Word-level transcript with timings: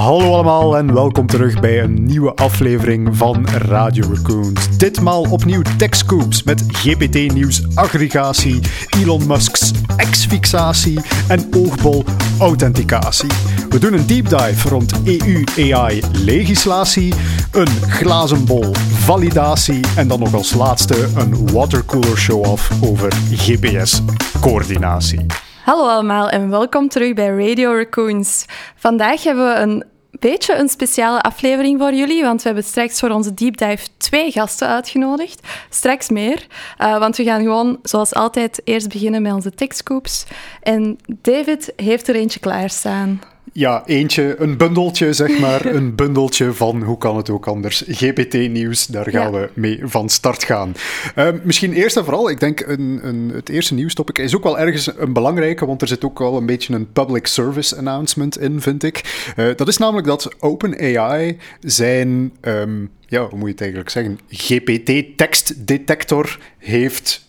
Hallo 0.00 0.32
allemaal 0.32 0.76
en 0.76 0.94
welkom 0.94 1.26
terug 1.26 1.60
bij 1.60 1.82
een 1.82 2.04
nieuwe 2.04 2.34
aflevering 2.34 3.16
van 3.16 3.48
Radio 3.48 4.04
Raccoons. 4.14 4.78
Ditmaal 4.78 5.26
opnieuw 5.30 5.62
TechScoops 5.78 6.42
met 6.42 6.64
GPT-nieuws, 6.68 7.62
aggregatie, 7.74 8.60
Elon 9.02 9.26
Musk's 9.26 9.72
X-fixatie 10.10 11.00
en 11.28 11.48
oogbol-authenticatie. 11.56 13.30
We 13.68 13.78
doen 13.78 13.92
een 13.92 14.06
deep 14.06 14.28
dive 14.28 14.68
rond 14.68 14.92
EU-AI-legislatie, 15.04 17.14
een 17.52 17.70
glazen 17.88 18.46
bol 18.46 18.72
validatie 18.92 19.80
en 19.96 20.08
dan 20.08 20.18
nog 20.18 20.34
als 20.34 20.54
laatste 20.54 21.08
een 21.16 21.52
watercooler 21.52 22.18
show-off 22.18 22.70
over 22.82 23.12
GPS-coördinatie. 23.30 25.26
Hallo 25.64 25.88
allemaal 25.88 26.30
en 26.30 26.50
welkom 26.50 26.88
terug 26.88 27.14
bij 27.14 27.28
Radio 27.28 27.72
Raccoons. 27.72 28.44
Vandaag 28.74 29.22
hebben 29.22 29.54
we 29.54 29.60
een 29.60 29.84
beetje 30.10 30.54
een 30.54 30.68
speciale 30.68 31.20
aflevering 31.20 31.78
voor 31.80 31.94
jullie, 31.94 32.22
want 32.22 32.42
we 32.42 32.46
hebben 32.46 32.64
straks 32.64 32.98
voor 32.98 33.10
onze 33.10 33.34
deep 33.34 33.56
dive 33.56 33.86
twee 33.96 34.30
gasten 34.30 34.68
uitgenodigd. 34.68 35.48
Straks 35.70 36.08
meer, 36.08 36.46
uh, 36.78 36.98
want 36.98 37.16
we 37.16 37.24
gaan 37.24 37.42
gewoon 37.42 37.78
zoals 37.82 38.14
altijd 38.14 38.60
eerst 38.64 38.88
beginnen 38.88 39.22
met 39.22 39.32
onze 39.32 39.50
techscoops. 39.50 40.24
En 40.62 40.98
David 41.06 41.72
heeft 41.76 42.08
er 42.08 42.14
eentje 42.14 42.40
klaarstaan. 42.40 43.20
Ja, 43.52 43.82
eentje, 43.86 44.34
een 44.38 44.56
bundeltje, 44.56 45.12
zeg 45.12 45.38
maar. 45.38 45.66
een 45.76 45.94
bundeltje 45.94 46.52
van, 46.52 46.82
hoe 46.82 46.98
kan 46.98 47.16
het 47.16 47.30
ook 47.30 47.46
anders, 47.46 47.84
GPT-nieuws. 47.86 48.86
Daar 48.86 49.10
gaan 49.10 49.32
we 49.32 49.50
mee 49.54 49.80
van 49.82 50.08
start 50.08 50.44
gaan. 50.44 50.74
Uh, 51.16 51.28
misschien 51.42 51.72
eerst 51.72 51.96
en 51.96 52.04
vooral, 52.04 52.30
ik 52.30 52.40
denk 52.40 52.60
een, 52.60 53.00
een, 53.02 53.30
het 53.34 53.48
eerste 53.48 53.74
nieuwstopic 53.74 54.18
is 54.18 54.36
ook 54.36 54.42
wel 54.42 54.58
ergens 54.58 54.98
een 54.98 55.12
belangrijke, 55.12 55.66
want 55.66 55.82
er 55.82 55.88
zit 55.88 56.04
ook 56.04 56.18
wel 56.18 56.36
een 56.36 56.46
beetje 56.46 56.74
een 56.74 56.92
public 56.92 57.26
service 57.26 57.76
announcement 57.76 58.38
in, 58.38 58.60
vind 58.60 58.82
ik. 58.82 59.32
Uh, 59.36 59.48
dat 59.56 59.68
is 59.68 59.76
namelijk 59.76 60.06
dat 60.06 60.34
OpenAI 60.40 61.36
zijn, 61.60 62.32
um, 62.40 62.90
ja, 63.06 63.28
hoe 63.28 63.38
moet 63.38 63.46
je 63.46 63.52
het 63.52 63.60
eigenlijk 63.60 63.90
zeggen, 63.90 64.18
GPT-tekstdetector 64.28 66.38
heeft 66.58 67.28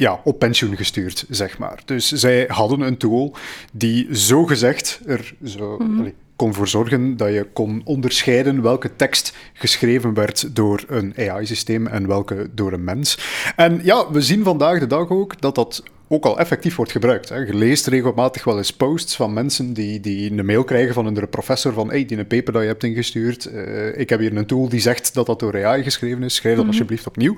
ja, 0.00 0.20
op 0.24 0.38
pensioen 0.38 0.76
gestuurd, 0.76 1.24
zeg 1.28 1.58
maar. 1.58 1.82
Dus 1.84 2.12
zij 2.12 2.44
hadden 2.48 2.80
een 2.80 2.96
tool 2.96 3.34
die 3.72 4.06
zogezegd 4.10 5.00
er 5.06 5.34
zo, 5.44 5.76
mm 5.78 6.12
kon 6.36 6.54
voor 6.54 6.68
zorgen 6.68 7.16
dat 7.16 7.28
je 7.28 7.46
kon 7.52 7.80
onderscheiden 7.84 8.62
welke 8.62 8.96
tekst 8.96 9.36
geschreven 9.52 10.14
werd 10.14 10.54
door 10.54 10.84
een 10.88 11.14
AI-systeem 11.16 11.86
en 11.86 12.06
welke 12.06 12.50
door 12.54 12.72
een 12.72 12.84
mens. 12.84 13.18
En 13.56 13.80
ja, 13.82 14.10
we 14.10 14.20
zien 14.20 14.44
vandaag 14.44 14.78
de 14.78 14.86
dag 14.86 15.08
ook 15.08 15.40
dat 15.40 15.54
dat 15.54 15.82
ook 16.08 16.24
al 16.24 16.38
effectief 16.38 16.76
wordt 16.76 16.92
gebruikt. 16.92 17.28
Hè. 17.28 17.36
Je 17.36 17.54
leest 17.54 17.86
regelmatig 17.86 18.44
wel 18.44 18.56
eens 18.56 18.72
posts 18.72 19.16
van 19.16 19.32
mensen 19.32 19.72
die, 19.72 20.00
die 20.00 20.30
een 20.30 20.46
mail 20.46 20.64
krijgen 20.64 20.94
van 20.94 21.04
hun 21.04 21.28
professor 21.28 21.72
van 21.72 21.88
hey, 21.88 22.04
die 22.04 22.18
een 22.18 22.26
paper 22.26 22.52
dat 22.52 22.62
je 22.62 22.68
hebt 22.68 22.84
ingestuurd, 22.84 23.50
uh, 23.52 23.98
ik 23.98 24.08
heb 24.08 24.20
hier 24.20 24.36
een 24.36 24.46
tool 24.46 24.68
die 24.68 24.80
zegt 24.80 25.14
dat 25.14 25.26
dat 25.26 25.40
door 25.40 25.64
AI 25.64 25.82
geschreven 25.82 26.22
is, 26.22 26.34
schrijf 26.34 26.54
dat 26.54 26.64
mhm. 26.64 26.72
alsjeblieft 26.72 27.06
opnieuw. 27.06 27.36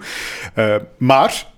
Uh, 0.57 0.77
maar 0.97 1.52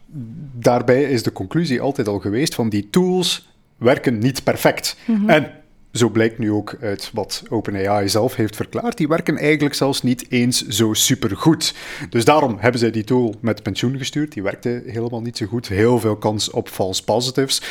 daarbij 0.59 1.03
is 1.03 1.23
de 1.23 1.33
conclusie 1.33 1.81
altijd 1.81 2.09
al 2.09 2.19
geweest 2.19 2.55
van 2.55 2.69
die 2.69 2.91
tools 2.91 3.49
werken 3.77 4.19
niet 4.19 4.45
perfect. 4.45 4.97
Mhm. 5.07 5.31
En 5.31 5.51
zo 5.93 6.09
blijkt 6.09 6.39
nu 6.39 6.51
ook 6.51 6.77
uit 6.81 7.11
wat 7.13 7.43
OpenAI 7.49 8.09
zelf 8.09 8.35
heeft 8.35 8.57
verklaard, 8.57 8.97
die 8.97 9.09
werken 9.09 9.37
eigenlijk 9.37 9.75
zelfs 9.75 10.03
niet 10.03 10.27
eens 10.29 10.67
zo 10.67 10.93
supergoed. 10.93 11.75
Dus 12.11 12.25
daarom 12.25 12.57
hebben 12.59 12.81
zij 12.81 12.91
die 12.91 13.05
tool 13.05 13.35
met 13.41 13.63
pensioen 13.63 13.99
gestuurd. 13.99 14.33
Die 14.33 14.43
werkte 14.43 14.83
helemaal 14.87 15.21
niet 15.23 15.37
zo 15.37 15.47
goed. 15.47 15.69
Heel 15.69 15.99
veel 15.99 16.17
kans 16.17 16.51
op 16.51 16.69
false 16.69 17.05
positives. 17.05 17.63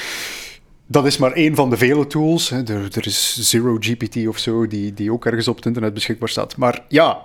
Dat 0.88 1.06
is 1.06 1.18
maar 1.18 1.32
één 1.32 1.56
van 1.56 1.70
de 1.70 1.78
vele 1.78 2.08
tools. 2.08 2.52
Er, 2.52 2.68
er 2.68 3.06
is 3.06 3.50
Zero 3.50 3.78
GPT 3.80 4.28
of 4.28 4.38
zo, 4.38 4.68
die, 4.68 4.94
die 4.94 5.12
ook 5.12 5.26
ergens 5.26 5.48
op 5.48 5.56
het 5.56 5.66
internet 5.66 5.94
beschikbaar 5.94 6.30
staat. 6.30 6.58
Maar 6.58 6.86
ja, 6.88 7.22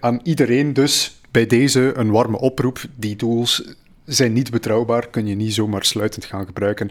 aan 0.00 0.20
iedereen 0.22 0.72
dus 0.72 1.20
bij 1.30 1.46
deze 1.46 1.92
een 1.96 2.10
warme 2.10 2.38
oproep. 2.38 2.84
Die 2.96 3.16
tools 3.16 3.74
zijn 4.04 4.32
niet 4.32 4.50
betrouwbaar, 4.50 5.08
kun 5.08 5.26
je 5.26 5.34
niet 5.34 5.54
zomaar 5.54 5.84
sluitend 5.84 6.24
gaan 6.24 6.46
gebruiken. 6.46 6.90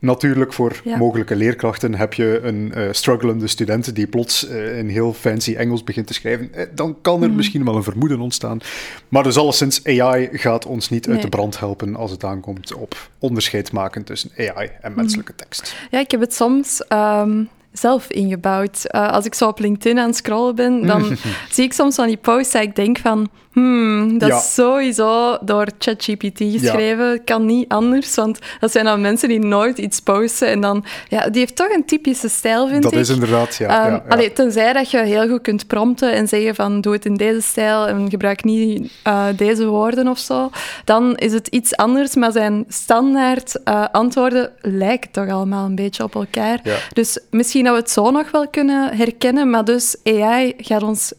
Natuurlijk, 0.00 0.52
voor 0.52 0.82
mogelijke 0.84 1.36
leerkrachten 1.36 1.94
heb 1.94 2.14
je 2.14 2.40
een 2.42 2.72
uh, 2.76 2.88
strugglende 2.90 3.46
student 3.46 3.94
die 3.94 4.06
plots 4.06 4.48
uh, 4.48 4.78
in 4.78 4.88
heel 4.88 5.12
fancy 5.12 5.54
Engels 5.54 5.84
begint 5.84 6.06
te 6.06 6.14
schrijven. 6.14 6.54
Eh, 6.54 6.66
dan 6.74 6.96
kan 7.00 7.22
er 7.22 7.28
mhm. 7.28 7.36
misschien 7.36 7.64
wel 7.64 7.76
een 7.76 7.82
vermoeden 7.82 8.20
ontstaan. 8.20 8.60
Maar 9.08 9.22
dus 9.22 9.36
alleszins, 9.36 9.84
AI 9.84 10.28
gaat 10.32 10.66
ons 10.66 10.88
niet 10.88 11.08
uit 11.08 11.22
de 11.22 11.28
brand 11.28 11.58
helpen 11.58 11.96
als 11.96 12.10
het 12.10 12.24
aankomt 12.24 12.74
op 12.74 13.10
onderscheid 13.18 13.72
maken 13.72 14.04
tussen 14.04 14.30
AI 14.36 14.70
en 14.80 14.94
menselijke 14.94 15.32
mhm. 15.32 15.42
tekst. 15.42 15.76
Ja, 15.90 15.98
ik 15.98 16.10
heb 16.10 16.20
het 16.20 16.34
soms 16.34 16.84
um, 16.88 17.48
zelf 17.72 18.10
ingebouwd. 18.10 18.92
als 18.92 19.24
ik 19.24 19.34
zo 19.34 19.48
op 19.48 19.58
LinkedIn 19.58 19.98
aan 19.98 20.06
het 20.06 20.16
scrollen 20.16 20.54
ben, 20.54 20.86
dan 20.86 21.16
zie 21.52 21.64
ik 21.64 21.72
soms 21.72 21.94
van 21.94 22.06
die 22.06 22.16
posts 22.16 22.52
dat 22.52 22.62
ik 22.62 22.76
denk 22.76 22.98
van 22.98 23.30
Hmm, 23.52 24.18
dat 24.18 24.30
is 24.30 24.54
sowieso 24.54 25.38
door 25.40 25.66
ChatGPT 25.78 26.38
geschreven. 26.38 27.24
Kan 27.24 27.46
niet 27.46 27.68
anders, 27.68 28.14
want 28.14 28.38
dat 28.60 28.72
zijn 28.72 28.84
dan 28.84 29.00
mensen 29.00 29.28
die 29.28 29.38
nooit 29.38 29.78
iets 29.78 30.00
posten. 30.00 30.48
En 30.48 30.60
dan, 30.60 30.84
ja, 31.08 31.28
die 31.28 31.40
heeft 31.40 31.56
toch 31.56 31.70
een 31.70 31.84
typische 31.84 32.28
stijl, 32.28 32.68
vind 32.68 32.82
dat 32.82 32.92
ik. 32.92 32.98
Dat 32.98 33.08
is 33.08 33.14
inderdaad, 33.14 33.56
ja. 33.56 33.86
Um, 33.86 33.92
ja, 33.92 34.04
Allee, 34.08 34.32
tenzij 34.32 34.72
dat 34.72 34.90
je 34.90 34.98
heel 34.98 35.28
goed 35.28 35.40
kunt 35.40 35.66
prompten 35.66 36.12
en 36.12 36.28
zeggen 36.28 36.54
van 36.54 36.80
doe 36.80 36.92
het 36.92 37.04
in 37.04 37.14
deze 37.14 37.40
stijl 37.40 37.86
en 37.86 38.10
gebruik 38.10 38.44
niet 38.44 38.92
uh, 39.06 39.26
deze 39.36 39.66
woorden 39.66 40.08
of 40.08 40.18
zo. 40.18 40.50
Dan 40.84 41.16
is 41.16 41.32
het 41.32 41.46
iets 41.46 41.76
anders, 41.76 42.14
maar 42.14 42.32
zijn 42.32 42.64
standaard 42.68 43.60
uh, 43.64 43.84
antwoorden 43.92 44.50
lijken 44.60 45.10
toch 45.10 45.28
allemaal 45.28 45.66
een 45.66 45.74
beetje 45.74 46.02
op 46.02 46.14
elkaar. 46.14 46.60
Dus 46.92 47.18
misschien 47.30 47.59
dat 47.64 47.72
we 47.74 47.80
het 47.80 47.90
zo 47.90 48.10
nog 48.10 48.30
wel 48.30 48.48
kunnen 48.48 48.96
herkennen, 48.96 49.50
maar 49.50 49.64
dus 49.64 49.96
AI 50.04 50.54
gaat 50.56 50.82
ons 50.82 51.12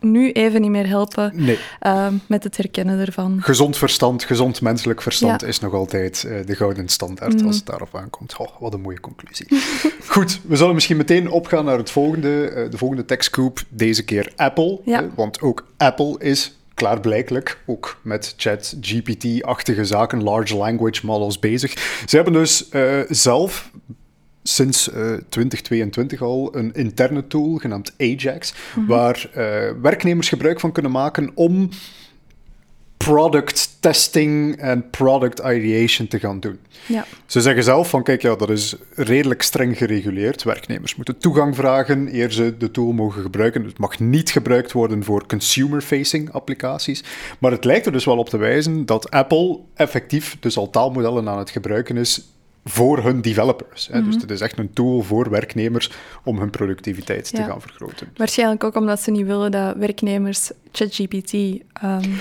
nu 0.00 0.30
even 0.32 0.60
niet 0.60 0.70
meer 0.70 0.86
helpen 0.86 1.32
nee. 1.34 1.58
uh, 1.82 2.06
met 2.26 2.44
het 2.44 2.56
herkennen 2.56 2.98
ervan. 2.98 3.38
Gezond 3.42 3.76
verstand, 3.76 4.24
gezond 4.24 4.60
menselijk 4.60 5.02
verstand 5.02 5.42
is 5.42 5.60
nog 5.60 5.74
altijd 5.74 6.24
uh, 6.26 6.46
de 6.46 6.56
gouden 6.56 6.88
standaard 6.88 7.40
mm. 7.40 7.46
als 7.46 7.56
het 7.56 7.66
daarop 7.66 7.96
aankomt. 7.96 8.36
Oh, 8.36 8.60
wat 8.60 8.74
een 8.74 8.80
mooie 8.80 9.00
conclusie. 9.00 9.46
Goed, 10.06 10.40
we 10.46 10.56
zullen 10.56 10.74
misschien 10.74 10.96
meteen 10.96 11.30
opgaan 11.30 11.64
naar 11.64 11.78
het 11.78 11.90
volgende, 11.90 12.52
uh, 12.54 12.70
de 12.70 12.78
volgende 12.78 13.04
techscoop. 13.04 13.62
Deze 13.68 14.04
keer 14.04 14.32
Apple, 14.36 14.80
ja. 14.84 15.08
want 15.14 15.40
ook 15.40 15.66
Apple 15.76 16.16
is 16.18 16.56
klaarblijkelijk 16.74 17.58
ook 17.66 18.00
met 18.02 18.34
chat 18.36 18.76
GPT-achtige 18.80 19.84
zaken, 19.84 20.22
large 20.22 20.56
language 20.56 21.06
models 21.06 21.38
bezig. 21.38 21.72
Ze 22.06 22.16
hebben 22.16 22.32
dus 22.32 22.68
zelf 23.08 23.70
sinds 24.48 24.88
uh, 24.88 25.12
eh, 25.12 25.20
2022 25.28 26.22
al 26.22 26.56
een 26.56 26.74
interne 26.74 27.26
tool 27.26 27.56
genaamd 27.56 27.92
Ajax, 27.98 28.54
mhm. 28.74 28.86
waar 28.86 29.30
uh, 29.30 29.34
werknemers 29.82 30.28
gebruik 30.28 30.60
van 30.60 30.72
kunnen 30.72 30.92
maken 30.92 31.30
om 31.34 31.68
product 32.96 33.76
testing 33.80 34.56
en 34.56 34.90
product 34.90 35.38
ideation 35.38 36.08
te 36.08 36.18
gaan 36.18 36.40
doen. 36.40 36.58
Ja. 36.86 37.06
Ze 37.26 37.40
zeggen 37.40 37.64
zelf 37.64 37.90
van, 37.90 38.02
kijk, 38.02 38.22
ja, 38.22 38.36
dat 38.36 38.50
is 38.50 38.76
redelijk 38.94 39.42
streng 39.42 39.76
gereguleerd. 39.76 40.42
Werknemers 40.42 40.96
moeten 40.96 41.18
toegang 41.18 41.56
vragen 41.56 42.14
eer 42.14 42.32
ze 42.32 42.56
de 42.56 42.70
tool 42.70 42.92
mogen 42.92 43.22
gebruiken. 43.22 43.64
Het 43.64 43.78
mag 43.78 43.98
niet 43.98 44.30
gebruikt 44.30 44.72
worden 44.72 45.04
voor 45.04 45.26
consumer-facing 45.26 46.32
applicaties. 46.32 47.04
Maar 47.38 47.50
het 47.50 47.64
lijkt 47.64 47.86
er 47.86 47.92
dus 47.92 48.04
wel 48.04 48.18
op 48.18 48.28
te 48.28 48.36
wijzen 48.36 48.86
dat 48.86 49.10
Apple 49.10 49.58
effectief 49.74 50.36
dus 50.40 50.56
al 50.56 50.70
taalmodellen 50.70 51.28
aan 51.28 51.38
het 51.38 51.50
gebruiken 51.50 51.96
is 51.96 52.22
voor 52.68 53.02
hun 53.02 53.20
developers. 53.20 53.88
Hè. 53.92 54.02
Dus 54.04 54.14
mhm. 54.14 54.20
het 54.20 54.30
is 54.30 54.40
echt 54.40 54.58
een 54.58 54.72
tool 54.72 55.02
voor 55.02 55.30
werknemers 55.30 55.90
om 56.24 56.38
hun 56.38 56.50
productiviteit 56.50 57.34
te 57.34 57.42
gaan 57.42 57.60
vergroten. 57.60 58.08
Waarschijnlijk 58.16 58.64
ook 58.64 58.74
omdat 58.74 59.00
ze 59.00 59.10
niet 59.10 59.26
willen 59.26 59.50
dat 59.50 59.76
werknemers 59.76 60.50
ChatGPT 60.72 61.32
um, 61.32 61.60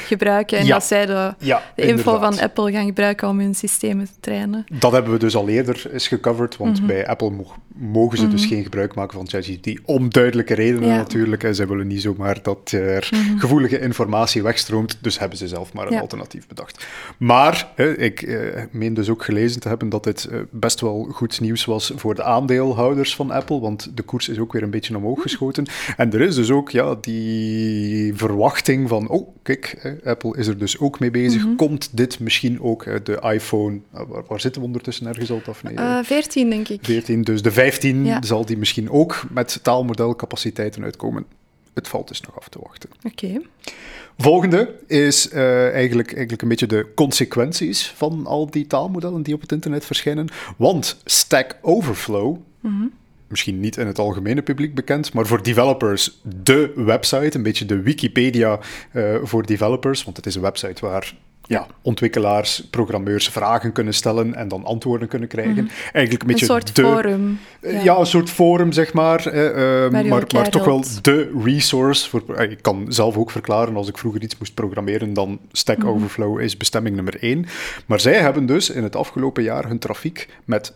gebruiken 0.06 0.58
en 0.58 0.68
dat 0.68 0.84
zij 0.84 1.06
de, 1.06 1.34
de 1.76 1.86
info 1.86 2.20
van 2.20 2.40
Apple 2.40 2.72
gaan 2.72 2.86
gebruiken 2.86 3.28
om 3.28 3.40
hun 3.40 3.56
systemen 3.56 4.06
te 4.06 4.20
trainen. 4.20 4.66
Dat 4.80 4.92
hebben 4.92 5.12
we 5.12 5.20
dus 5.20 5.36
al 5.36 5.50
eerder 5.50 5.90
eens 5.92 6.08
gecoverd, 6.08 6.58
want 6.58 6.78
mhm. 6.78 6.88
bij 6.88 7.08
Apple 7.08 7.32
mogen 7.78 8.18
ze 8.18 8.28
dus 8.28 8.42
mhm. 8.42 8.54
geen 8.54 8.64
gebruik 8.64 8.96
maken 8.96 9.18
van 9.18 9.30
ChatGPT, 9.30 9.80
om 9.86 10.10
duidelijke 10.10 10.54
redenen 10.54 10.90
natuurlijk. 10.90 11.44
En 11.44 11.56
zij 11.56 11.68
willen 11.68 11.88
niet 11.88 12.02
zomaar 12.02 12.42
dat 12.42 12.72
er 12.72 13.10
gevoelige 13.38 13.80
informatie 13.80 14.44
wegstroomt, 14.44 14.98
dus 15.02 15.20
hebben 15.20 15.38
ze 15.38 15.48
zelf 15.48 15.74
maar 15.74 15.88
een 15.92 16.00
alternatief 16.00 16.48
bedacht. 16.48 16.88
Maar 17.18 17.68
hè, 17.76 17.98
ik 17.98 18.22
uh, 18.22 18.64
meen 18.72 18.94
dus 18.94 19.10
ook 19.10 19.24
gelezen 19.24 19.62
te 19.62 19.68
hebben 19.68 19.90
dat 19.90 20.04
dit 20.04 20.26
eh, 20.26 20.37
best 20.52 20.82
wel 20.82 21.08
goed 21.12 21.40
nieuws 21.40 21.66
was 21.66 21.92
voor 21.96 22.16
de 22.16 22.24
aandeelhouders 22.24 23.16
van 23.16 23.32
Apple, 23.32 23.60
want 23.60 23.92
de 23.98 24.04
koers 24.04 24.30
is 24.30 24.40
ook 24.40 24.54
weer 24.54 24.64
een 24.64 24.70
beetje 24.70 24.96
omhoog 24.96 25.22
geschoten. 25.22 25.66
En 25.98 26.14
er 26.14 26.22
is 26.22 26.36
dus 26.36 26.52
ook 26.52 26.70
ja, 26.70 26.96
die 27.02 28.16
verwachting 28.16 28.90
van, 28.90 29.08
oh 29.08 29.28
kijk, 29.42 29.98
Apple 30.04 30.38
is 30.38 30.48
er 30.48 30.58
dus 30.58 30.80
ook 30.80 31.00
mee 31.00 31.12
bezig. 31.12 31.46
Mhm. 31.46 31.56
Komt 31.56 31.90
dit 31.98 32.20
misschien 32.20 32.62
ook 32.62 33.06
de 33.06 33.20
iPhone, 33.22 33.80
eh, 33.94 34.02
waar, 34.28 34.40
zitten 34.40 34.62
we 34.62 34.68
ondertussen 34.68 35.08
ergens 35.08 35.32
al? 35.32 35.42
Of 35.48 35.64
nee? 35.64 35.74
Uh, 35.74 36.00
14 36.04 36.50
denk 36.50 36.68
ik. 36.68 36.80
14, 36.82 37.22
dus 37.22 37.42
de 37.42 37.52
15 37.52 38.18
zal 38.24 38.46
die 38.46 38.58
misschien 38.58 38.90
ook 38.90 39.24
met 39.30 39.60
taalmodelcapaciteiten 39.62 40.84
uitkomen. 40.84 41.26
Het 41.74 41.88
valt 41.88 42.08
dus 42.08 42.22
nog 42.22 42.38
af 42.38 42.50
te 42.50 42.60
wachten. 42.62 42.90
Oké. 43.04 43.42
Volgende 44.18 44.76
is 44.88 45.32
uh, 45.34 45.72
eigenlijk, 45.74 46.08
eigenlijk 46.08 46.42
een 46.42 46.48
beetje 46.48 46.68
de 46.68 46.88
consequenties 46.96 47.94
van 47.96 48.26
al 48.26 48.50
die 48.50 48.68
taalmodellen 48.68 49.22
die 49.22 49.34
op 49.34 49.42
het 49.42 49.52
internet 49.52 49.86
verschijnen. 49.86 50.28
Want 50.58 50.98
Stack 51.06 51.58
Overflow, 51.62 52.38
mm 52.60 52.92
misschien 53.28 53.60
niet 53.60 53.78
in 53.78 53.88
het 53.88 54.00
algemene 54.00 54.42
publiek 54.42 54.76
bekend, 54.76 55.14
maar 55.14 55.26
voor 55.26 55.44
developers 55.44 56.20
de 56.44 56.72
website, 56.76 57.38
een 57.38 57.44
beetje 57.44 57.66
de 57.66 57.82
Wikipedia 57.82 58.60
uh, 58.94 59.16
voor 59.24 59.46
developers, 59.46 60.04
want 60.04 60.18
het 60.18 60.26
is 60.26 60.36
een 60.36 60.42
website 60.42 60.86
waar 60.86 61.16
ja, 61.48 61.68
ontwikkelaars, 61.82 62.68
programmeurs 62.70 63.28
vragen 63.28 63.72
kunnen 63.72 63.94
stellen 63.94 64.36
en 64.36 64.48
dan 64.48 64.66
antwoorden 64.66 65.08
kunnen 65.08 65.28
krijgen. 65.28 65.64
Mm. 65.64 65.70
Eigenlijk 65.94 66.22
een, 66.22 66.28
beetje 66.28 66.46
een 66.46 66.52
soort 66.52 66.76
de, 66.76 66.82
forum. 66.82 67.40
Ja. 67.62 67.98
een 67.98 68.06
soort 68.06 68.30
forum, 68.30 68.72
zeg 68.72 68.94
maar. 68.94 69.26
Eh, 69.26 69.90
maar, 69.92 70.06
maar 70.34 70.50
toch 70.50 70.66
wel 70.66 70.84
de 71.02 71.40
resource. 71.44 72.10
Voor, 72.10 72.42
ik 72.42 72.62
kan 72.62 72.86
zelf 72.90 73.18
ook 73.18 73.32
verklaren, 73.32 73.76
als 73.76 73.88
ik 73.88 73.98
vroeger 73.98 74.22
iets 74.22 74.38
moest 74.38 74.54
programmeren, 74.54 75.14
dan 75.14 75.40
Stack 75.52 75.78
mhm. 75.78 75.88
Overflow 75.88 76.40
is 76.40 76.58
bestemming 76.58 76.96
nummer 76.96 77.18
één. 77.22 77.46
Maar 77.86 78.00
zij 78.00 78.20
hebben 78.20 78.46
dus 78.46 78.70
in 78.70 78.84
het 78.84 78.96
afgelopen 78.96 79.44
jaar 79.44 79.68
hun 79.68 79.80
trafiek 79.80 80.30
met 80.46 80.74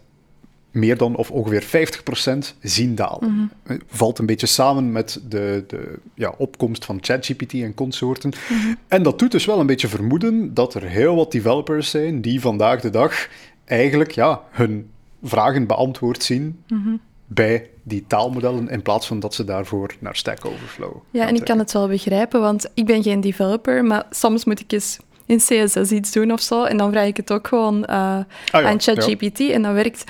meer 0.72 0.98
dan 0.98 1.16
of 1.16 1.32
ongeveer 1.32 1.64
50% 1.64 2.56
zien 2.62 2.96
dalen. 2.96 3.50
Mhm. 3.64 3.78
Valt 3.88 4.20
een 4.20 4.26
beetje 4.26 4.48
samen 4.48 4.92
met 4.92 5.22
de, 5.30 5.64
de 5.68 6.00
ja, 6.14 6.34
opkomst 6.38 6.86
van 6.86 6.98
ChatGPT 7.02 7.54
en 7.54 7.74
consorten. 7.74 8.32
Mhm. 8.50 8.74
En 8.88 9.04
dat 9.04 9.20
doet 9.20 9.32
dus 9.32 9.46
wel 9.46 9.60
een 9.60 9.66
beetje 9.66 9.88
vermoeden 9.88 10.54
dat 10.54 10.74
er 10.74 10.84
heel 10.84 11.16
wat 11.16 11.32
developers 11.32 11.90
zijn 11.90 12.22
die 12.22 12.42
vandaag 12.42 12.82
de 12.82 12.90
dag 12.90 13.28
eigenlijk 13.66 14.12
ja, 14.12 14.42
hun 14.52 14.90
vragen 15.24 15.68
beantwoord 15.68 16.24
zien 16.24 16.64
mhm. 16.68 16.96
bij 17.28 17.70
die 17.84 18.04
taalmodellen, 18.08 18.70
in 18.70 18.82
plaats 18.82 19.08
van 19.08 19.20
dat 19.20 19.34
ze 19.34 19.44
daarvoor 19.44 19.94
naar 20.00 20.16
Stack 20.16 20.46
Overflow 20.46 20.96
Ja, 21.10 21.28
en 21.28 21.36
ik 21.36 21.44
kan 21.44 21.60
het 21.60 21.72
wel 21.72 21.88
begrijpen, 21.88 22.42
want 22.42 22.70
ik 22.74 22.86
ben 22.86 23.04
geen 23.04 23.22
developer, 23.22 23.86
maar 23.86 24.06
soms 24.10 24.46
moet 24.46 24.60
ik 24.60 24.72
eens 24.72 25.00
in 25.26 25.38
CSS 25.38 25.92
iets 25.92 26.12
doen 26.12 26.32
of 26.32 26.42
zo. 26.42 26.64
En 26.64 26.78
dan 26.78 26.92
vraag 26.92 27.06
ik 27.08 27.18
het 27.18 27.32
ook 27.32 27.48
gewoon 27.48 27.78
uh, 27.90 28.20
ah 28.52 28.66
aan 28.66 28.82
ChatGPT. 28.82 29.40
En 29.40 29.62
dat 29.62 29.74
werkt 29.74 30.04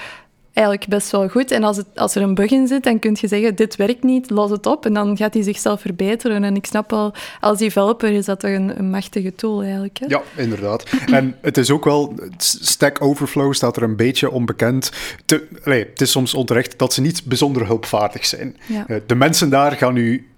eigenlijk 0.54 0.88
best 0.88 1.12
wel 1.12 1.30
goed. 1.30 1.52
En 1.52 1.64
als, 1.64 1.78
het, 1.78 1.86
als 1.96 2.16
er 2.16 2.22
een 2.22 2.36
bug 2.36 2.52
in 2.52 2.68
zit, 2.68 2.84
dan 2.84 3.00
kun 3.00 3.18
je 3.20 3.28
zeggen, 3.28 3.56
dit 3.56 3.76
werkt 3.76 4.04
niet, 4.04 4.30
los 4.30 4.52
het 4.52 4.66
op. 4.66 4.86
En 4.86 4.94
dan 4.94 5.18
gaat 5.18 5.34
hij 5.34 5.44
zichzelf 5.44 5.82
verbeteren. 5.82 6.44
En 6.44 6.56
ik 6.56 6.66
snap 6.66 6.92
wel, 6.92 7.14
als 7.40 7.58
developer 7.58 8.12
is 8.12 8.26
dat 8.26 8.40
toch 8.40 8.52
een, 8.52 8.80
een 8.80 8.90
machtige 8.90 9.36
tool 9.36 9.62
eigenlijk. 9.62 10.00
Hè? 10.00 10.06
Ja, 10.08 10.22
inderdaad. 10.36 10.84
en 11.12 11.36
het 11.42 11.58
is 11.58 11.72
ook 11.72 11.86
wel, 11.86 12.14
Stack 12.38 13.02
Overflow 13.02 13.54
staat 13.54 13.76
er 13.76 13.84
een 13.84 13.96
beetje 13.96 14.32
onbekend. 14.32 14.92
Te, 15.26 15.48
nee, 15.64 15.86
het 15.90 16.02
is 16.02 16.12
soms 16.12 16.34
onterecht 16.34 16.80
dat 16.80 16.94
ze 16.94 17.02
niet 17.02 17.24
bijzonder 17.26 17.66
hulpvaardig 17.66 18.26
zijn. 18.26 18.58
Eh, 18.88 18.96
de 19.06 19.16
mensen 19.16 19.50
daar 19.50 19.72
gaan 19.72 19.94
nu 19.94 20.31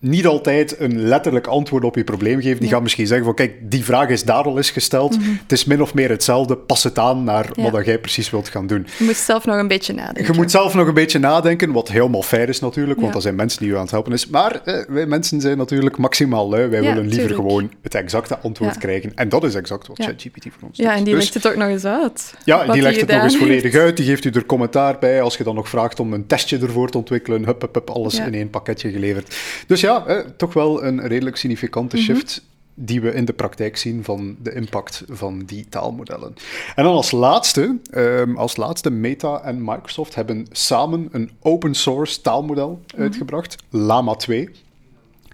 niet 0.00 0.26
altijd 0.26 0.80
een 0.80 1.00
letterlijk 1.00 1.46
antwoord 1.46 1.84
op 1.84 1.94
je 1.94 2.04
probleem 2.04 2.40
geven. 2.40 2.60
Die 2.60 2.68
gaan 2.68 2.82
misschien 2.82 3.06
zeggen 3.06 3.26
van, 3.26 3.34
kijk, 3.34 3.52
die 3.62 3.84
vraag 3.84 4.08
is 4.08 4.24
daar 4.24 4.44
al 4.44 4.56
eens 4.56 4.70
gesteld. 4.70 5.18
Mhm. 5.18 5.30
Het 5.42 5.52
is 5.52 5.64
min 5.64 5.82
of 5.82 5.94
meer 5.94 6.08
hetzelfde. 6.08 6.56
Pas 6.56 6.82
het 6.82 6.98
aan 6.98 7.24
naar 7.24 7.48
wat 7.54 7.84
jij 7.84 7.98
precies 7.98 8.30
wilt 8.30 8.48
gaan 8.48 8.66
doen. 8.66 8.86
Je 8.98 9.04
moet 9.04 9.16
zelf 9.16 9.44
nog 9.44 9.56
een 9.56 9.68
beetje 9.68 9.92
nadenken. 9.92 10.32
Je 10.32 10.38
moet 10.40 10.50
zelf 10.50 10.74
nog 10.74 10.86
een 10.86 10.94
beetje 10.94 11.18
nadenken, 11.18 11.72
wat 11.72 11.88
helemaal 11.88 12.22
fair 12.22 12.48
is 12.48 12.60
natuurlijk, 12.60 13.00
want 13.00 13.14
er 13.14 13.20
zijn 13.20 13.34
mensen 13.34 13.58
die 13.58 13.68
je 13.68 13.74
aan 13.74 13.80
het 13.80 13.90
helpen 13.90 14.12
is. 14.12 14.26
Maar 14.26 14.60
eh, 14.64 14.84
wij 14.88 15.06
mensen 15.06 15.40
zijn 15.40 15.58
natuurlijk 15.58 15.96
maximaal 15.96 16.48
lui. 16.48 16.68
Wij 16.68 16.80
willen 16.80 17.08
liever 17.08 17.34
gewoon 17.34 17.70
het 17.82 17.94
exacte 17.94 18.38
antwoord 18.38 18.78
krijgen. 18.78 19.12
En 19.14 19.28
dat 19.28 19.44
is 19.44 19.54
exact 19.54 19.86
wat 19.86 19.98
ChatGPT 20.02 20.42
voor 20.42 20.68
ons 20.68 20.76
doet. 20.76 20.86
Ja, 20.86 20.94
en 20.94 21.04
die 21.04 21.14
dus, 21.14 21.22
legt 21.22 21.34
het 21.34 21.52
ook 21.52 21.58
nog 21.58 21.68
eens 21.68 21.84
uit. 21.84 22.34
Ja, 22.44 22.72
die 22.72 22.82
legt 22.82 23.00
het 23.00 23.10
nog 23.10 23.22
eens 23.22 23.36
volledig 23.36 23.74
uit. 23.74 23.96
Die 23.96 24.06
geeft 24.06 24.24
u 24.24 24.30
er 24.30 24.46
commentaar 24.46 24.98
bij. 24.98 25.22
Als 25.22 25.36
je 25.36 25.44
dan 25.44 25.54
nog 25.54 25.68
vraagt 25.68 26.00
om 26.00 26.12
een 26.12 26.26
testje 26.26 26.58
ervoor 26.58 26.90
te 26.90 26.98
ontwikkelen, 26.98 27.44
hup, 27.44 27.60
hup, 27.60 27.74
hup 27.74 27.90
alles 27.90 28.18
in 28.18 28.34
één 28.34 28.50
pakketje 28.50 28.90
geleverd. 28.90 29.36
Dus 29.66 29.80
ja, 29.86 30.06
eh, 30.06 30.18
toch 30.36 30.52
wel 30.52 30.84
een 30.84 31.06
redelijk 31.06 31.36
significante 31.36 31.96
mhm. 31.96 32.04
shift 32.04 32.44
die 32.78 33.00
we 33.00 33.12
in 33.12 33.24
de 33.24 33.32
praktijk 33.32 33.76
zien 33.76 34.04
van 34.04 34.36
de 34.42 34.54
impact 34.54 35.04
van 35.08 35.38
die 35.38 35.66
taalmodellen. 35.68 36.34
En 36.74 36.84
dan 36.84 36.94
als 36.94 37.10
laatste, 37.10 37.78
um, 37.94 38.36
als 38.36 38.56
laatste 38.56 38.90
Meta 38.90 39.42
en 39.42 39.64
Microsoft 39.64 40.14
hebben 40.14 40.46
samen 40.50 41.08
een 41.12 41.30
open 41.40 41.74
source 41.74 42.20
taalmodel 42.20 42.82
mhm. 42.92 43.02
uitgebracht, 43.02 43.56
Llama 43.70 44.14
2. 44.14 44.50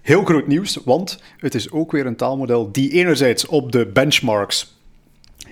Heel 0.02 0.24
groot 0.24 0.46
nieuws, 0.46 0.78
want 0.84 1.22
het 1.36 1.54
is 1.54 1.70
ook 1.70 1.92
weer 1.92 2.06
een 2.06 2.16
taalmodel 2.16 2.72
die 2.72 2.92
enerzijds 2.92 3.46
op 3.46 3.72
de 3.72 3.86
benchmarks 3.86 4.72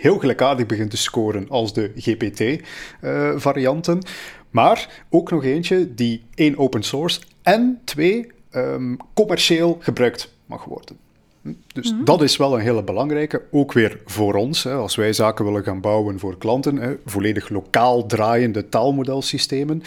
heel 0.00 0.18
gelijkaardig 0.18 0.66
begint 0.66 0.90
te 0.90 0.96
scoren 0.96 1.48
als 1.48 1.72
de 1.72 1.92
GPT-varianten, 1.96 3.98
eh, 3.98 4.10
maar 4.50 5.04
ook 5.10 5.30
nog 5.30 5.44
eentje 5.44 5.94
die 5.94 6.22
één 6.34 6.58
open 6.58 6.82
source 6.82 7.20
en 7.42 7.80
twee 7.84 8.26
um, 8.56 8.96
commercieel 9.14 9.78
gebruikt 9.80 10.34
mag 10.46 10.64
worden. 10.64 10.96
Hm? 11.42 11.52
Dus 11.72 11.92
mhm. 11.92 12.04
dat 12.04 12.22
is 12.22 12.36
wel 12.36 12.54
een 12.54 12.60
hele 12.60 12.82
belangrijke, 12.82 13.42
ook 13.50 13.72
weer 13.72 14.00
voor 14.04 14.34
ons. 14.34 14.62
Hè, 14.62 14.74
als 14.74 14.96
wij 14.96 15.12
zaken 15.12 15.44
willen 15.44 15.64
gaan 15.64 15.80
bouwen 15.80 16.18
voor 16.18 16.38
klanten, 16.38 16.76
hè, 16.76 16.96
volledig 17.04 17.48
lokaal 17.48 18.06
draaiende 18.06 18.68
taalmodelsystemen, 18.68 19.82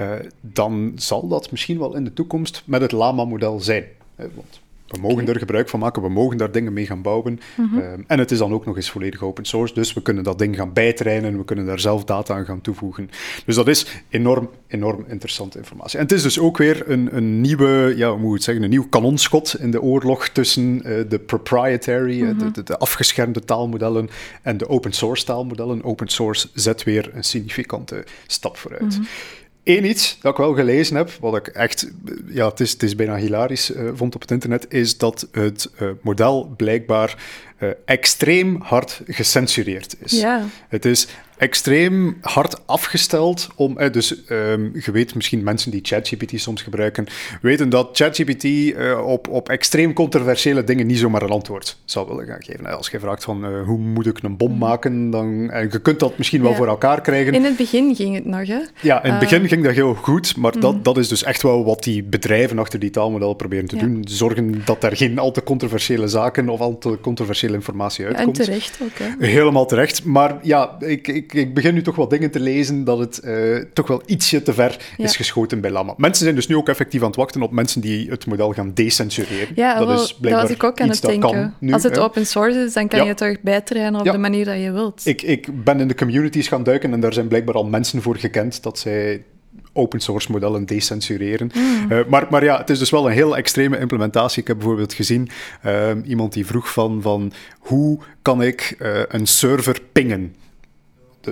uh, 0.00 0.12
dan 0.40 0.92
zal 0.96 1.28
dat 1.28 1.50
misschien 1.50 1.78
wel 1.78 1.96
in 1.96 2.04
de 2.04 2.12
toekomst 2.12 2.62
met 2.66 2.80
het 2.80 2.92
Lama-model 2.92 3.60
zijn. 3.60 3.84
Hè, 4.16 4.26
want 4.34 4.60
we 4.92 5.00
mogen 5.00 5.28
er 5.28 5.38
gebruik 5.38 5.68
van 5.68 5.80
maken, 5.80 6.02
we 6.02 6.08
mogen 6.08 6.36
daar 6.36 6.52
dingen 6.52 6.72
mee 6.72 6.86
gaan 6.86 7.02
bouwen. 7.02 7.40
Mhm. 7.56 7.78
Ehm, 7.78 8.00
en 8.06 8.18
het 8.18 8.30
is 8.30 8.38
dan 8.38 8.52
ook 8.52 8.66
nog 8.66 8.76
eens 8.76 8.90
volledig 8.90 9.22
open 9.22 9.44
source, 9.44 9.74
dus 9.74 9.92
we 9.92 10.02
kunnen 10.02 10.24
dat 10.24 10.38
ding 10.38 10.56
gaan 10.56 10.72
bijtrainen, 10.72 11.36
we 11.36 11.44
kunnen 11.44 11.66
daar 11.66 11.80
zelf 11.80 12.04
data 12.04 12.34
aan 12.34 12.44
gaan 12.44 12.60
toevoegen. 12.60 13.10
Dus 13.46 13.54
dat 13.54 13.68
is 13.68 13.86
enorm, 14.08 14.50
enorm 14.66 15.04
interessante 15.08 15.58
informatie. 15.58 15.98
En 15.98 16.04
het 16.04 16.12
is 16.12 16.22
dus 16.22 16.38
ook 16.38 16.56
weer 16.56 16.90
een, 16.90 17.16
een 17.16 17.40
nieuwe, 17.40 17.92
ja, 17.96 18.10
hoe 18.10 18.18
moet 18.18 18.42
zeggen, 18.42 18.64
een 18.64 18.70
nieuw 18.70 18.88
kanonschot 18.88 19.58
in 19.58 19.70
de 19.70 19.82
oorlog 19.82 20.28
tussen 20.28 20.74
uh, 20.74 21.04
de 21.08 21.18
proprietary, 21.18 22.22
mm 22.22 22.52
de, 22.52 22.62
de, 22.62 22.78
afgeschermde 22.78 23.44
taalmodellen 23.44 24.08
en 24.42 24.56
de 24.56 24.68
open 24.68 24.92
source 24.92 25.24
taalmodellen. 25.24 25.84
Open 25.84 26.08
source 26.08 26.48
zet 26.54 26.82
weer 26.82 27.10
een 27.14 27.24
significante 27.24 28.04
stap 28.26 28.56
vooruit. 28.56 28.98
Mhm. 28.98 29.02
Eén 29.64 29.84
iets 29.84 30.18
dat 30.20 30.32
ik 30.32 30.38
wel 30.38 30.54
gelezen 30.54 30.96
heb, 30.96 31.10
wat 31.20 31.36
ik 31.36 31.46
echt, 31.46 31.90
ja, 32.26 32.48
het 32.48 32.60
is, 32.60 32.72
het 32.72 32.82
is 32.82 32.94
bijna 32.94 33.16
hilarisch 33.16 33.70
uh, 33.70 33.90
vond 33.94 34.14
op 34.14 34.20
het 34.20 34.30
internet, 34.30 34.66
is 34.68 34.98
dat 34.98 35.28
het 35.32 35.70
uh, 35.80 35.88
model 36.00 36.54
blijkbaar 36.56 37.22
uh, 37.62 37.68
extreem 37.84 38.60
hard 38.62 39.00
gecensureerd 39.06 39.96
is. 39.98 40.20
Ja. 40.20 40.44
Het 40.68 40.84
is 40.84 41.08
extreem 41.42 42.18
hard 42.20 42.66
afgesteld 42.66 43.48
om. 43.56 43.78
Eh, 43.78 43.92
dus 43.92 44.22
um, 44.30 44.70
je 44.84 44.90
weet 44.92 45.14
misschien 45.14 45.42
mensen 45.42 45.70
die 45.70 45.80
ChatGPT 45.82 46.40
soms 46.40 46.62
gebruiken, 46.62 47.06
weten 47.40 47.68
dat 47.68 47.88
ChatGPT 47.92 48.44
uh, 48.44 49.06
op, 49.06 49.28
op 49.28 49.48
extreem 49.48 49.92
controversiële 49.92 50.64
dingen 50.64 50.86
niet 50.86 50.98
zomaar 50.98 51.22
een 51.22 51.30
antwoord 51.30 51.78
zou 51.84 52.08
willen 52.08 52.26
gaan 52.26 52.42
geven. 52.42 52.66
Als 52.66 52.88
je 52.88 53.00
vraagt 53.00 53.24
van 53.24 53.44
uh, 53.44 53.62
hoe 53.66 53.78
moet 53.78 54.06
ik 54.06 54.22
een 54.22 54.36
bom 54.36 54.52
mm. 54.52 54.58
maken, 54.58 55.10
dan 55.10 55.50
en 55.50 55.68
je 55.72 55.80
kunt 55.80 56.00
dat 56.00 56.18
misschien 56.18 56.42
wel 56.42 56.54
voor 56.54 56.66
elkaar 56.66 57.00
krijgen. 57.00 57.34
In 57.34 57.44
het 57.44 57.56
begin 57.56 57.94
ging 57.94 58.14
het 58.14 58.24
nog, 58.24 58.46
hè? 58.46 58.60
Ja, 58.80 59.04
in 59.04 59.10
het 59.10 59.20
begin 59.20 59.48
ging 59.48 59.64
dat 59.64 59.74
heel 59.74 59.94
goed, 59.94 60.36
maar 60.36 60.60
dat, 60.60 60.74
mm. 60.74 60.82
dat 60.82 60.96
is 60.98 61.08
dus 61.08 61.22
echt 61.22 61.42
wel 61.42 61.64
wat 61.64 61.82
die 61.82 62.02
bedrijven 62.02 62.58
achter 62.58 62.78
die 62.78 62.90
taalmodel 62.90 63.34
proberen 63.34 63.66
te 63.66 63.76
doen. 63.76 64.04
Zorgen 64.08 64.62
dat 64.64 64.84
er 64.84 64.96
geen 64.96 65.18
al 65.18 65.30
te 65.30 65.42
controversiële 65.42 66.08
zaken 66.08 66.48
of 66.48 66.60
al 66.60 66.78
te 66.78 66.98
controversiële 67.00 67.51
informatie 67.54 68.06
uitkomt. 68.06 68.38
en 68.38 68.44
terecht 68.44 68.78
ook, 68.82 68.98
hè? 68.98 69.26
Helemaal 69.26 69.66
terecht. 69.66 70.04
Maar 70.04 70.38
ja, 70.42 70.76
ik, 70.78 71.08
ik 71.08 71.32
ik, 71.34 71.54
begin 71.54 71.74
nu 71.74 71.82
toch 71.82 71.96
wel 71.96 72.08
dingen 72.08 72.30
te 72.30 72.40
lezen 72.40 72.84
dat 72.84 72.98
het 72.98 73.20
uh, 73.24 73.64
toch 73.72 73.86
wel 73.86 74.02
ietsje 74.06 74.42
te 74.42 74.52
ver 74.52 74.76
is 74.96 75.16
geschoten 75.16 75.60
bij 75.60 75.70
Lama. 75.70 75.94
Mensen 75.96 76.24
zijn 76.24 76.34
dus 76.34 76.46
nu 76.46 76.56
ook 76.56 76.68
effectief 76.68 77.00
aan 77.00 77.06
het 77.06 77.16
wachten 77.16 77.42
op 77.42 77.52
mensen 77.52 77.80
die 77.80 78.10
het 78.10 78.26
model 78.26 78.52
gaan 78.52 78.74
decensureren. 78.74 79.48
Ja, 79.54 79.78
dat, 79.78 80.00
is 80.00 80.16
dat 80.20 80.32
was 80.32 80.50
ik 80.50 80.64
ook 80.64 80.80
aan 80.80 80.88
het 80.88 81.02
denken. 81.02 81.54
Als 81.70 81.82
het 81.82 81.98
open 81.98 82.26
source 82.26 82.58
is, 82.58 82.72
dan 82.72 82.88
kan 82.88 83.02
je 83.02 83.08
het 83.08 83.16
toch 83.16 83.40
bijtrainen 83.40 84.00
op 84.00 84.06
de 84.06 84.18
manier 84.18 84.44
dat 84.44 84.60
je 84.60 84.72
wilt. 84.72 85.06
Ik, 85.06 85.22
ik 85.22 85.64
ben 85.64 85.80
in 85.80 85.88
de 85.88 85.94
communities 85.94 86.48
gaan 86.48 86.62
duiken 86.62 86.92
en 86.92 87.00
daar 87.00 87.12
zijn 87.12 87.28
blijkbaar 87.28 87.54
al 87.54 87.64
mensen 87.64 88.02
voor 88.02 88.16
gekend 88.16 88.62
dat 88.62 88.78
zij 88.78 89.24
open 89.72 90.00
source 90.00 90.30
modellen 90.30 90.66
decensureren. 90.66 91.50
Mm. 91.54 91.92
Uh, 91.92 92.00
maar, 92.08 92.26
maar 92.30 92.44
ja, 92.44 92.58
het 92.58 92.70
is 92.70 92.78
dus 92.78 92.90
wel 92.90 93.06
een 93.06 93.12
heel 93.12 93.36
extreme 93.36 93.78
implementatie. 93.78 94.40
Ik 94.40 94.48
heb 94.48 94.56
bijvoorbeeld 94.56 94.94
gezien 94.94 95.28
uh, 95.66 95.90
iemand 96.04 96.32
die 96.32 96.46
vroeg 96.46 96.72
van, 96.72 97.02
van 97.02 97.32
hoe 97.58 97.98
kan 98.22 98.42
ik 98.42 98.76
uh, 98.78 99.00
een 99.08 99.26
server 99.26 99.80
pingen? 99.92 100.34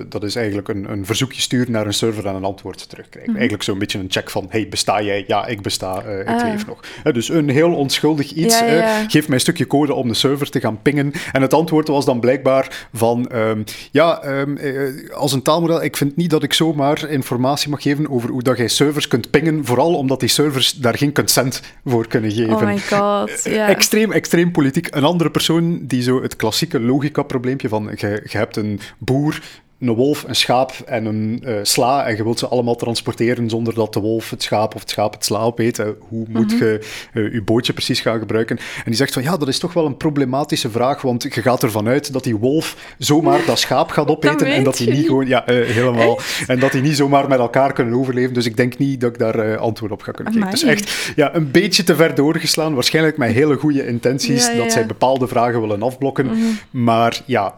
Dat 0.07 0.23
is 0.23 0.35
eigenlijk 0.35 0.67
een, 0.67 0.91
een 0.91 1.05
verzoekje 1.05 1.41
sturen 1.41 1.71
naar 1.71 1.85
een 1.85 1.93
server 1.93 2.25
en 2.27 2.35
een 2.35 2.43
antwoord 2.43 2.89
terugkrijgen. 2.89 3.31
Mm 3.31 3.37
Eigenlijk 3.37 3.63
zo'n 3.63 3.79
beetje 3.79 3.99
een 3.99 4.11
check 4.11 4.29
van, 4.29 4.45
hey, 4.49 4.67
besta 4.69 5.01
jij? 5.01 5.23
Ja, 5.27 5.45
ik 5.45 5.61
besta, 5.61 6.03
uh, 6.05 6.19
ik 6.19 6.27
ah. 6.27 6.43
leef 6.43 6.67
nog. 6.67 6.79
Uh, 7.03 7.13
dus 7.13 7.29
een 7.29 7.49
heel 7.49 7.73
onschuldig 7.73 8.31
iets. 8.31 8.59
Ja, 8.59 8.65
ja. 8.65 9.09
geef 9.09 9.25
mij 9.25 9.35
een 9.35 9.41
stukje 9.41 9.67
code 9.67 9.93
om 9.93 10.07
de 10.07 10.13
server 10.13 10.49
te 10.49 10.59
gaan 10.59 10.81
pingen. 10.81 11.11
En 11.31 11.41
het 11.41 11.53
antwoord 11.53 11.87
was 11.87 12.05
dan 12.05 12.19
blijkbaar 12.19 12.87
van, 12.93 13.29
um, 13.33 13.63
ja, 13.91 14.39
um, 14.39 14.57
uh, 14.57 15.13
als 15.13 15.33
een 15.33 15.41
taalmodel, 15.41 15.83
ik 15.83 15.97
vind 15.97 16.15
niet 16.15 16.29
dat 16.29 16.43
ik 16.43 16.53
zomaar 16.53 17.09
informatie 17.09 17.69
mag 17.69 17.81
geven 17.81 18.09
over 18.09 18.29
hoe 18.29 18.43
dat 18.43 18.57
jij 18.57 18.67
servers 18.67 19.07
kunt 19.07 19.29
pingen, 19.29 19.65
vooral 19.65 19.95
omdat 19.95 20.19
die 20.19 20.29
servers 20.29 20.71
daar 20.71 20.97
geen 20.97 21.13
consent 21.13 21.61
voor 21.85 22.07
kunnen 22.07 22.31
geven. 22.31 22.55
Oh 22.55 22.63
my 22.63 22.77
god, 22.77 23.43
yeah. 23.43 23.69
Extreem, 23.69 24.11
extreem 24.11 24.51
politiek. 24.51 24.87
Een 24.91 25.03
andere 25.03 25.31
persoon 25.31 25.79
die 25.85 26.01
zo 26.01 26.21
het 26.21 26.35
klassieke 26.35 26.79
logica-probleempje 26.79 27.69
van, 27.69 27.89
je 27.97 28.37
hebt 28.37 28.55
een 28.55 28.79
boer 28.97 29.41
een 29.81 29.93
wolf, 29.93 30.23
een 30.27 30.35
schaap 30.35 30.71
en 30.85 31.05
een 31.05 31.43
uh, 31.45 31.55
sla 31.61 32.05
en 32.05 32.15
je 32.15 32.23
wilt 32.23 32.39
ze 32.39 32.47
allemaal 32.47 32.75
transporteren 32.75 33.49
zonder 33.49 33.73
dat 33.73 33.93
de 33.93 33.99
wolf 33.99 34.29
het 34.29 34.43
schaap 34.43 34.75
of 34.75 34.81
het 34.81 34.89
schaap 34.89 35.13
het 35.13 35.25
sla 35.25 35.39
opeet. 35.39 35.77
Hoe 35.99 36.25
moet 36.29 36.53
mhm. 36.53 36.63
je 36.63 36.79
uh, 37.13 37.33
je 37.33 37.41
bootje 37.41 37.73
precies 37.73 37.99
gaan 37.99 38.19
gebruiken? 38.19 38.57
En 38.57 38.83
die 38.85 38.95
zegt 38.95 39.13
van 39.13 39.23
ja, 39.23 39.37
dat 39.37 39.47
is 39.47 39.59
toch 39.59 39.73
wel 39.73 39.85
een 39.85 39.97
problematische 39.97 40.69
vraag, 40.69 41.01
want 41.01 41.23
je 41.23 41.41
gaat 41.41 41.63
ervan 41.63 41.87
uit 41.87 42.13
dat 42.13 42.23
die 42.23 42.37
wolf 42.37 42.93
zomaar 42.97 43.45
dat 43.45 43.59
schaap 43.59 43.89
gaat 43.89 44.07
opeten 44.07 44.47
en 44.47 44.63
dat 44.63 44.77
die 44.77 44.91
niet 44.91 45.05
gewoon, 45.05 45.27
ja, 45.27 45.49
uh, 45.49 45.65
helemaal, 45.65 46.19
en 46.47 46.59
dat 46.59 46.71
die 46.71 46.81
niet 46.81 46.95
zomaar 46.95 47.27
met 47.27 47.39
elkaar 47.39 47.73
kunnen 47.73 47.93
overleven. 47.93 48.33
Dus 48.33 48.45
ik 48.45 48.57
denk 48.57 48.77
niet 48.77 49.01
dat 49.01 49.11
ik 49.11 49.19
daar 49.19 49.57
antwoord 49.57 49.91
op 49.91 50.01
ga 50.01 50.11
kunnen 50.11 50.33
geven. 50.33 50.49
Dus 50.49 50.63
echt, 50.63 51.11
ja, 51.15 51.35
een 51.35 51.51
beetje 51.51 51.83
te 51.83 51.95
ver 51.95 52.15
doorgeslaan, 52.15 52.73
waarschijnlijk 52.73 53.17
met 53.17 53.31
hele 53.31 53.55
goede 53.55 53.87
intenties, 53.87 54.55
dat 54.55 54.71
zij 54.71 54.85
bepaalde 54.85 55.27
vragen 55.27 55.61
willen 55.61 55.81
afblokken. 55.81 56.25
Mhm. 56.25 56.37
Maar 56.71 57.21
ja, 57.25 57.55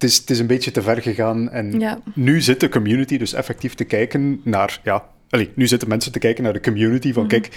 het 0.00 0.10
is, 0.10 0.16
het 0.16 0.30
is 0.30 0.38
een 0.38 0.46
beetje 0.46 0.70
te 0.70 0.82
ver 0.82 1.02
gegaan. 1.02 1.50
En 1.50 1.98
nu 2.14 2.40
zit 2.40 2.60
de 2.60 2.68
community 2.68 3.18
dus 3.18 3.32
effectief 3.32 3.74
te 3.74 3.84
kijken 3.84 4.40
naar... 4.44 4.80
Ja, 4.84 5.04
allez, 5.30 5.48
nu 5.54 5.66
zitten 5.66 5.88
mensen 5.88 6.12
te 6.12 6.18
kijken 6.18 6.44
naar 6.44 6.52
de 6.52 6.60
community 6.60 7.12
van... 7.12 7.22
Mhm. 7.22 7.30
Kijk, 7.30 7.48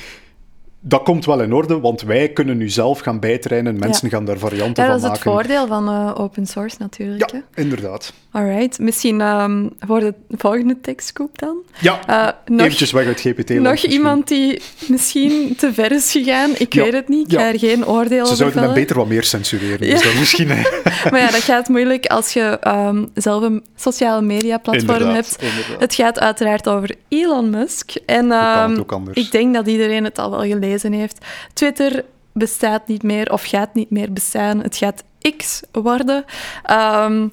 dat 0.80 1.04
komt 1.04 1.26
wel 1.26 1.42
in 1.42 1.54
orde, 1.54 1.80
want 1.80 2.02
wij 2.02 2.30
kunnen 2.30 2.58
nu 2.58 2.70
zelf 2.70 3.00
gaan 3.00 3.20
bijtrainen. 3.20 3.80
Mensen 3.80 4.10
gaan 4.10 4.26
daar 4.26 4.38
varianten 4.38 4.76
van 4.76 4.86
maken. 4.86 5.02
dat 5.02 5.12
is 5.12 5.24
het 5.24 5.34
voordeel 5.34 5.68
van 5.68 5.90
uh, 5.90 6.20
open 6.20 6.46
source 6.46 6.76
natuurlijk. 6.80 7.32
Ja, 7.32 7.42
inderdaad. 7.54 8.14
Alright, 8.34 8.80
misschien 8.80 9.22
um, 9.22 9.70
voor 9.80 10.00
de 10.00 10.14
volgende 10.30 10.82
tekstcoop 10.82 11.40
dan? 11.40 11.58
Ja, 11.80 12.00
uh, 12.10 12.56
nog, 12.56 12.66
eventjes 12.66 12.92
weg 12.92 13.06
uit 13.06 13.20
GPT. 13.20 13.50
Nog 13.50 13.80
iemand 13.80 14.28
die 14.28 14.62
misschien 14.88 15.56
te 15.58 15.74
ver 15.74 15.92
is 15.92 16.12
gegaan, 16.12 16.52
ik 16.58 16.74
weet 16.74 16.94
het 16.94 17.08
niet, 17.08 17.32
ik 17.32 17.38
ga 17.38 17.48
er 17.48 17.60
geen 17.60 17.88
oordeel 17.88 18.22
over 18.22 18.28
Ze 18.28 18.36
zouden 18.36 18.64
hem 18.64 18.74
beter 18.74 18.96
wat 18.96 19.08
meer 19.08 19.24
censureren, 19.24 19.80
dus 19.80 20.20
misschien... 20.20 20.48
maar 21.12 21.20
ja, 21.20 21.32
dat 21.32 21.44
gaat 21.44 21.68
moeilijk 21.68 22.06
als 22.06 22.34
je 22.34 22.60
um, 22.68 23.10
zelf 23.14 23.44
een 23.44 23.64
sociale 23.76 24.22
media 24.22 24.58
platform 24.58 25.10
hebt. 25.10 25.38
Inderdaad. 25.40 25.80
Het 25.80 25.96
gaat 25.96 26.20
uiteraard 26.20 26.70
over 26.70 26.96
Elon 27.08 27.50
Musk. 27.50 27.92
En 28.06 28.32
um, 28.32 28.86
ik 29.14 29.32
denk 29.32 29.54
dat 29.54 29.68
iedereen 29.68 30.04
het 30.04 30.20
al 30.20 30.30
wel 30.30 30.46
gelezen 30.46 30.92
heeft. 30.92 31.26
Twitter 31.54 32.04
bestaat 32.34 32.88
niet 32.88 33.04
meer 33.04 33.32
of 33.32 33.44
gaat 33.44 33.74
niet 33.74 33.90
meer 33.90 34.14
bestaan. 34.14 34.62
Het 34.62 34.78
gaat 34.78 35.04
X 35.38 35.62
worden. 35.72 36.26
Um, 36.72 37.32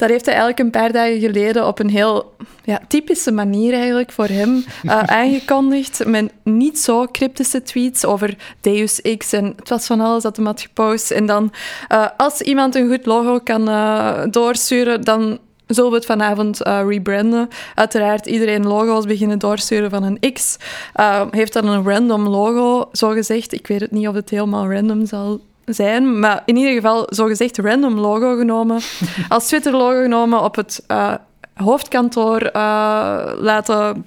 dat 0.00 0.08
heeft 0.08 0.24
hij 0.24 0.34
eigenlijk 0.34 0.64
een 0.64 0.80
paar 0.80 0.92
dagen 0.92 1.20
geleden 1.20 1.66
op 1.66 1.78
een 1.78 1.90
heel 1.90 2.34
ja, 2.64 2.80
typische 2.88 3.32
manier 3.32 3.72
eigenlijk 3.72 4.12
voor 4.12 4.26
hem 4.26 4.64
uh, 4.82 5.02
aangekondigd. 5.20 6.06
Met 6.06 6.32
niet 6.42 6.78
zo 6.78 7.06
cryptische 7.06 7.62
tweets 7.62 8.04
over 8.04 8.36
Deus 8.60 9.00
X 9.16 9.32
en 9.32 9.52
het 9.56 9.68
was 9.68 9.86
van 9.86 10.00
alles 10.00 10.22
dat 10.22 10.36
hij 10.36 10.44
had 10.44 10.60
gepost. 10.60 11.10
En 11.10 11.26
dan, 11.26 11.52
uh, 11.92 12.06
als 12.16 12.40
iemand 12.40 12.74
een 12.74 12.88
goed 12.88 13.06
logo 13.06 13.38
kan 13.38 13.68
uh, 13.68 14.22
doorsturen, 14.30 15.02
dan 15.02 15.38
zullen 15.66 15.90
we 15.90 15.96
het 15.96 16.06
vanavond 16.06 16.66
uh, 16.66 16.80
rebranden. 16.86 17.48
Uiteraard, 17.74 18.26
iedereen 18.26 18.66
logo's 18.66 19.06
beginnen 19.06 19.38
doorsturen 19.38 19.90
van 19.90 20.02
een 20.02 20.32
X. 20.32 20.56
Uh, 20.96 21.22
heeft 21.30 21.52
dan 21.52 21.66
een 21.66 21.84
random 21.84 22.28
logo, 22.28 22.88
zo 22.92 23.08
gezegd. 23.08 23.52
Ik 23.52 23.66
weet 23.66 23.80
het 23.80 23.90
niet 23.90 24.08
of 24.08 24.14
het 24.14 24.30
helemaal 24.30 24.72
random 24.72 25.06
zal 25.06 25.40
zijn, 25.74 26.18
maar 26.18 26.42
in 26.44 26.56
ieder 26.56 26.72
geval, 26.72 27.06
zo 27.08 27.26
gezegd, 27.26 27.58
random 27.58 27.98
logo 27.98 28.36
genomen. 28.36 28.80
Als 29.28 29.46
Twitter-logo 29.46 30.02
genomen 30.02 30.42
op 30.42 30.56
het 30.56 30.84
uh, 30.88 31.14
hoofdkantoor 31.54 32.50
laten 33.38 34.04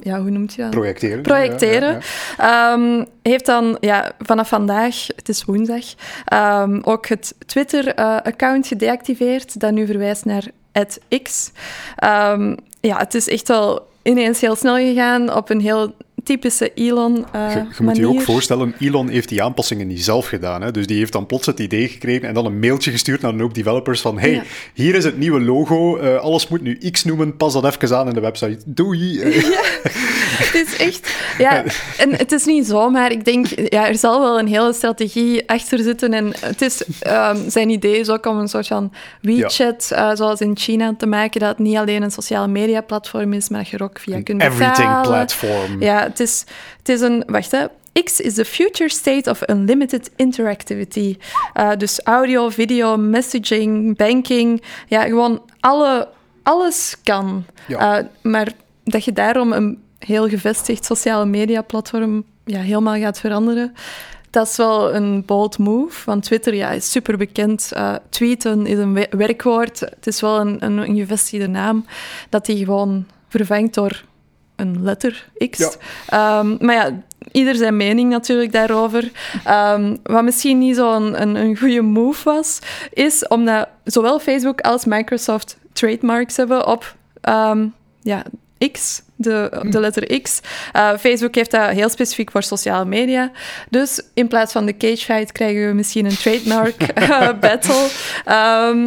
ja, 0.00 0.20
hoe 0.20 0.30
noemt 0.30 0.54
je 0.54 0.62
dat? 0.62 0.70
Projecteren. 0.70 1.22
Projecteren. 1.22 2.00
Um, 2.72 3.06
heeft 3.22 3.46
dan 3.46 3.76
ja, 3.80 4.12
vanaf 4.18 4.48
vandaag, 4.48 5.06
het 5.16 5.28
is 5.28 5.44
woensdag, 5.44 5.84
um, 6.32 6.80
ook 6.84 7.06
het 7.06 7.34
Twitter-account 7.46 8.66
gedeactiveerd, 8.66 9.60
dat 9.60 9.72
nu 9.72 9.86
verwijst 9.86 10.24
naar 10.24 10.44
X. 11.22 11.52
Um, 12.04 12.56
ja, 12.80 12.98
het 12.98 13.14
is 13.14 13.28
echt 13.28 13.48
wel 13.48 13.88
ineens 14.02 14.40
heel 14.40 14.56
snel 14.56 14.76
gegaan 14.76 15.34
op 15.34 15.50
een 15.50 15.60
heel 15.60 15.94
typische 16.22 16.72
Elon 16.74 17.24
uh, 17.34 17.54
je, 17.54 17.66
je 17.76 17.82
moet 17.82 17.96
je 17.96 18.08
ook 18.08 18.20
voorstellen, 18.20 18.74
Elon 18.78 19.08
heeft 19.08 19.28
die 19.28 19.42
aanpassingen 19.42 19.86
niet 19.86 20.04
zelf 20.04 20.26
gedaan. 20.26 20.62
Hè? 20.62 20.70
Dus 20.70 20.86
die 20.86 20.98
heeft 20.98 21.12
dan 21.12 21.26
plots 21.26 21.46
het 21.46 21.58
idee 21.58 21.88
gekregen 21.88 22.28
en 22.28 22.34
dan 22.34 22.46
een 22.46 22.58
mailtje 22.58 22.90
gestuurd 22.90 23.20
naar 23.20 23.32
een 23.32 23.40
hoop 23.40 23.54
developers 23.54 24.00
van 24.00 24.18
hey, 24.18 24.42
hier 24.74 24.94
is 24.94 25.04
het 25.04 25.18
nieuwe 25.18 25.40
logo, 25.40 25.98
uh, 25.98 26.16
alles 26.16 26.48
moet 26.48 26.62
nu 26.62 26.78
X 26.90 27.04
noemen, 27.04 27.36
pas 27.36 27.52
dat 27.52 27.64
even 27.64 27.96
aan 27.96 28.08
in 28.08 28.14
de 28.14 28.20
website. 28.20 28.58
Doei! 28.64 29.20
Ja, 30.32 30.46
het 30.46 30.54
is 30.54 30.76
echt... 30.76 31.14
Ja, 31.38 31.64
en 31.98 32.16
het 32.16 32.32
is 32.32 32.44
niet 32.44 32.66
zomaar. 32.66 33.10
Ik 33.10 33.24
denk, 33.24 33.46
ja, 33.68 33.88
er 33.88 33.96
zal 33.96 34.20
wel 34.20 34.38
een 34.38 34.46
hele 34.46 34.72
strategie 34.72 35.48
achter 35.48 35.78
zitten 35.78 36.12
en 36.12 36.32
het 36.40 36.62
is... 36.62 36.84
Um, 37.06 37.50
zijn 37.50 37.68
idee 37.68 37.98
is 37.98 38.08
ook 38.08 38.26
om 38.26 38.38
een 38.38 38.48
soort 38.48 38.66
van 38.66 38.92
WeChat, 39.20 39.90
uh, 39.92 40.10
zoals 40.14 40.40
in 40.40 40.56
China, 40.56 40.94
te 40.98 41.06
maken, 41.06 41.40
dat 41.40 41.48
het 41.48 41.58
niet 41.58 41.76
alleen 41.76 42.02
een 42.02 42.10
sociale 42.10 42.48
media 42.48 42.80
platform 42.80 43.32
is, 43.32 43.48
maar 43.48 43.60
dat 43.60 43.68
je 43.68 43.76
er 43.76 43.82
ook 43.82 43.98
via 43.98 44.22
kunt 44.22 44.38
betalen. 44.38 44.70
Everything 44.70 45.00
platform. 45.00 45.82
Ja, 45.82 46.10
het 46.12 46.20
is, 46.20 46.44
het 46.78 46.88
is 46.88 47.00
een... 47.00 47.22
Wacht, 47.26 47.50
hè. 47.50 47.66
X 48.04 48.20
is 48.20 48.34
the 48.34 48.44
future 48.44 48.88
state 48.88 49.30
of 49.30 49.48
unlimited 49.48 50.10
interactivity. 50.16 51.16
Uh, 51.56 51.70
dus 51.76 52.00
audio, 52.02 52.48
video, 52.48 52.96
messaging, 52.96 53.96
banking. 53.96 54.62
Ja, 54.88 55.02
gewoon 55.02 55.42
alle, 55.60 56.08
alles 56.42 56.96
kan. 57.02 57.44
Ja. 57.68 57.98
Uh, 57.98 58.06
maar 58.22 58.52
dat 58.84 59.04
je 59.04 59.12
daarom 59.12 59.52
een 59.52 59.82
heel 59.98 60.28
gevestigd 60.28 60.84
sociale 60.84 61.24
media 61.24 61.62
platform 61.62 62.24
ja, 62.44 62.60
helemaal 62.60 62.96
gaat 62.98 63.20
veranderen. 63.20 63.74
Dat 64.30 64.48
is 64.48 64.56
wel 64.56 64.94
een 64.94 65.24
bold 65.24 65.58
move, 65.58 66.02
want 66.04 66.22
Twitter 66.22 66.54
ja, 66.54 66.70
is 66.70 66.90
super 66.90 67.16
bekend. 67.16 67.70
Uh, 67.74 67.94
tweeten 68.08 68.66
is 68.66 68.78
een 68.78 69.06
werkwoord. 69.10 69.80
Het 69.80 70.06
is 70.06 70.20
wel 70.20 70.40
een, 70.40 70.64
een, 70.64 70.78
een 70.78 70.96
gevestigde 70.96 71.46
naam 71.48 71.86
dat 72.28 72.46
die 72.46 72.56
gewoon 72.56 73.06
vervangt 73.28 73.74
door 73.74 74.04
een 74.62 74.82
letter 74.82 75.28
X. 75.50 75.76
Ehm, 76.06 76.56
maar 76.58 76.74
ja, 76.74 77.02
ieder 77.32 77.54
zijn 77.54 77.76
mening 77.76 78.10
natuurlijk 78.10 78.52
daarover. 78.52 79.10
Um, 79.48 79.98
wat 80.02 80.22
misschien 80.22 80.58
niet 80.58 80.76
zo'n 80.76 81.22
een, 81.22 81.34
een, 81.34 81.56
goede 81.56 81.82
move 81.82 82.24
was, 82.24 82.58
is 82.92 83.26
omdat 83.28 83.68
zowel 83.84 84.18
Facebook 84.18 84.60
als 84.60 84.84
Microsoft 84.84 85.56
trademarks 85.72 86.36
hebben 86.36 86.66
op 86.66 86.96
um, 87.28 87.74
ja, 88.02 88.22
X, 88.72 89.02
de, 89.16 89.62
de 89.70 89.80
letter 89.80 90.20
X. 90.20 90.40
Uh, 90.76 90.96
Facebook 90.98 91.34
heeft 91.34 91.50
dat 91.50 91.70
heel 91.70 91.88
specifiek 91.88 92.30
voor 92.30 92.42
sociale 92.42 92.84
media. 92.84 93.30
Dus 93.70 94.02
in 94.14 94.28
plaats 94.28 94.52
van 94.52 94.66
de 94.66 94.76
cage 94.76 95.04
fight 95.04 95.32
krijgen 95.32 95.66
we 95.66 95.72
misschien 95.72 96.06
een 96.06 96.16
trademark 96.16 96.98
uh, 96.98 97.30
battle. 97.40 97.88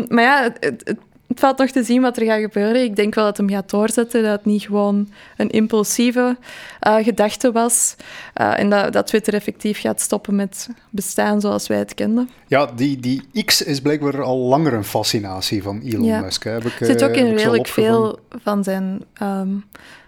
maar 0.09 0.23
ja, 0.23 0.43
het, 0.59 0.81
het 0.83 0.97
valt 1.27 1.57
nog 1.57 1.69
te 1.69 1.83
zien 1.83 2.01
wat 2.01 2.17
er 2.17 2.25
gaat 2.25 2.41
gebeuren. 2.41 2.83
Ik 2.83 2.95
denk 2.95 3.15
wel 3.15 3.25
dat 3.25 3.37
hem 3.37 3.49
gaat 3.49 3.69
doorzetten, 3.69 4.23
dat 4.23 4.31
het 4.31 4.45
niet 4.45 4.63
gewoon 4.63 5.09
een 5.37 5.49
impulsieve 5.49 6.37
uh, 6.87 6.95
gedachte 6.95 7.51
was. 7.51 7.95
Uh, 8.41 8.59
en 8.59 8.69
dat, 8.69 8.93
dat 8.93 9.07
Twitter 9.07 9.33
effectief 9.33 9.79
gaat 9.79 10.01
stoppen 10.01 10.35
met 10.35 10.69
bestaan 10.89 11.41
zoals 11.41 11.67
wij 11.67 11.77
het 11.77 11.93
kenden. 11.93 12.29
Ja, 12.47 12.65
die, 12.75 12.99
die 12.99 13.43
X 13.45 13.61
is 13.61 13.79
blijkbaar 13.79 14.21
al 14.21 14.37
langer 14.37 14.73
een 14.73 14.83
fascinatie 14.83 15.63
van 15.63 15.81
Elon 15.81 16.21
Musk. 16.21 16.43
Hè. 16.43 16.51
Heb 16.51 16.63
ik, 16.63 16.75
zit 16.79 17.03
ook 17.03 17.15
in 17.15 17.35
redelijk 17.35 17.67
veel 17.67 18.19
van 18.43 18.63
zijn... 18.63 19.01
Um, 19.21 19.65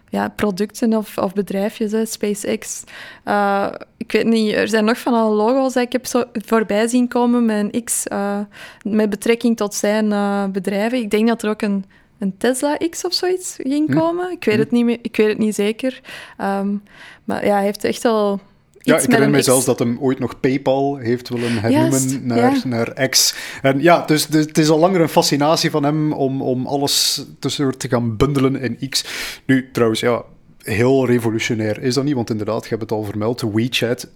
ja, 0.09 0.29
producten 0.29 0.93
of, 0.93 1.17
of 1.17 1.33
bedrijfjes, 1.33 1.91
hè, 1.91 2.05
SpaceX. 2.05 2.83
Uh, 3.25 3.67
ik 3.97 4.11
weet 4.11 4.25
niet, 4.25 4.53
er 4.53 4.67
zijn 4.67 4.85
nog 4.85 4.97
van 4.97 5.13
alle 5.13 5.35
logo's 5.35 5.73
dat 5.73 5.83
ik 5.83 5.91
heb 5.91 6.05
zo 6.05 6.23
voorbij 6.33 6.87
zien 6.87 7.07
komen 7.07 7.45
met 7.45 7.73
een 7.73 7.83
X 7.83 8.05
uh, 8.11 8.39
met 8.81 9.09
betrekking 9.09 9.57
tot 9.57 9.73
zijn 9.73 10.05
uh, 10.05 10.45
bedrijven. 10.45 10.97
Ik 10.97 11.11
denk 11.11 11.27
dat 11.27 11.43
er 11.43 11.49
ook 11.49 11.61
een, 11.61 11.85
een 12.19 12.37
Tesla 12.37 12.77
X 12.89 13.05
of 13.05 13.13
zoiets 13.13 13.57
ging 13.61 13.87
hm. 13.87 13.97
komen. 13.97 14.31
Ik, 14.31 14.43
weet 14.43 14.55
hm. 14.55 14.61
het 14.61 14.71
niet 14.71 14.85
meer, 14.85 14.99
ik 15.01 15.15
weet 15.15 15.27
het 15.27 15.37
niet 15.37 15.55
zeker. 15.55 16.01
Um, 16.41 16.83
maar 17.23 17.45
ja, 17.45 17.53
hij 17.53 17.63
heeft 17.63 17.83
echt 17.83 18.05
al 18.05 18.39
ja, 18.87 18.99
ik 18.99 19.05
herinner 19.05 19.29
me 19.29 19.41
zelfs 19.41 19.65
dat 19.65 19.79
hem 19.79 19.97
ooit 19.99 20.19
nog 20.19 20.39
PayPal 20.39 20.97
heeft 20.97 21.29
willen 21.29 21.57
hernoemen 21.61 22.27
naar, 22.27 22.61
naar 22.65 23.09
X. 23.09 23.35
En 23.61 23.81
ja, 23.81 24.05
dus, 24.05 24.27
dus, 24.27 24.45
het 24.45 24.57
is 24.57 24.69
al 24.69 24.79
langer 24.79 25.01
een 25.01 25.09
fascinatie 25.09 25.69
van 25.69 25.83
hem 25.83 26.13
om, 26.13 26.41
om 26.41 26.65
alles 26.65 27.25
te, 27.39 27.73
te 27.77 27.87
gaan 27.87 28.17
bundelen 28.17 28.55
in 28.55 28.89
X. 28.89 29.05
Nu, 29.45 29.69
trouwens, 29.71 29.99
ja, 29.99 30.23
heel 30.61 31.05
revolutionair 31.05 31.81
is 31.81 31.93
dat 31.93 32.03
niet, 32.03 32.15
want 32.15 32.29
inderdaad, 32.29 32.63
je 32.63 32.69
hebt 32.69 32.81
het 32.81 32.91
al 32.91 33.03
vermeld, 33.03 33.41
WeChat 33.53 34.07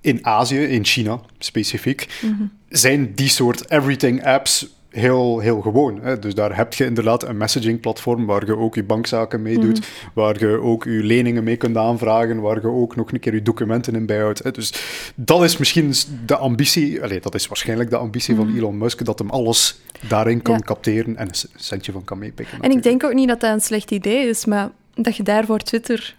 in 0.00 0.26
Azië, 0.26 0.60
in 0.60 0.84
China 0.84 1.20
specifiek, 1.38 2.06
mhm. 2.20 2.42
zijn 2.68 3.14
die 3.14 3.28
soort 3.28 3.70
everything 3.70 4.24
apps 4.24 4.68
heel, 4.90 5.38
heel 5.38 5.60
gewoon. 5.60 6.00
Hè? 6.02 6.18
Dus 6.18 6.34
daar 6.34 6.56
heb 6.56 6.74
je 6.74 6.84
inderdaad 6.84 7.22
een 7.22 7.36
messaging-platform 7.36 8.26
waar 8.26 8.46
je 8.46 8.56
ook 8.56 8.74
je 8.74 8.84
bankzaken 8.84 9.42
mee 9.42 9.58
doet, 9.58 9.78
mhm. 9.78 9.88
waar 10.12 10.38
je 10.38 10.60
ook 10.60 10.84
je 10.84 10.90
leningen 10.90 11.44
mee 11.44 11.56
kunt 11.56 11.76
aanvragen, 11.76 12.40
waar 12.40 12.60
je 12.60 12.68
ook 12.68 12.96
nog 12.96 13.12
een 13.12 13.20
keer 13.20 13.34
je 13.34 13.42
documenten 13.42 13.94
in 13.94 14.06
bijhoudt. 14.06 14.42
Hè? 14.42 14.50
Dus 14.50 14.74
dat 15.14 15.42
is 15.42 15.56
misschien 15.56 15.92
de 16.26 16.36
ambitie, 16.36 17.02
allez, 17.02 17.20
dat 17.20 17.34
is 17.34 17.46
waarschijnlijk 17.46 17.90
de 17.90 17.96
ambitie 17.96 18.34
van 18.34 18.46
mhm. 18.46 18.56
Elon 18.56 18.78
Musk, 18.78 19.04
dat 19.04 19.18
hem 19.18 19.30
alles 19.30 19.80
daarin 20.08 20.42
kan 20.42 20.62
capteren 20.62 21.16
en 21.16 21.28
een 21.28 21.48
centje 21.56 21.92
van 21.92 22.04
kan 22.04 22.18
meepikken. 22.18 22.60
En 22.60 22.70
ik 22.70 22.82
denk 22.82 23.04
ook 23.04 23.14
niet 23.14 23.28
dat 23.28 23.40
dat 23.40 23.52
een 23.52 23.60
slecht 23.60 23.90
idee 23.90 24.28
is, 24.28 24.44
maar 24.44 24.70
dat 24.94 25.16
je 25.16 25.22
daarvoor 25.22 25.58
Twitter 25.58 26.16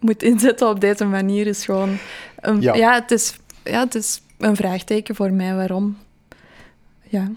moet 0.00 0.22
inzetten 0.22 0.68
op 0.68 0.80
deze 0.80 1.04
manier 1.04 1.46
is 1.46 1.64
gewoon... 1.64 1.98
ja. 2.60 2.74
ja, 2.74 2.94
het 2.94 3.10
is, 3.10 3.36
ja, 3.64 3.84
het 3.84 3.94
is 3.94 4.20
een 4.38 4.56
vraagteken 4.56 5.14
voor 5.14 5.32
mij 5.32 5.54
waarom. 5.54 5.96
Ja. 7.08 7.30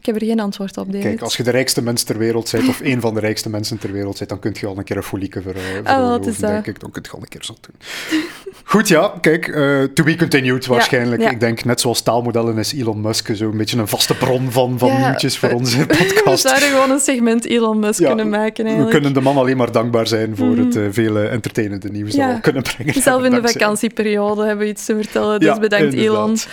Ik 0.00 0.06
heb 0.06 0.14
er 0.14 0.26
geen 0.26 0.40
antwoord 0.40 0.76
op, 0.76 0.86
David. 0.86 1.02
Kijk, 1.02 1.20
als 1.20 1.36
je 1.36 1.42
de 1.42 1.50
rijkste 1.50 1.82
mens 1.82 2.02
ter 2.02 2.18
wereld 2.18 2.50
bent, 2.52 2.68
of 2.68 2.80
één 2.80 3.00
van 3.00 3.14
de 3.14 3.20
rijkste 3.20 3.50
mensen 3.50 3.78
ter 3.78 3.92
wereld 3.92 4.18
bent, 4.18 4.30
dan 4.30 4.38
kun 4.38 4.54
je 4.60 4.66
al 4.66 4.78
een 4.78 4.84
keer 4.84 4.96
een 4.96 5.02
folieke 5.02 5.42
ver, 5.42 5.56
ah, 5.84 6.08
wat 6.08 6.26
is 6.26 6.38
dat? 6.38 6.50
denk 6.50 6.66
ik. 6.66 6.80
Dan 6.80 6.90
kun 6.90 7.02
je 7.04 7.10
al 7.10 7.18
een 7.20 7.28
keer 7.28 7.44
zo 7.44 7.54
doen. 7.60 8.20
Goed, 8.64 8.88
ja, 8.88 9.12
kijk, 9.20 9.46
uh, 9.46 9.82
to 9.82 10.04
be 10.04 10.16
continued 10.16 10.66
waarschijnlijk. 10.66 11.30
Ik 11.30 11.40
denk, 11.40 11.64
net 11.64 11.80
zoals 11.80 12.00
taalmodellen 12.00 12.58
is 12.58 12.72
Elon 12.72 13.00
Musk 13.00 13.30
zo 13.34 13.50
een 13.50 13.56
beetje 13.56 13.78
een 13.78 13.88
vaste 13.88 14.14
bron 14.14 14.52
van, 14.52 14.78
van 14.78 14.96
nieuwtjes 15.00 15.38
voor 15.38 15.50
onze 15.50 15.86
podcast. 15.98 16.42
We 16.42 16.48
zouden 16.48 16.68
gewoon 16.68 16.90
een 16.90 17.00
segment 17.00 17.44
Elon 17.44 17.78
Musk 17.78 18.04
kunnen 18.04 18.28
maken, 18.28 18.64
eigenlijk. 18.64 18.94
We 18.94 19.00
kunnen 19.00 19.12
de 19.12 19.20
man 19.20 19.36
alleen 19.36 19.56
maar 19.56 19.72
dankbaar 19.72 20.06
zijn 20.06 20.36
voor 20.36 20.56
het 20.56 20.76
uh, 20.76 20.86
vele 20.90 21.28
entertainende 21.28 21.88
nieuws 21.90 22.14
dat 22.14 22.34
we 22.34 22.40
kunnen 22.40 22.62
brengen. 22.62 23.02
Zelf 23.02 23.24
in 23.24 23.30
de 23.30 23.48
vakantieperiode 23.52 24.44
hebben 24.44 24.64
we 24.64 24.72
iets 24.72 24.84
te 24.84 24.94
vertellen, 24.94 25.40
dus 25.40 25.58
bedankt 25.58 25.94
Elon. 25.94 26.36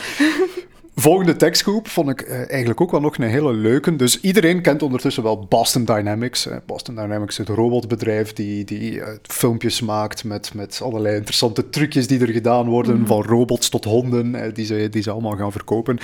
Volgende 0.95 1.35
tekstgroep 1.35 1.87
vond 1.87 2.09
ik 2.09 2.21
uh, 2.21 2.49
eigenlijk 2.49 2.81
ook 2.81 2.91
wel 2.91 2.99
nog 2.99 3.17
een 3.17 3.29
hele 3.29 3.53
leuke. 3.53 3.95
Dus 3.95 4.19
iedereen 4.19 4.61
kent 4.61 4.81
ondertussen 4.81 5.23
wel 5.23 5.45
Boston 5.49 5.85
Dynamics. 5.85 6.47
Boston 6.65 6.95
Dynamics, 6.95 7.37
het 7.37 7.49
robotbedrijf 7.49 8.33
die, 8.33 8.63
die 8.63 8.91
uh, 8.91 9.07
filmpjes 9.21 9.81
maakt 9.81 10.23
met, 10.23 10.53
met 10.53 10.79
allerlei 10.83 11.15
interessante 11.15 11.69
trucjes 11.69 12.07
die 12.07 12.19
er 12.19 12.27
gedaan 12.27 12.67
worden, 12.67 12.99
mm. 12.99 13.07
van 13.07 13.23
robots 13.23 13.69
tot 13.69 13.85
honden, 13.85 14.53
die, 14.53 14.65
ze, 14.65 14.87
die 14.89 15.01
ze 15.01 15.11
allemaal 15.11 15.37
gaan 15.37 15.51
verkopen. 15.51 15.97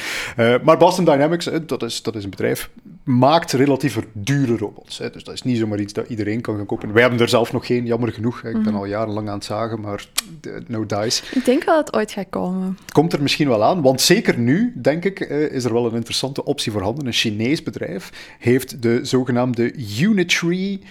maar 0.64 0.78
Boston 0.78 1.06
Dynamics, 1.06 1.50
dat, 1.66 1.84
is, 1.84 2.02
dat 2.02 2.16
is 2.16 2.24
een 2.24 2.30
bedrijf, 2.30 2.70
maakt 3.04 3.52
relatief 3.52 4.00
dure 4.14 4.58
robots. 4.58 4.98
Hè. 4.98 5.10
Dus 5.10 5.24
dat 5.24 5.34
is 5.34 5.42
niet 5.42 5.58
zomaar 5.58 5.80
iets 5.80 5.94
dat 5.94 6.10
iedereen 6.10 6.42
kan 6.42 6.56
gaan 6.56 6.66
kopen. 6.66 6.94
Wij 6.94 7.02
hebben 7.02 7.20
er 7.20 7.30
zelf 7.30 7.52
nog 7.52 7.66
geen, 7.66 7.86
jammer 7.86 8.12
genoeg. 8.12 8.44
Ik 8.44 8.64
ben 8.64 8.72
mm. 8.72 8.76
al 8.76 8.86
jarenlang 8.86 9.28
aan 9.28 9.36
het 9.36 9.46
zagen, 9.46 9.82
maar 9.82 10.06
no 10.68 10.86
dice. 10.86 11.24
Ik 11.32 11.46
denk 11.46 11.64
wel 11.64 11.76
dat 11.76 11.86
het 11.86 11.96
ooit 11.96 12.12
gaat 12.12 12.30
komen. 12.30 12.78
Het 12.82 12.92
komt 12.92 13.14
er 13.14 13.22
misschien 13.22 13.48
wel 13.48 13.64
aan, 13.64 13.82
want 13.82 14.02
zeker 14.02 14.38
nu 14.38 14.74
denk 14.82 15.06
ik, 15.06 15.20
eh, 15.20 15.52
is 15.52 15.64
er 15.64 15.74
wel 15.74 15.86
een 15.86 15.96
interessante 15.96 16.46
optie 16.46 16.72
voorhanden. 16.72 17.06
Een 17.06 17.14
Chinees 17.14 17.64
bedrijf 17.64 18.36
heeft 18.40 18.82
de 18.82 19.00
zogenaamde 19.04 19.74
Unitree 20.00 20.82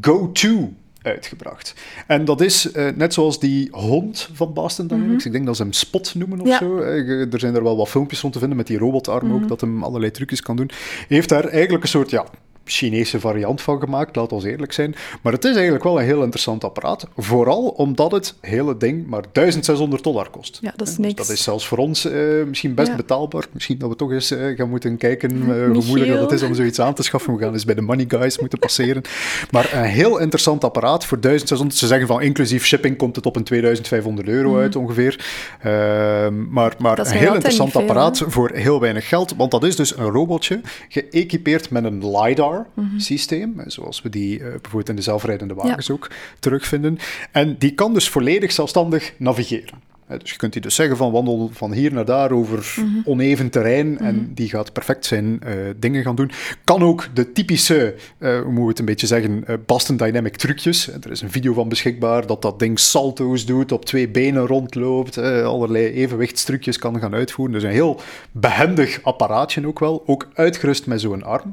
Go-To 0.00 0.72
uitgebracht. 1.02 1.74
En 2.06 2.24
dat 2.24 2.40
is 2.40 2.74
uh, 2.74 2.88
net 2.94 3.14
zoals 3.14 3.40
die 3.40 3.68
hond 3.70 4.30
van 4.32 4.52
Boston 4.52 4.86
Dynamics. 4.86 5.16
Mhm. 5.16 5.26
Ik 5.26 5.32
denk 5.32 5.46
dat 5.46 5.56
ze 5.56 5.62
hem 5.62 5.72
Spot 5.72 6.14
noemen 6.14 6.40
of 6.40 6.46
ja. 6.46 6.58
zo. 6.58 6.78
Uh, 6.78 7.32
er 7.32 7.40
zijn 7.40 7.54
er 7.54 7.62
wel 7.62 7.76
wat 7.76 7.88
filmpjes 7.88 8.20
rond 8.20 8.32
te 8.32 8.38
vinden 8.38 8.56
met 8.56 8.66
die 8.66 8.78
robotarm 8.78 9.26
mm 9.26 9.32
ook, 9.32 9.38
mhm. 9.38 9.48
dat 9.48 9.60
hem 9.60 9.84
allerlei 9.84 10.12
trucjes 10.12 10.42
kan 10.42 10.56
doen. 10.56 10.70
Heeft 11.08 11.28
daar 11.28 11.44
eigenlijk 11.44 11.82
een 11.82 11.88
soort 11.88 12.10
ja, 12.10 12.26
Chinese 12.70 13.20
variant 13.20 13.60
van 13.62 13.80
gemaakt, 13.80 14.16
laat 14.16 14.32
ons 14.32 14.44
eerlijk 14.44 14.72
zijn. 14.72 14.94
Maar 15.22 15.32
het 15.32 15.44
is 15.44 15.54
eigenlijk 15.54 15.84
wel 15.84 15.98
een 15.98 16.04
heel 16.04 16.22
interessant 16.22 16.64
apparaat. 16.64 17.06
Vooral 17.16 17.68
omdat 17.68 18.12
het 18.12 18.34
hele 18.40 18.76
ding 18.76 19.06
maar 19.06 19.24
1600 19.32 20.02
dollar 20.02 20.30
kost. 20.30 20.58
Ja, 20.60 20.72
dat 20.76 20.88
is 20.88 20.98
niks. 20.98 21.14
Dus 21.14 21.26
dat 21.26 21.36
is 21.36 21.42
zelfs 21.42 21.66
voor 21.66 21.78
ons 21.78 22.06
uh, 22.06 22.44
misschien 22.44 22.74
best 22.74 22.96
betaalbaar. 22.96 23.44
Misschien 23.52 23.78
dat 23.78 23.88
we 23.88 23.96
toch 23.96 24.12
eens 24.12 24.32
uh, 24.32 24.56
gaan 24.56 24.68
moeten 24.68 24.96
kijken 24.96 25.36
uh, 25.36 25.46
hoe 25.46 25.84
moeilijk 25.84 26.12
dat 26.12 26.32
is 26.32 26.42
om 26.42 26.54
zoiets 26.54 26.80
aan 26.80 26.94
te 26.94 27.02
schaffen. 27.02 27.34
We 27.34 27.42
gaan 27.42 27.52
eens 27.52 27.64
bij 27.64 27.74
de 27.74 27.80
Money 27.80 28.04
Guys 28.08 28.38
moeten 28.38 28.58
passeren. 28.58 29.02
Maar 29.50 29.72
een 29.72 29.84
heel 29.84 30.18
interessant 30.18 30.64
apparaat 30.64 31.04
voor 31.04 31.20
1600. 31.20 31.78
Ze 31.78 31.86
zeggen 31.86 32.06
van 32.06 32.22
inclusief 32.22 32.66
shipping 32.66 32.96
komt 32.96 33.16
het 33.16 33.26
op 33.26 33.36
een 33.36 33.44
2500 33.44 34.28
euro 34.28 34.58
uit 34.58 34.74
mhm. 34.74 34.82
ongeveer. 34.82 35.24
Ehm, 35.60 36.50
maar 36.50 36.74
maar 36.78 36.98
een 36.98 37.06
heel 37.06 37.34
interessant 37.34 37.76
apparaat 37.76 38.22
voor 38.26 38.50
heel 38.54 38.80
weinig 38.80 39.08
geld. 39.08 39.34
Want 39.36 39.50
dat 39.50 39.64
is 39.64 39.76
dus 39.76 39.96
een 39.96 40.10
robotje 40.10 40.60
geëquipeerd 40.88 41.70
met 41.70 41.84
een 41.84 42.10
LiDAR 42.10 42.59
systeem, 42.96 43.62
zoals 43.66 44.02
we 44.02 44.08
die 44.08 44.38
uh, 44.38 44.44
bijvoorbeeld 44.44 44.88
in 44.88 44.96
de 44.96 45.02
zelfrijdende 45.02 45.54
wagens 45.54 45.90
ook 45.90 46.10
terugvinden. 46.38 46.98
En 47.32 47.56
die 47.58 47.74
kan 47.74 47.94
dus 47.94 48.08
volledig 48.08 48.52
zelfstandig 48.52 49.12
navigeren. 49.16 49.88
Dus 50.18 50.30
je 50.30 50.36
kunt 50.36 50.52
die 50.52 50.62
dus 50.62 50.74
zeggen 50.74 50.96
van 50.96 51.12
wandel 51.12 51.50
van 51.52 51.72
hier 51.72 51.92
naar 51.92 52.04
daar 52.04 52.30
over 52.30 52.74
mhm. 52.76 52.88
oneven 53.04 53.50
terrein 53.50 53.98
en 53.98 54.14
mhm. 54.14 54.24
die 54.34 54.48
gaat 54.48 54.72
perfect 54.72 55.06
zijn 55.06 55.40
uh, 55.46 55.52
dingen 55.76 56.02
gaan 56.02 56.14
doen. 56.14 56.30
Kan 56.64 56.82
ook 56.82 57.08
de 57.14 57.32
typische, 57.32 57.94
uh, 58.18 58.40
hoe 58.40 58.52
moeten 58.52 58.62
we 58.62 58.68
het 58.68 58.78
een 58.78 58.84
beetje 58.84 59.06
zeggen, 59.06 59.44
uh, 59.48 59.56
Boston 59.66 59.96
Dynamic 59.96 60.36
trucjes. 60.36 60.88
Er 60.88 61.10
is 61.10 61.20
een 61.20 61.30
video 61.30 61.52
van 61.52 61.68
beschikbaar 61.68 62.26
dat 62.26 62.42
dat 62.42 62.58
ding 62.58 62.78
salto's 62.78 63.46
doet, 63.46 63.72
op 63.72 63.84
twee 63.84 64.08
benen 64.08 64.46
rondloopt, 64.46 65.18
allerlei 65.18 65.86
evenwichtstrucjes 65.86 66.78
kan 66.78 67.00
gaan 67.00 67.14
uitvoeren. 67.14 67.54
Dus 67.54 67.64
een 67.64 67.70
heel 67.70 68.00
behendig 68.32 69.02
apparaatje 69.02 69.66
ook 69.66 69.78
wel, 69.78 70.02
ook 70.06 70.28
uitgerust 70.34 70.86
met 70.86 71.00
zo'n 71.00 71.22
arm 71.22 71.52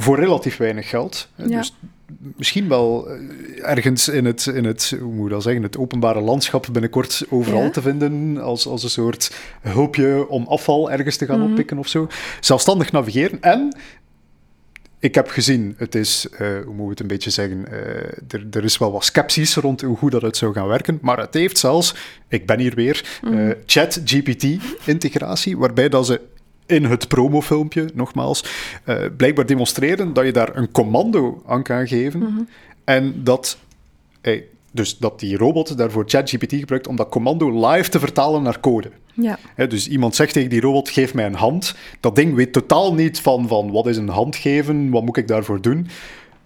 voor 0.00 0.18
relatief 0.18 0.56
weinig 0.56 0.88
geld. 0.88 1.28
Dus 1.36 1.74
misschien 2.36 2.68
wel 2.68 3.08
eh, 3.08 3.70
ergens 3.70 4.08
in 4.08 4.24
het, 4.24 4.46
in 4.46 4.64
het, 4.64 4.96
hoe 5.00 5.12
moet 5.12 5.30
dat 5.30 5.42
zeggen, 5.42 5.62
het 5.62 5.78
openbare 5.78 6.20
landschap 6.20 6.66
binnenkort 6.72 7.24
overal 7.30 7.70
te 7.70 7.82
vinden 7.82 8.38
als, 8.40 8.66
als 8.66 8.82
een 8.82 8.90
soort 8.90 9.34
hulpje 9.60 10.28
om 10.28 10.46
afval 10.46 10.90
ergens 10.90 11.16
te 11.16 11.26
gaan 11.26 11.40
mm 11.40 11.46
oppikken 11.48 11.78
of 11.78 11.88
zo. 11.88 12.08
Zelfstandig 12.40 12.92
navigeren 12.92 13.40
en 13.40 13.76
ik 15.00 15.14
heb 15.14 15.28
gezien, 15.28 15.74
het 15.76 15.94
is, 15.94 16.26
uh, 16.32 16.38
hoe 16.38 16.74
moeten 16.74 16.84
we 16.84 16.90
het 16.90 17.00
een 17.00 17.06
beetje 17.06 17.30
zeggen, 17.30 17.64
uh, 17.70 17.76
er, 18.28 18.46
er, 18.50 18.64
is 18.64 18.78
wel 18.78 18.92
wat 18.92 19.04
sceptisch 19.04 19.56
rond 19.56 19.80
hoe 19.80 19.96
goed 19.96 20.12
dat 20.12 20.22
het 20.22 20.36
zou 20.36 20.52
gaan 20.52 20.66
werken, 20.66 20.98
maar 21.02 21.18
het 21.18 21.34
heeft 21.34 21.58
zelfs, 21.58 21.94
ik 22.28 22.46
ben 22.46 22.58
hier 22.58 22.74
weer, 22.74 23.20
uh, 23.24 23.50
chat-GPT-integratie, 23.66 25.58
waarbij 25.58 25.88
dat 25.88 26.06
ze 26.06 26.20
in 26.68 26.84
het 26.84 27.08
promofilmpje, 27.08 27.90
nogmaals, 27.94 28.44
uh, 28.84 28.96
blijkbaar 29.16 29.46
demonstreren 29.46 30.12
dat 30.12 30.24
je 30.24 30.32
daar 30.32 30.56
een 30.56 30.70
commando 30.70 31.42
aan 31.46 31.62
kan 31.62 31.88
geven. 31.88 32.20
Mhm. 32.20 32.40
En 32.84 33.24
dat, 33.24 33.58
hey, 34.20 34.44
dus 34.70 34.98
dat 34.98 35.20
die 35.20 35.36
robot 35.36 35.78
daarvoor 35.78 36.04
ChatGPT 36.06 36.54
gebruikt 36.54 36.86
om 36.86 36.96
dat 36.96 37.08
commando 37.08 37.68
live 37.68 37.90
te 37.90 37.98
vertalen 37.98 38.42
naar 38.42 38.60
code. 38.60 38.90
Ja. 39.14 39.38
dus 39.66 39.88
iemand 39.88 40.14
zegt 40.14 40.32
tegen 40.32 40.50
die 40.50 40.60
robot, 40.60 40.88
geef 40.88 41.14
mij 41.14 41.26
een 41.26 41.34
hand. 41.34 41.74
Dat 42.00 42.16
ding 42.16 42.34
weet 42.34 42.52
totaal 42.52 42.94
niet 42.94 43.20
van, 43.20 43.48
van 43.48 43.70
wat 43.70 43.86
is 43.86 43.96
een 43.96 44.08
hand 44.08 44.36
geven, 44.36 44.90
wat 44.90 45.04
moet 45.04 45.16
ik 45.16 45.28
daarvoor 45.28 45.60
doen. 45.60 45.88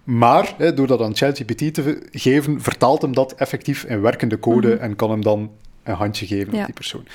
Maar 0.03 0.55
door 0.75 0.87
dat 0.87 1.01
aan 1.01 1.15
ChatGPT 1.15 1.73
te 1.73 2.07
geven, 2.11 2.61
vertaalt 2.61 3.01
hem 3.01 3.13
dat 3.13 3.33
effectief 3.35 3.83
in 3.83 4.01
werkende 4.01 4.39
code 4.39 4.73
mhm. 4.73 4.83
en 4.83 4.95
kan 4.95 5.09
hem 5.09 5.23
dan 5.23 5.51
een 5.83 5.95
handje 5.95 6.25
geven 6.25 6.59
aan 6.59 6.65
die 6.65 6.73
persoon. 6.73 7.05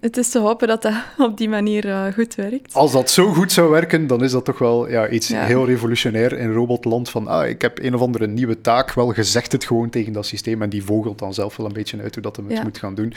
Het 0.00 0.16
is 0.16 0.28
te 0.28 0.38
hopen 0.38 0.68
dat 0.68 0.82
dat 0.82 0.92
op 1.28 1.36
die 1.36 1.48
manier 1.48 1.84
uh, 1.84 2.04
goed 2.14 2.34
werkt. 2.34 2.74
Als 2.74 2.92
dat 2.92 3.10
zo 3.10 3.32
goed 3.32 3.52
zou 3.52 3.70
werken, 3.70 4.06
dan 4.06 4.24
is 4.24 4.30
dat 4.30 4.44
toch 4.44 4.58
wel 4.58 4.88
ja, 4.88 5.08
iets 5.08 5.28
heel 5.28 5.66
revolutionair 5.66 6.38
in 6.38 6.52
robotland. 6.52 7.10
Van, 7.10 7.26
ah, 7.26 7.48
ik 7.48 7.62
heb 7.62 7.78
een 7.82 7.94
of 7.94 8.00
andere 8.00 8.26
nieuwe 8.26 8.60
taak, 8.60 8.92
wel 8.92 9.08
gezegd 9.08 9.52
het 9.52 9.64
gewoon 9.64 9.90
tegen 9.90 10.12
dat 10.12 10.26
systeem. 10.26 10.62
En 10.62 10.70
die 10.70 10.84
vogelt 10.84 11.18
dan 11.18 11.34
zelf 11.34 11.56
wel 11.56 11.66
een 11.66 11.72
beetje 11.72 12.00
uit 12.00 12.14
hoe 12.14 12.22
dat 12.22 12.36
hem 12.36 12.50
het 12.50 12.62
moet 12.62 12.78
gaan 12.78 12.94
doen. 12.94 13.12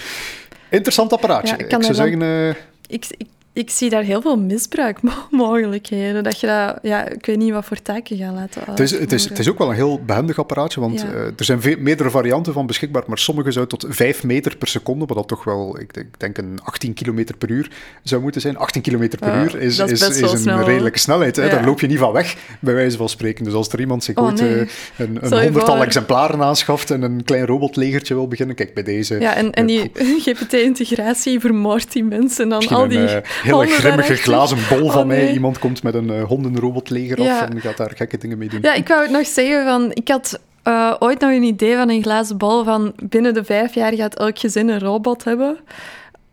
Interessant 0.69 1.13
apparaatje. 1.13 1.57
ik 1.57 1.69
zou 1.69 1.93
zeggen... 1.93 2.21
Uh... 2.21 2.49
Ik, 2.87 3.05
ik 3.17 3.27
ik 3.55 3.69
zie 3.69 3.89
daar 3.89 4.03
heel 4.03 4.21
veel 4.21 4.37
misbruikmogelijkheden. 4.37 6.23
Dat 6.29 6.39
je 6.39 6.47
dat, 6.47 6.79
ja, 6.81 7.07
ik 7.07 7.25
weet 7.25 7.37
niet 7.37 7.51
wat 7.51 7.65
voor 7.65 7.81
taken 7.81 8.17
gaat 8.17 8.33
laten 8.33 8.61
het 8.65 8.79
is, 8.79 8.91
het, 8.91 9.11
is, 9.11 9.29
het 9.29 9.39
is 9.39 9.49
ook 9.49 9.57
wel 9.57 9.69
een 9.69 9.75
heel 9.75 10.01
behendig 10.05 10.39
apparaatje, 10.39 10.79
want 10.79 11.03
eh, 11.03 11.25
er 11.25 11.33
zijn 11.45 11.59
meerdere 11.79 12.09
varianten 12.09 12.53
van 12.53 12.65
beschikbaar, 12.65 13.03
maar 13.07 13.17
sommige 13.17 13.51
zou 13.51 13.67
tot 13.67 13.85
5 13.89 14.23
meter 14.23 14.57
per 14.57 14.67
seconde, 14.67 15.05
wat 15.05 15.17
dat 15.17 15.27
toch 15.27 15.43
wel, 15.43 15.79
ik 15.79 15.93
denk, 16.17 16.37
een 16.37 16.59
18 16.63 16.93
kilometer 16.93 17.37
per 17.37 17.49
uur 17.49 17.71
zou 18.03 18.21
moeten 18.21 18.41
zijn. 18.41 18.57
18 18.57 18.81
kilometer 18.81 19.19
per 19.19 19.41
uur 19.41 19.61
is, 19.61 19.79
is, 19.79 20.01
is, 20.01 20.21
is 20.21 20.45
een 20.45 20.63
redelijke 20.63 20.99
snelheid. 20.99 21.35
Hè? 21.35 21.49
Daar 21.49 21.65
loop 21.65 21.79
je 21.79 21.87
niet 21.87 21.99
van 21.99 22.11
weg, 22.11 22.35
bij 22.59 22.73
wijze 22.73 22.97
van 22.97 23.09
spreken. 23.09 23.43
Dus 23.43 23.53
als 23.53 23.69
er 23.69 23.79
iemand 23.79 24.03
zich 24.03 24.15
oh, 24.15 24.23
ooit 24.23 24.41
uh, 24.41 24.49
een, 24.97 25.17
een 25.21 25.41
honderdtal 25.43 25.83
exemplaren 25.83 26.41
aanschaft 26.41 26.91
en 26.91 27.01
een 27.01 27.23
klein 27.23 27.45
robotlegertje 27.45 28.13
wil 28.13 28.27
beginnen, 28.27 28.55
kijk, 28.55 28.73
bij 28.73 28.83
deze... 28.83 29.19
Ja, 29.19 29.35
en, 29.35 29.51
en 29.51 29.65
die 29.65 29.91
GPT-integratie 29.95 31.39
vermoordt 31.45 31.91
die 31.91 32.03
mensen 32.03 32.49
dan 32.49 32.67
al 32.67 32.87
die... 32.87 33.05
Eh, 33.05 33.44
hele 33.45 33.67
grimmige 33.67 34.15
glazen 34.15 34.57
bol 34.69 34.89
van 34.89 35.01
oh, 35.01 35.07
mij. 35.07 35.33
Iemand 35.33 35.59
komt 35.59 35.83
met 35.83 35.93
een 35.93 36.07
uh, 36.07 36.23
hondenrobotleger 36.23 37.19
af 37.19 37.41
en 37.41 37.61
gaat 37.61 37.77
daar 37.77 37.91
gekke 37.95 38.17
dingen 38.17 38.37
mee 38.37 38.49
doen. 38.49 38.59
Ja, 38.61 38.73
ik 38.73 38.87
wou 38.87 39.01
het 39.01 39.11
nog 39.11 39.27
zeggen 39.27 39.65
van... 39.65 39.91
Ik 39.93 40.07
had 40.07 40.39
uh, 40.63 40.93
ooit 40.99 41.19
nog 41.19 41.31
een 41.31 41.43
idee 41.43 41.75
van 41.75 41.89
een 41.89 42.01
glazen 42.01 42.37
bol 42.37 42.63
van 42.63 42.93
binnen 43.03 43.33
de 43.33 43.43
vijf 43.43 43.73
jaar 43.73 43.93
gaat 43.93 44.15
elk 44.15 44.39
gezin 44.39 44.69
een 44.69 44.79
robot 44.79 45.23
hebben. 45.23 45.57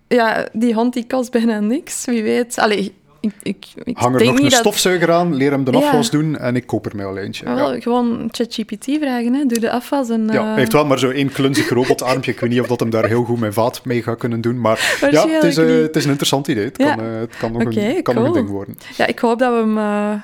Ja, 0.09 0.49
die 0.53 0.75
hond 0.75 0.93
die 0.95 1.07
kost 1.07 1.31
bijna 1.31 1.61
niks. 1.61 2.05
Wie 2.05 2.23
weet... 2.23 2.59
Allee, 2.59 2.95
ik, 3.23 3.33
ik, 3.43 3.67
ik 3.85 3.97
Hang 3.97 4.21
er 4.21 4.25
nog 4.25 4.41
een 4.41 4.51
stofzuiger 4.51 5.13
aan, 5.13 5.35
leer 5.35 5.51
hem 5.51 5.65
de 5.65 5.71
afwas 5.71 6.11
doen 6.11 6.39
en 6.39 6.57
ik 6.57 6.67
koop 6.67 6.87
er 6.87 6.97
mij 6.97 7.05
al 7.05 7.17
eentje. 7.17 7.55
wel, 7.55 7.81
Gewoon 7.81 8.29
ChatGPT 8.31 8.85
vragen, 9.01 9.35
hè. 9.35 9.47
doe 9.47 9.59
de 9.59 9.71
afwas. 9.71 10.09
En, 10.09 10.27
Ja, 10.27 10.33
hij 10.33 10.51
eh, 10.51 10.55
heeft 10.55 10.73
wel 10.73 10.87
maar 10.87 10.99
zo 10.99 11.11
één 11.11 11.33
klunzig 11.33 11.69
robotarmpje. 11.69 12.33
ik 12.33 12.41
weet 12.41 12.51
niet 12.51 12.61
of 12.61 12.67
dat 12.67 12.81
hem 12.81 12.91
daar 12.91 13.07
heel 13.07 13.25
goed 13.25 13.41
met 13.41 13.55
vaat 13.55 13.85
mee 13.85 14.03
gaat 14.03 14.19
kunnen 14.19 14.41
doen. 14.41 14.61
Maar 14.61 14.97
ja, 15.11 15.29
het 15.29 15.45
is, 15.45 15.59
uh, 15.59 15.83
het 15.83 15.97
is 15.97 16.05
een 16.05 16.11
interessant 16.11 16.49
idee. 16.49 16.65
Het, 16.65 16.77
kan, 16.77 17.05
uh, 17.05 17.21
het 17.21 17.37
kan, 17.37 17.53
nog, 17.53 17.63
een, 17.63 18.03
kan 18.03 18.15
nog 18.15 18.27
een 18.27 18.33
ding 18.33 18.49
worden. 18.49 18.79
Ja, 18.97 19.07
ik 19.07 19.19
hoop 19.19 19.39
dat 19.39 19.53
we 19.53 19.59
hem 19.59 20.23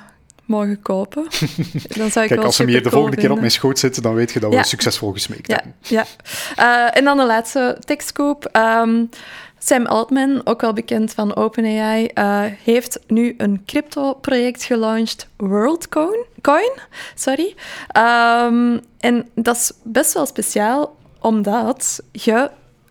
mogen 0.49 0.81
kopen. 0.81 1.23
Dan 1.97 2.09
zou 2.09 2.25
ik 2.25 2.31
Kijk, 2.31 2.43
als 2.43 2.57
hem 2.57 2.67
hier 2.67 2.83
de 2.83 2.89
volgende 2.89 3.17
keer 3.17 3.31
op 3.31 3.39
mijn 3.39 3.51
schoot 3.51 3.79
zit, 3.79 4.03
dan 4.03 4.13
weet 4.13 4.31
je 4.31 4.39
dat 4.39 4.53
we 4.53 4.63
succesvol 4.63 5.11
gesmeekt 5.11 5.47
ja. 5.47 5.55
hebben. 5.55 5.75
Ja, 5.81 6.05
uh, 6.59 6.97
en 6.97 7.03
dan 7.03 7.17
de 7.17 7.25
laatste 7.25 7.77
tekstkoop. 7.85 8.49
Um, 8.83 9.09
Sam 9.59 9.85
Altman, 9.85 10.41
ook 10.43 10.61
wel 10.61 10.73
bekend 10.73 11.13
van 11.13 11.35
OpenAI, 11.35 12.09
uh, 12.13 12.43
heeft 12.63 12.99
nu 13.07 13.33
een 13.37 13.63
crypto-project 13.65 14.63
gelanceerd, 14.63 15.27
WorldCoin. 15.37 16.25
Coin, 16.41 16.71
sorry. 17.15 17.55
Um, 17.97 18.79
en 18.99 19.29
dat 19.35 19.55
is 19.55 19.71
best 19.83 20.13
wel 20.13 20.25
speciaal, 20.25 20.95
omdat 21.19 22.01
je 22.11 22.49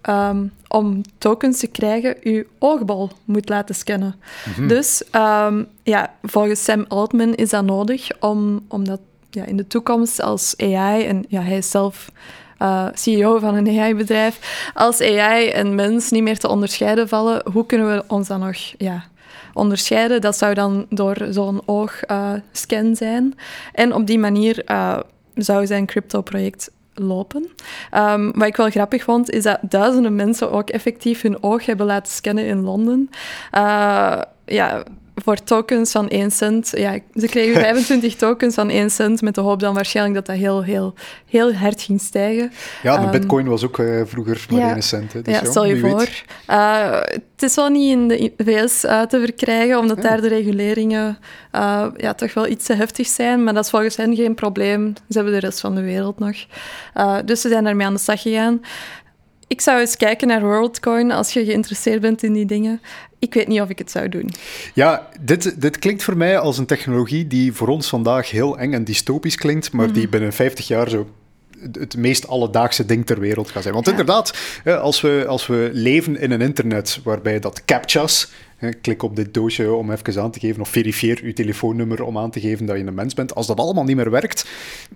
um, 0.09 0.53
om 0.69 1.03
tokens 1.19 1.59
te 1.59 1.67
krijgen, 1.67 2.17
je 2.23 2.47
oogbal 2.59 3.11
moet 3.25 3.49
laten 3.49 3.75
scannen. 3.75 4.15
Dus 4.67 5.03
ehm, 5.11 5.65
ja, 5.83 6.15
volgens 6.23 6.65
Sam 6.65 6.85
Altman 6.89 7.35
is 7.35 7.51
dat 7.51 7.65
nodig 7.65 8.09
om, 8.21 8.65
omdat 8.69 9.01
ja, 9.31 9.45
in 9.45 9.57
de 9.57 9.67
toekomst 9.67 10.23
als 10.23 10.55
AI, 10.59 11.05
en 11.05 11.25
ja, 11.29 11.41
hij 11.41 11.57
is 11.57 11.71
zelf 11.71 12.11
uh, 12.63 12.87
CEO 12.93 13.39
van 13.39 13.55
een 13.55 13.81
AI-bedrijf, 13.81 14.71
als 14.75 15.01
AI 15.01 15.49
en 15.49 15.75
mens 15.75 16.11
niet 16.11 16.23
meer 16.23 16.39
te 16.39 16.49
onderscheiden 16.49 17.09
vallen, 17.09 17.43
hoe 17.53 17.67
kunnen 17.67 17.97
we 17.97 18.05
ons 18.07 18.29
dan 18.29 18.41
nog 18.41 18.57
ja, 18.79 19.05
onderscheiden? 19.55 20.21
Dat 20.21 20.37
zou 20.37 20.55
dan 20.55 20.87
door 20.89 21.17
zo'n 21.31 21.63
oogscan 21.65 22.97
zijn. 22.97 23.35
En 23.73 23.95
op 23.95 24.07
die 24.07 24.19
manier 24.19 24.63
uh, 24.71 24.99
zou 25.35 25.67
zijn 25.67 25.87
crypto-project 25.87 26.71
lopen. 26.95 27.49
Um, 27.95 28.33
wat 28.33 28.47
ik 28.47 28.57
wel 28.57 28.71
grappig 28.71 29.03
vond, 29.03 29.31
is 29.31 29.43
dat 29.43 29.59
duizenden 29.63 30.15
mensen 30.15 30.51
ook 30.51 30.71
effectief 30.71 31.23
hun 31.23 31.43
oog 31.43 31.67
hebben 31.67 31.87
laten 31.87 32.13
scannen 32.13 32.47
in 32.47 32.61
Londen. 32.61 33.11
Uh, 33.55 34.21
ja, 34.45 34.83
voor 35.25 35.43
tokens 35.43 35.91
van 35.91 36.09
1 36.09 36.31
cent. 36.31 36.73
Ja, 36.77 36.99
ze 37.15 37.27
kregen 37.27 37.61
25 37.61 38.15
tokens 38.15 38.55
van 38.55 38.71
1 38.71 38.91
cent 38.91 39.23
met 39.23 39.35
de 39.35 39.41
hoop 39.41 39.61
dan 39.61 39.75
waarschijnlijk 39.75 40.17
dat 40.17 40.27
dat 40.27 40.37
heel, 40.37 40.63
heel, 40.63 40.95
heel 41.27 41.55
hard 41.55 41.83
ging 41.83 42.01
stijgen. 42.01 42.53
Ja, 42.83 42.97
de 42.97 43.05
um, 43.05 43.11
bitcoin 43.11 43.47
was 43.47 43.65
ook 43.65 43.79
uh, 43.79 44.03
vroeger 44.05 44.47
maar 44.51 44.61
ja, 44.61 44.73
1 44.73 44.83
cent. 44.83 45.13
Hè, 45.13 45.23
dus 45.23 45.41
ja, 45.41 45.45
stel 45.45 45.65
je 45.65 45.79
voor. 45.79 46.09
Uh, 46.51 47.01
het 47.11 47.43
is 47.43 47.55
wel 47.55 47.69
niet 47.69 47.91
in 47.91 48.09
de 48.09 48.33
VS 48.37 48.85
uh, 48.85 49.03
te 49.03 49.21
verkrijgen, 49.21 49.79
omdat 49.79 49.97
ja. 49.97 50.03
daar 50.03 50.21
de 50.21 50.29
reguleringen 50.29 51.19
ja, 51.97 52.15
toch 52.17 52.35
wel 52.35 52.47
iets 52.47 52.65
te 52.65 52.75
heftig 52.75 53.07
zijn. 53.07 53.45
Maar 53.45 53.55
dat 53.55 53.65
is 53.65 53.71
volgens 53.71 53.97
hen 53.97 54.17
geen 54.17 54.35
probleem. 54.35 54.93
Ze 55.09 55.17
hebben 55.17 55.33
de 55.33 55.47
rest 55.47 55.61
van 55.61 55.75
de 55.75 55.83
wereld 55.83 56.19
nog. 56.19 56.37
dus 57.25 57.41
ze 57.41 57.49
zijn 57.49 57.65
daarmee 57.65 57.87
aan 57.87 57.95
de 57.95 58.01
slag 58.01 58.23
gegaan. 58.23 58.61
Ik 59.49 59.61
zou 59.61 59.81
eens 59.81 59.97
kijken 59.97 60.29
naar 60.29 60.41
WorldCoin 60.41 61.11
als 61.11 61.33
je 61.33 61.45
geïnteresseerd 61.45 62.01
bent 62.01 62.23
in 62.23 62.33
die 62.33 62.47
dingen. 62.47 62.81
Ik 63.19 63.35
weet 63.35 63.49
niet 63.49 63.61
of 63.61 63.69
ik 63.69 63.79
het 63.79 63.91
zou 63.91 64.09
doen. 64.09 64.31
Ja, 64.75 65.09
dit, 65.21 65.61
dit 65.61 65.79
klinkt 65.79 66.03
voor 66.03 66.17
mij 66.17 66.39
als 66.39 66.59
een 66.59 66.67
technologie 66.67 67.27
die 67.27 67.53
voor 67.53 67.69
ons 67.69 67.89
vandaag 67.89 68.31
heel 68.31 68.59
eng 68.59 68.73
en 68.73 68.85
dystopisch 68.85 69.37
klinkt, 69.37 69.73
maar 69.73 69.93
die 69.93 70.09
binnen 70.09 70.33
50 70.33 70.67
jaar 70.69 70.89
zo 70.89 71.09
het 71.73 71.97
meest 71.97 72.29
alledaagse 72.29 72.87
ding 72.87 73.07
ter 73.07 73.21
wereld 73.21 73.51
gaat 73.51 73.63
zijn. 73.63 73.75
Want 73.75 73.89
inderdaad, 73.89 74.35
als 74.65 75.01
we, 75.01 75.25
als 75.29 75.47
we 75.47 75.71
leven 75.73 76.19
in 76.19 76.31
een 76.31 76.41
internet 76.41 77.01
waarbij 77.05 77.39
dat 77.39 77.65
captchas 77.65 78.31
Klik 78.81 79.03
op 79.03 79.17
dit 79.17 79.35
doosje 79.35 79.73
om 79.73 79.91
even 79.91 80.23
aan 80.23 80.31
te 80.31 80.41
geven, 80.41 80.61
of 80.61 80.69
verifieer 80.69 81.27
je 81.27 81.33
telefoonnummer 81.33 82.03
om 82.03 82.19
aan 82.19 82.31
te 82.31 82.41
geven 82.41 82.67
dat 82.67 82.77
je 82.77 82.87
een 82.87 82.95
mens 82.95 83.15
bent. 83.15 83.35
Als 83.35 83.47
dat 83.47 83.59
allemaal 83.59 83.85
niet 83.85 83.97
meer 83.97 84.11
werkt, 84.11 84.47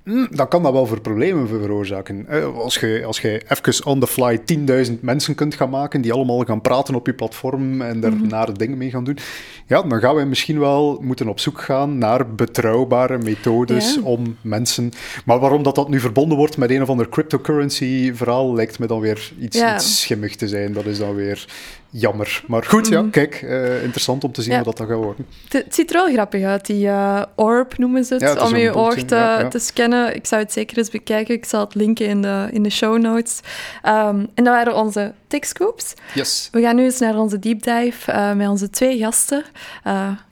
hm, 0.05 0.27
dan 0.31 0.49
kan 0.49 0.63
dat 0.63 0.73
wel 0.73 0.87
voor 0.87 1.01
problemen 1.01 1.49
veroorzaken. 1.49 2.27
Als 2.55 2.77
je, 2.77 3.03
als 3.07 3.21
je 3.21 3.43
even 3.49 3.87
on 3.87 4.01
the 4.01 4.07
fly 4.07 4.41
10.000 4.87 5.01
mensen 5.01 5.35
kunt 5.35 5.55
gaan 5.55 5.71
maken, 5.71 6.01
die 6.01 6.13
allemaal 6.13 6.45
gaan 6.45 6.61
praten 6.61 6.95
op 6.95 7.07
je 7.07 7.15
platform 7.15 7.81
en 7.81 8.01
daar 8.01 8.13
mm 8.13 8.21
nare 8.23 8.53
dingen 8.53 8.79
mee 8.79 8.91
gaan 8.91 9.05
doen, 9.05 9.19
ja, 9.67 9.83
dan 9.83 10.01
gaan 10.01 10.15
we 10.15 10.25
misschien 10.25 10.59
wel 10.59 10.99
moeten 11.01 11.29
op 11.29 11.41
zoek 11.41 11.61
gaan 11.61 11.99
naar 11.99 12.35
betrouwbare 12.35 13.19
methodes 13.19 14.01
om 14.03 14.37
mensen... 14.41 14.91
Maar 15.25 15.39
waarom 15.39 15.63
dat, 15.63 15.75
dat 15.75 15.89
nu 15.89 16.01
verbonden 16.01 16.39
wordt 16.39 16.57
met 16.57 16.71
een 16.71 16.83
of 16.83 16.89
ander 16.89 17.09
cryptocurrency-verhaal, 17.09 18.55
lijkt 18.55 18.79
me 18.79 18.87
dan 18.87 19.01
weer 19.01 19.33
iets, 19.39 19.63
iets 19.63 20.01
schimmig 20.01 20.37
te 20.37 20.49
zijn. 20.49 20.73
Dat 20.73 20.87
is 20.87 20.99
dan 20.99 21.15
weer 21.15 21.47
jammer. 21.93 22.43
Maar 22.47 22.65
goed, 22.65 22.89
ja, 22.89 23.01
mhm. 23.01 23.11
kijk, 23.11 23.43
uh, 23.43 23.83
interessant 23.83 24.25
om 24.25 24.33
te 24.33 24.43
zien 24.43 24.53
ja. 24.53 24.63
wat 24.63 24.77
dat 24.77 24.87
gaat 24.87 24.97
worden. 24.97 25.27
Het, 25.49 25.75
ziet 25.75 25.91
er 25.91 25.97
wel 25.97 26.13
grappig 26.13 26.45
uit, 26.45 26.67
die 26.67 26.87
uh, 26.87 27.23
orb 27.35 27.79
noemen 27.79 28.05
ze 28.05 28.13
het, 28.13 28.23
ja, 28.23 28.29
het 28.29 28.41
om 28.41 28.57
je 28.57 28.75
oog 28.75 28.95
te, 28.95 29.15
ja, 29.15 29.49
te, 29.49 29.59
scannen. 29.59 30.15
Ik 30.15 30.27
zou 30.27 30.43
het 30.43 30.53
zeker 30.53 30.79
eens 30.79 30.91
bekijken. 30.91 31.35
Ik 31.35 31.45
zal 31.45 31.61
het 31.61 31.75
linken 31.75 32.07
in 32.07 32.23
de, 32.23 32.49
in 32.51 32.63
de 32.63 32.71
show 32.71 32.99
notes. 32.99 33.41
Um, 33.87 34.29
en 34.35 34.45
dat 34.45 34.55
waren 34.55 34.75
onze 34.75 35.13
TechScoops. 35.27 35.95
Yes. 36.15 36.49
We 36.53 36.61
gaan 36.61 36.77
nu 36.77 36.83
eens 36.85 36.99
naar 36.99 37.19
onze 37.19 37.39
deep 37.39 37.63
dive 37.63 38.13
uh, 38.13 38.33
met 38.33 38.49
onze 38.49 38.71
twee 38.71 38.99
gasten. 38.99 39.45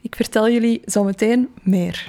ik 0.01 0.14
vertel 0.14 0.51
jullie 0.51 0.83
zometeen 0.85 1.49
meer. 1.62 2.07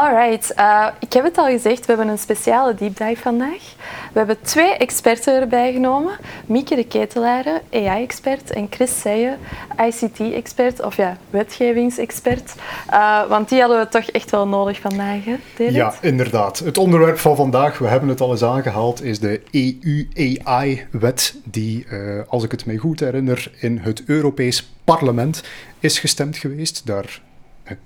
Alright, 0.00 0.52
uh, 0.58 0.86
ik 0.98 1.12
heb 1.12 1.24
het 1.24 1.38
al 1.38 1.46
gezegd, 1.46 1.78
we 1.78 1.86
hebben 1.86 2.08
een 2.08 2.18
speciale 2.18 2.74
deep 2.74 2.96
dive 2.96 3.22
vandaag. 3.22 3.74
We 4.12 4.18
hebben 4.18 4.40
twee 4.42 4.76
experten 4.76 5.40
erbij 5.40 5.72
genomen. 5.72 6.12
Mieke 6.46 6.74
de 6.74 6.84
Ketelare, 6.84 7.60
AI-expert, 7.72 8.50
en 8.50 8.66
Chris 8.70 9.00
Seijen, 9.00 9.38
ICT-expert, 9.86 10.82
of 10.82 10.96
ja, 10.96 11.16
wetgevingsexpert. 11.30 12.54
Uh, 12.90 13.28
want 13.28 13.48
die 13.48 13.60
hadden 13.60 13.78
we 13.78 13.88
toch 13.88 14.04
echt 14.04 14.30
wel 14.30 14.48
nodig 14.48 14.80
vandaag, 14.80 15.24
hè? 15.24 15.36
Ja, 15.56 15.94
inderdaad. 16.00 16.58
Het 16.58 16.78
onderwerp 16.78 17.18
van 17.18 17.36
vandaag, 17.36 17.78
we 17.78 17.86
hebben 17.86 18.08
het 18.08 18.20
al 18.20 18.30
eens 18.30 18.44
aangehaald, 18.44 19.02
is 19.02 19.18
de 19.18 19.40
EU-AI-wet, 19.50 21.34
die, 21.44 21.86
uh, 21.90 22.20
als 22.28 22.44
ik 22.44 22.50
het 22.50 22.66
mij 22.66 22.76
goed 22.76 23.00
herinner, 23.00 23.50
in 23.58 23.78
het 23.78 24.02
Europees 24.06 24.70
Parlement 24.84 25.42
is 25.80 25.98
gestemd 25.98 26.36
geweest. 26.36 26.86
Daar 26.86 27.20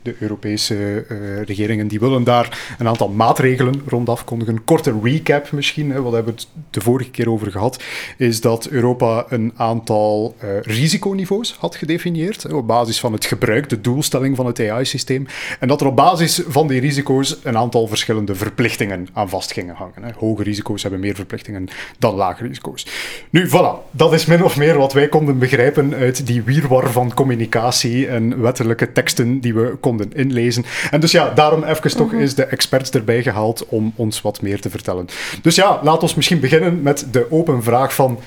de 0.02 0.16
Europese 0.18 0.74
uh, 1.08 1.42
regeringen 1.42 1.88
die 1.88 2.00
willen 2.00 2.24
daar 2.24 2.74
een 2.78 2.88
aantal 2.88 3.08
maatregelen 3.08 3.82
rond 3.86 4.08
afkondigen. 4.08 4.64
Korte 4.64 4.94
recap 5.02 5.52
misschien, 5.52 5.90
hè, 5.90 6.02
wat 6.02 6.12
hebben 6.12 6.34
we 6.34 6.40
het 6.40 6.48
de 6.70 6.80
vorige 6.80 7.10
keer 7.10 7.30
over 7.30 7.50
gehad, 7.50 7.82
is 8.16 8.40
dat 8.40 8.66
Europa 8.66 9.26
een 9.28 9.52
aantal 9.56 10.36
uh, 10.44 10.60
risiconiveaus 10.60 11.56
had 11.58 11.76
gedefinieerd 11.76 12.52
op 12.52 12.66
basis 12.66 13.00
van 13.00 13.12
het 13.12 13.24
gebruik, 13.24 13.68
de 13.68 13.80
doelstelling 13.80 14.36
van 14.36 14.46
het 14.46 14.60
AI-systeem. 14.60 15.26
En 15.60 15.68
dat 15.68 15.80
er 15.80 15.86
op 15.86 15.96
basis 15.96 16.42
van 16.46 16.66
die 16.66 16.80
risico's 16.80 17.36
een 17.42 17.56
aantal 17.56 17.86
verschillende 17.86 18.34
verplichtingen 18.34 19.08
aan 19.12 19.28
vast 19.28 19.52
gingen 19.52 19.74
hangen. 19.74 20.02
Hè. 20.02 20.10
Hoge 20.18 20.42
risico's 20.42 20.82
hebben 20.82 21.00
meer 21.00 21.14
verplichtingen 21.14 21.68
dan 21.98 22.14
lage 22.14 22.46
risico's. 22.46 22.86
Nu, 23.30 23.48
voilà, 23.48 23.90
dat 23.90 24.12
is 24.12 24.26
min 24.26 24.44
of 24.44 24.56
meer 24.56 24.78
wat 24.78 24.92
wij 24.92 25.08
konden 25.08 25.38
begrijpen 25.38 25.94
uit 25.94 26.26
die 26.26 26.42
wierwar 26.42 26.90
van 26.90 27.14
communicatie 27.14 28.06
en 28.06 28.40
wettelijke 28.40 28.92
teksten 28.92 29.40
die 29.40 29.54
we 29.54 29.73
konden 29.80 30.12
inlezen. 30.12 30.64
En 30.90 31.00
dus 31.00 31.12
ja, 31.12 31.30
daarom 31.30 31.64
even 31.64 31.96
toch 31.96 32.12
is 32.12 32.34
de 32.34 32.44
experts 32.44 32.90
erbij 32.90 33.22
gehaald 33.22 33.66
om 33.68 33.92
ons 33.96 34.20
wat 34.20 34.42
meer 34.42 34.60
te 34.60 34.70
vertellen. 34.70 35.06
Dus 35.42 35.54
ja, 35.54 35.80
laten 35.82 36.08
we 36.08 36.12
misschien 36.16 36.40
beginnen 36.40 36.82
met 36.82 37.06
de 37.10 37.26
open 37.30 37.62
vraag 37.62 37.94
van 37.94 38.18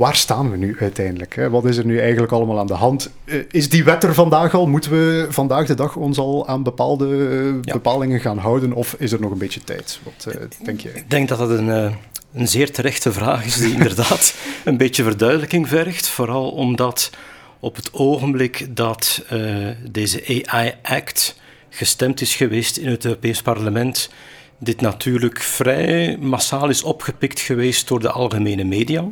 waar 0.00 0.16
staan 0.16 0.50
we 0.50 0.56
nu 0.56 0.76
uiteindelijk? 0.80 1.34
Hè? 1.34 1.50
Wat 1.50 1.64
is 1.64 1.76
er 1.76 1.86
nu 1.86 2.00
eigenlijk 2.00 2.32
allemaal 2.32 2.58
aan 2.58 2.66
de 2.66 2.74
hand? 2.74 3.10
Uh, 3.24 3.44
is 3.50 3.68
die 3.68 3.84
wet 3.84 4.04
er 4.04 4.14
vandaag 4.14 4.54
al? 4.54 4.66
Moeten 4.66 4.90
we 4.90 5.26
vandaag 5.30 5.66
de 5.66 5.74
dag 5.74 5.96
ons 5.96 6.18
al 6.18 6.48
aan 6.48 6.62
bepaalde 6.62 7.06
uh, 7.06 7.72
bepalingen 7.72 8.20
gaan 8.20 8.38
houden? 8.38 8.72
Of 8.72 8.94
is 8.98 9.12
er 9.12 9.20
nog 9.20 9.30
een 9.30 9.38
beetje 9.38 9.64
tijd? 9.64 10.00
Wat 10.02 10.34
uh, 10.34 10.42
denk 10.64 10.80
je? 10.80 10.92
Ik 10.94 11.10
denk 11.10 11.28
dat 11.28 11.38
dat 11.38 11.50
een, 11.50 11.68
een 12.34 12.48
zeer 12.48 12.72
terechte 12.72 13.12
vraag 13.12 13.44
is, 13.44 13.56
die 13.56 13.72
inderdaad 13.78 14.34
een 14.64 14.76
beetje 14.76 15.02
verduidelijking 15.02 15.68
vergt. 15.68 16.08
Vooral 16.08 16.50
omdat 16.50 17.10
op 17.60 17.76
het 17.76 17.92
ogenblik 17.92 18.76
dat 18.76 19.24
uh, 19.32 19.68
deze 19.90 20.44
AI 20.46 20.72
Act 20.82 21.40
gestemd 21.68 22.20
is 22.20 22.34
geweest 22.34 22.76
in 22.76 22.88
het 22.88 23.04
Europees 23.04 23.42
Parlement, 23.42 24.10
dit 24.58 24.80
natuurlijk 24.80 25.40
vrij 25.40 26.16
massaal 26.20 26.68
is 26.68 26.82
opgepikt 26.82 27.40
geweest 27.40 27.88
door 27.88 28.00
de 28.00 28.10
algemene 28.10 28.64
media. 28.64 29.04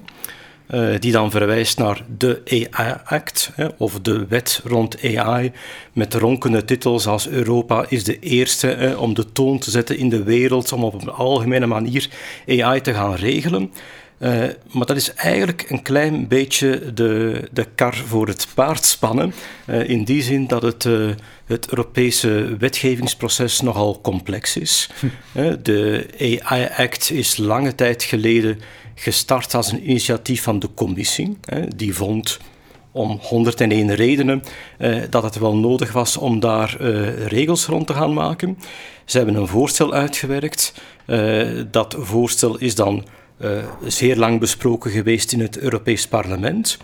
Uh, 0.71 0.95
die 0.99 1.13
dan 1.13 1.31
verwijst 1.31 1.79
naar 1.79 2.05
de 2.19 2.43
AI 2.45 2.95
Act, 3.05 3.51
hè, 3.55 3.67
of 3.77 4.01
de 4.01 4.27
wet 4.27 4.61
rond 4.65 5.17
AI, 5.17 5.53
met 5.93 6.15
ronkende 6.15 6.65
titels 6.65 7.07
als 7.07 7.29
Europa 7.29 7.85
is 7.89 8.05
de 8.05 8.19
eerste 8.19 8.97
om 8.99 9.15
de 9.15 9.33
toon 9.33 9.59
te 9.59 9.71
zetten 9.71 9.99
in 9.99 10.09
de 10.09 10.23
wereld, 10.23 10.73
om 10.73 10.85
op 10.85 11.03
een 11.03 11.11
algemene 11.11 11.67
manier 11.67 12.09
AI 12.47 12.81
te 12.81 12.95
gaan 12.95 13.15
regelen. 13.15 13.73
Uh, 14.19 14.45
maar 14.71 14.87
dat 14.87 14.97
is 14.97 15.15
eigenlijk 15.15 15.71
een 15.71 15.83
klein 15.83 16.29
beetje 16.29 16.93
de, 16.95 17.43
de 17.53 17.67
kar 17.75 17.97
voor 17.97 18.27
het 18.27 18.47
paard 18.55 18.85
spannen. 18.85 19.35
Uh, 19.67 19.89
in 19.89 20.05
die 20.05 20.23
zin 20.23 20.47
dat 20.47 20.63
het, 20.63 20.85
uh, 20.85 21.11
het 21.47 21.69
Europese 21.69 22.57
wetgevingsproces 22.59 23.61
nogal 23.61 24.01
complex 24.01 24.57
is. 24.57 24.91
De 25.63 26.07
AI 26.19 26.69
Act 26.77 27.11
is 27.11 27.37
lange 27.37 27.75
tijd 27.75 28.03
geleden 28.03 28.61
gestart 28.95 29.55
als 29.55 29.73
een 29.73 29.91
initiatief 29.91 30.43
van 30.43 30.59
de 30.59 30.69
Commissie. 30.75 31.39
die 31.77 31.95
vond 31.95 32.39
om 32.93 33.19
101 33.23 33.95
redenen 33.95 34.43
dat 35.11 35.23
het 35.23 35.39
wel 35.39 35.57
nodig 35.57 35.93
was 35.93 36.17
om 36.17 36.41
daar 36.41 36.77
regels 37.27 37.67
rond 37.67 37.87
te 37.87 37.95
gaan 37.95 38.13
maken. 38.13 38.59
Ze 39.05 39.17
hebben 39.17 39.35
een 39.35 39.47
voorstel 39.47 39.93
uitgewerkt. 39.93 40.75
dat 41.71 41.97
voorstel 41.99 42.59
is 42.59 42.75
dan 42.75 43.05
uh, 43.41 43.65
zeer 43.87 44.17
lang 44.17 44.41
besproken 44.41 44.91
geweest 44.91 45.33
in 45.33 45.41
het 45.41 45.59
Europees 45.59 46.09
Parlement. 46.09 46.79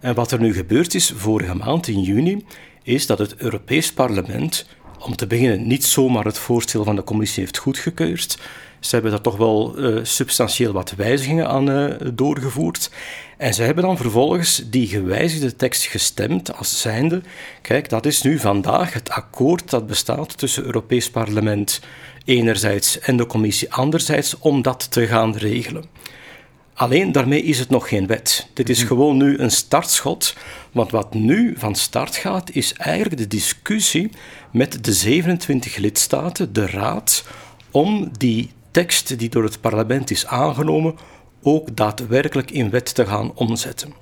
En 0.00 0.14
wat 0.14 0.30
er 0.30 0.40
nu 0.40 0.54
gebeurd 0.54 0.94
is 0.94 1.12
vorige 1.16 1.54
maand 1.54 1.88
in 1.88 2.00
juni, 2.00 2.44
is 2.82 3.06
dat 3.06 3.18
het 3.18 3.36
Europees 3.36 3.92
Parlement, 3.92 4.66
om 4.98 5.16
te 5.16 5.26
beginnen, 5.26 5.66
niet 5.66 5.84
zomaar 5.84 6.24
het 6.24 6.38
voorstel 6.38 6.84
van 6.84 6.96
de 6.96 7.04
Commissie 7.04 7.42
heeft 7.42 7.58
goedgekeurd. 7.58 8.38
Ze 8.80 8.94
hebben 8.94 9.10
daar 9.10 9.20
toch 9.20 9.36
wel 9.36 9.74
uh, 9.78 10.04
substantieel 10.04 10.72
wat 10.72 10.94
wijzigingen 10.96 11.48
aan 11.48 11.70
uh, 11.70 11.94
doorgevoerd. 12.14 12.90
En 13.36 13.54
ze 13.54 13.62
hebben 13.62 13.84
dan 13.84 13.96
vervolgens 13.96 14.62
die 14.70 14.86
gewijzigde 14.86 15.56
tekst 15.56 15.84
gestemd 15.84 16.56
als 16.56 16.80
zijnde, 16.80 17.22
kijk, 17.62 17.88
dat 17.88 18.06
is 18.06 18.22
nu 18.22 18.38
vandaag 18.38 18.92
het 18.92 19.10
akkoord 19.10 19.70
dat 19.70 19.86
bestaat 19.86 20.38
tussen 20.38 20.64
Europees 20.64 21.10
Parlement 21.10 21.80
enerzijds 22.28 22.98
en 22.98 23.16
de 23.16 23.26
Commissie 23.26 23.72
anderzijds 23.72 24.38
om 24.38 24.62
dat 24.62 24.90
te 24.90 25.06
gaan 25.06 25.36
regelen. 25.36 25.84
Alleen 26.74 27.12
daarmee 27.12 27.42
is 27.42 27.58
het 27.58 27.68
nog 27.68 27.88
geen 27.88 28.06
wet. 28.06 28.48
Dit 28.54 28.68
is 28.68 28.78
mhm. 28.78 28.86
gewoon 28.86 29.16
nu 29.16 29.38
een 29.38 29.50
startschot. 29.50 30.36
Want 30.72 30.90
wat 30.90 31.14
nu 31.14 31.54
van 31.56 31.74
start 31.74 32.16
gaat, 32.16 32.50
is 32.50 32.72
eigenlijk 32.72 33.16
de 33.16 33.26
discussie 33.26 34.10
met 34.52 34.84
de 34.84 34.92
27 34.92 35.76
lidstaten, 35.76 36.52
de 36.52 36.66
Raad, 36.66 37.24
om 37.70 38.10
die 38.18 38.50
tekst 38.70 39.18
die 39.18 39.28
door 39.28 39.44
het 39.44 39.60
parlement 39.60 40.10
is 40.10 40.26
aangenomen 40.26 40.96
ook 41.42 41.76
daadwerkelijk 41.76 42.50
in 42.50 42.70
wet 42.70 42.94
te 42.94 43.06
gaan 43.06 43.32
omzetten. 43.34 43.92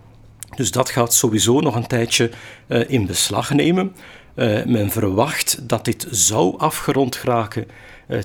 Dus 0.57 0.71
dat 0.71 0.91
gaat 0.91 1.15
sowieso 1.15 1.61
nog 1.61 1.75
een 1.75 1.87
tijdje 1.87 2.31
uh, 2.69 2.91
in 2.91 3.07
beslag 3.07 3.51
nemen. 3.51 3.95
Uh, 4.35 4.65
men 4.65 4.91
verwacht 4.91 5.69
dat 5.69 5.85
dit 5.85 6.07
zou 6.11 6.59
afgerond 6.59 7.17
geraken 7.17 7.65
uh, 7.65 7.73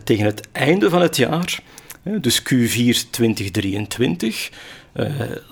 tegen 0.04 0.26
het 0.26 0.48
einde 0.52 0.90
van 0.90 1.02
het 1.02 1.18
jaar, 1.18 1.60
dus 2.04 2.42
Q4 2.42 3.10
2023. 3.10 4.52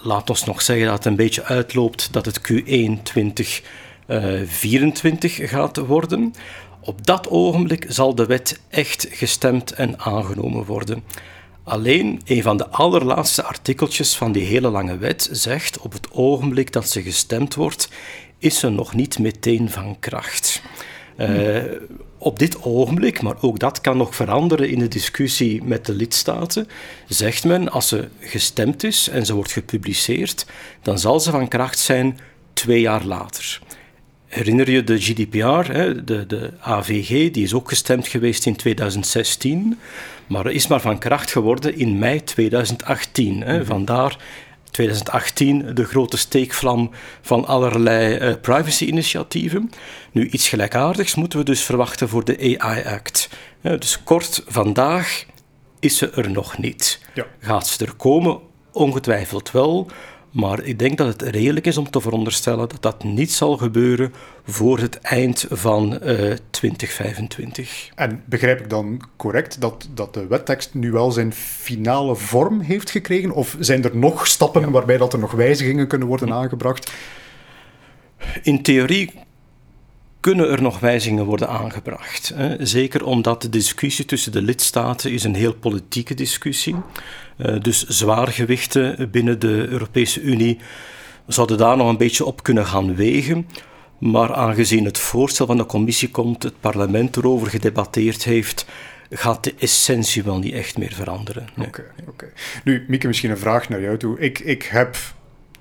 laat 0.03 0.29
ons 0.29 0.45
nog 0.45 0.61
zeggen 0.61 0.85
dat 0.85 0.95
het 0.95 1.05
een 1.05 1.15
beetje 1.15 1.43
uitloopt 1.43 2.13
dat 2.13 2.25
het 2.25 2.51
Q1 2.51 3.01
2024 3.03 5.49
gaat 5.49 5.77
worden. 5.77 6.33
Op 6.81 7.05
dat 7.05 7.29
ogenblik 7.29 7.85
zal 7.87 8.15
de 8.15 8.25
wet 8.25 8.59
echt 8.69 9.07
gestemd 9.11 9.71
en 9.71 9.99
aangenomen 9.99 10.65
worden. 10.65 11.03
Alleen 11.63 12.21
een 12.25 12.41
van 12.41 12.57
de 12.57 12.69
allerlaatste 12.69 13.43
artikeltjes 13.43 14.15
van 14.15 14.31
die 14.31 14.45
hele 14.45 14.69
lange 14.69 14.97
wet 14.97 15.29
zegt 15.31 15.79
op 15.79 15.93
het 15.93 16.11
ogenblik 16.11 16.71
dat 16.71 16.89
ze 16.89 17.01
gestemd 17.01 17.55
wordt, 17.55 17.89
is 18.37 18.59
ze 18.59 18.69
nog 18.69 18.93
niet 18.93 19.19
meteen 19.19 19.69
van 19.69 19.99
kracht. 19.99 20.61
Uh, 21.19 21.63
op 22.17 22.39
dit 22.39 22.63
ogenblik, 22.63 23.21
maar 23.21 23.35
ook 23.41 23.59
dat 23.59 23.81
kan 23.81 23.97
nog 23.97 24.15
veranderen 24.15 24.69
in 24.69 24.79
de 24.79 24.87
discussie 24.87 25.63
met 25.63 25.85
de 25.85 25.93
lidstaten, 25.93 26.67
zegt 27.07 27.43
men 27.43 27.71
als 27.71 27.87
ze 27.87 28.07
gestemd 28.19 28.83
is 28.83 29.09
en 29.09 29.25
ze 29.25 29.33
wordt 29.33 29.51
gepubliceerd, 29.51 30.45
dan 30.81 30.99
zal 30.99 31.19
ze 31.19 31.31
van 31.31 31.47
kracht 31.47 31.79
zijn 31.79 32.19
twee 32.53 32.81
jaar 32.81 33.05
later. 33.05 33.61
Herinner 34.27 34.71
je 34.71 34.83
de 34.83 34.99
GDPR, 34.99 35.71
de, 36.05 36.25
de 36.27 36.51
AVG, 36.59 37.31
die 37.31 37.43
is 37.43 37.53
ook 37.53 37.69
gestemd 37.69 38.07
geweest 38.07 38.45
in 38.45 38.55
2016, 38.55 39.79
maar 40.27 40.51
is 40.51 40.67
maar 40.67 40.81
van 40.81 40.99
kracht 40.99 41.31
geworden 41.31 41.77
in 41.77 41.99
mei 41.99 42.23
2018. 42.23 43.41
Hè. 43.41 43.57
Mhm. 43.57 43.65
Vandaar 43.65 44.17
2018 44.71 45.75
de 45.75 45.85
grote 45.85 46.17
steekvlam 46.17 46.91
van 47.21 47.45
allerlei 47.45 48.17
uh, 48.17 48.33
privacy-initiatieven. 48.41 49.71
Nu, 50.11 50.29
iets 50.29 50.49
gelijkaardigs 50.49 51.15
moeten 51.15 51.39
we 51.39 51.45
dus 51.45 51.63
verwachten 51.63 52.09
voor 52.09 52.25
de 52.25 52.57
AI 52.57 52.83
Act. 52.83 53.29
dus 53.61 54.03
kort 54.03 54.43
vandaag 54.47 55.25
is 55.79 55.97
ze 55.97 56.09
er 56.09 56.31
nog 56.31 56.57
niet. 56.57 56.99
Ja. 57.13 57.25
Gaat 57.39 57.67
ze 57.67 57.85
er 57.85 57.93
komen? 57.93 58.39
Ongetwijfeld 58.71 59.51
wel. 59.51 59.89
Maar 60.31 60.63
ik 60.63 60.79
denk 60.79 60.97
dat 60.97 61.07
het 61.07 61.21
redelijk 61.21 61.65
is 61.65 61.77
om 61.77 61.89
te 61.89 62.01
veronderstellen 62.01 62.69
dat 62.69 62.81
dat 62.81 63.03
niet 63.03 63.31
zal 63.31 63.57
gebeuren 63.57 64.13
voor 64.45 64.79
het 64.79 64.99
eind 64.99 65.45
van 65.49 65.99
uh, 66.03 66.31
eh, 66.31 66.37
2025. 66.49 67.89
En 67.95 68.23
begrijp 68.25 68.59
ik 68.59 68.69
dan 68.69 69.01
correct 69.15 69.61
dat, 69.61 69.89
dat 69.93 70.13
de 70.13 70.27
wettekst 70.27 70.73
nu 70.73 70.91
wel 70.91 71.11
zijn 71.11 71.33
finale 71.33 72.15
vorm 72.15 72.59
heeft 72.59 72.89
gekregen? 72.89 73.31
Of 73.31 73.55
zijn 73.59 73.83
er 73.83 73.97
nog 73.97 74.27
stappen 74.27 74.71
waarbij 74.71 74.97
dat 74.97 75.13
er 75.13 75.19
nog 75.19 75.31
wijzigingen 75.31 75.87
kunnen 75.87 76.07
worden 76.07 76.33
aangebracht? 76.33 76.91
In 78.43 78.63
theorie 78.63 79.11
kunnen 80.19 80.49
er 80.49 80.61
nog 80.61 80.79
wijzigingen 80.79 81.25
worden 81.25 81.49
aangebracht. 81.49 82.33
Zeker 82.59 83.05
omdat 83.05 83.41
de 83.41 83.49
discussie 83.49 84.05
tussen 84.05 84.31
de 84.31 84.41
lidstaten 84.41 85.11
is 85.11 85.23
een 85.23 85.35
heel 85.35 85.53
politieke 85.53 86.13
discussie 86.13 86.75
uh, 87.37 87.61
dus 87.61 87.85
zwaargewichten 87.87 89.11
binnen 89.11 89.39
de 89.39 89.67
Europese 89.69 90.21
Unie 90.21 90.57
zouden 91.27 91.57
daar 91.57 91.77
nog 91.77 91.89
een 91.89 91.97
beetje 91.97 92.25
op 92.25 92.43
kunnen 92.43 92.65
gaan 92.65 92.95
wegen. 92.95 93.47
Maar 93.99 94.33
aangezien 94.33 94.85
het 94.85 94.97
voorstel 94.97 95.45
van 95.45 95.57
de 95.57 95.65
commissie 95.65 96.09
komt, 96.09 96.43
het 96.43 96.59
parlement 96.59 97.17
erover 97.17 97.47
gedebatteerd 97.47 98.23
heeft, 98.23 98.65
gaat 99.09 99.43
de 99.43 99.53
essentie 99.59 100.23
wel 100.23 100.39
niet 100.39 100.53
echt 100.53 100.77
meer 100.77 100.93
veranderen. 100.93 101.47
Oké, 101.57 101.85
oké. 102.07 102.31
Nu, 102.63 102.85
Mieke, 102.87 103.07
misschien 103.07 103.29
een 103.29 103.37
vraag 103.37 103.69
naar 103.69 103.81
jou 103.81 103.97
toe. 103.97 104.19
Ik, 104.19 104.39
ik 104.39 104.63
heb 104.63 104.97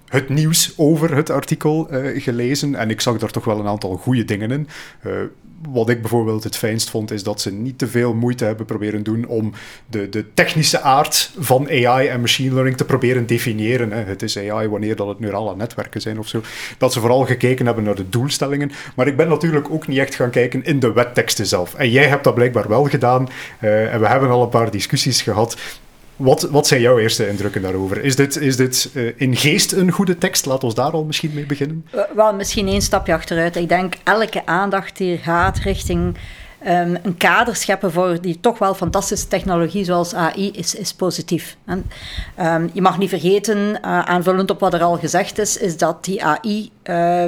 het 0.08 0.28
nieuws 0.28 0.74
over 0.76 1.16
het 1.16 1.30
artikel 1.30 1.88
uh, 1.90 2.22
gelezen 2.22 2.74
en 2.74 2.90
ik 2.90 3.00
zag 3.00 3.18
daar 3.18 3.30
toch 3.30 3.44
wel 3.44 3.58
een 3.58 3.66
aantal 3.66 3.96
goede 3.96 4.24
dingen 4.24 4.50
in. 4.50 4.68
Uh, 5.06 5.12
wat 5.68 5.88
ik 5.88 6.00
bijvoorbeeld 6.00 6.44
het 6.44 6.56
fijnst 6.56 6.90
vond, 6.90 7.10
is 7.10 7.22
dat 7.22 7.40
ze 7.40 7.52
niet 7.52 7.78
te 7.78 7.86
veel 7.86 8.14
moeite 8.14 8.44
hebben 8.44 8.66
proberen 8.66 9.02
doen 9.02 9.26
om 9.26 9.52
de, 9.86 10.08
de 10.08 10.24
technische 10.34 10.80
aard 10.80 11.30
van 11.38 11.68
AI 11.68 12.06
en 12.06 12.20
machine 12.20 12.52
learning 12.52 12.76
te 12.76 12.84
proberen 12.84 13.26
definiëren. 13.26 13.92
Hè. 13.92 14.02
Het 14.04 14.22
is 14.22 14.38
AI 14.38 14.68
wanneer 14.68 14.96
dat 14.96 15.08
het 15.08 15.20
neurale 15.20 15.56
netwerken 15.56 16.00
zijn 16.00 16.18
of 16.18 16.28
zo. 16.28 16.40
Dat 16.78 16.92
ze 16.92 17.00
vooral 17.00 17.24
gekeken 17.24 17.66
hebben 17.66 17.84
naar 17.84 17.94
de 17.94 18.08
doelstellingen. 18.08 18.70
Maar 18.96 19.06
ik 19.06 19.16
ben 19.16 19.28
natuurlijk 19.28 19.70
ook 19.70 19.86
niet 19.86 19.98
echt 19.98 20.14
gaan 20.14 20.30
kijken 20.30 20.64
in 20.64 20.80
de 20.80 20.92
wetteksten 20.92 21.46
zelf. 21.46 21.74
En 21.74 21.90
jij 21.90 22.06
hebt 22.06 22.24
dat 22.24 22.34
blijkbaar 22.34 22.68
wel 22.68 22.84
gedaan. 22.84 23.28
Uh, 23.60 23.94
en 23.94 24.00
we 24.00 24.08
hebben 24.08 24.30
al 24.30 24.42
een 24.42 24.48
paar 24.48 24.70
discussies 24.70 25.22
gehad. 25.22 25.56
Wat, 26.18 26.42
wat 26.42 26.66
zijn 26.66 26.80
jouw 26.80 26.98
eerste 26.98 27.28
indrukken 27.28 27.62
daarover? 27.62 28.04
Is 28.04 28.16
dit, 28.16 28.36
is 28.36 28.56
dit 28.56 28.90
uh, 28.94 29.12
in 29.16 29.36
geest 29.36 29.72
een 29.72 29.90
goede 29.90 30.18
tekst? 30.18 30.46
Laat 30.46 30.64
ons 30.64 30.74
daar 30.74 30.90
al 30.90 31.04
misschien 31.04 31.30
mee 31.34 31.46
beginnen. 31.46 31.86
Wel, 32.14 32.34
misschien 32.34 32.66
één 32.66 32.82
stapje 32.82 33.12
achteruit. 33.12 33.56
Ik 33.56 33.68
denk 33.68 33.94
elke 34.04 34.46
aandacht 34.46 34.96
die 34.96 35.18
gaat 35.18 35.58
richting 35.58 36.16
um, 36.66 36.98
een 37.02 37.16
kader 37.16 37.56
scheppen 37.56 37.92
voor 37.92 38.20
die 38.20 38.40
toch 38.40 38.58
wel 38.58 38.74
fantastische 38.74 39.28
technologie 39.28 39.84
zoals 39.84 40.14
AI 40.14 40.50
is, 40.50 40.74
is 40.74 40.94
positief. 40.94 41.56
En, 41.64 41.90
um, 42.40 42.70
je 42.72 42.82
mag 42.82 42.98
niet 42.98 43.08
vergeten, 43.08 43.58
uh, 43.58 43.78
aanvullend 44.00 44.50
op 44.50 44.60
wat 44.60 44.74
er 44.74 44.82
al 44.82 44.98
gezegd 44.98 45.38
is, 45.38 45.56
is 45.56 45.76
dat 45.76 46.04
die 46.04 46.24
AI 46.24 46.70
uh, 46.84 47.22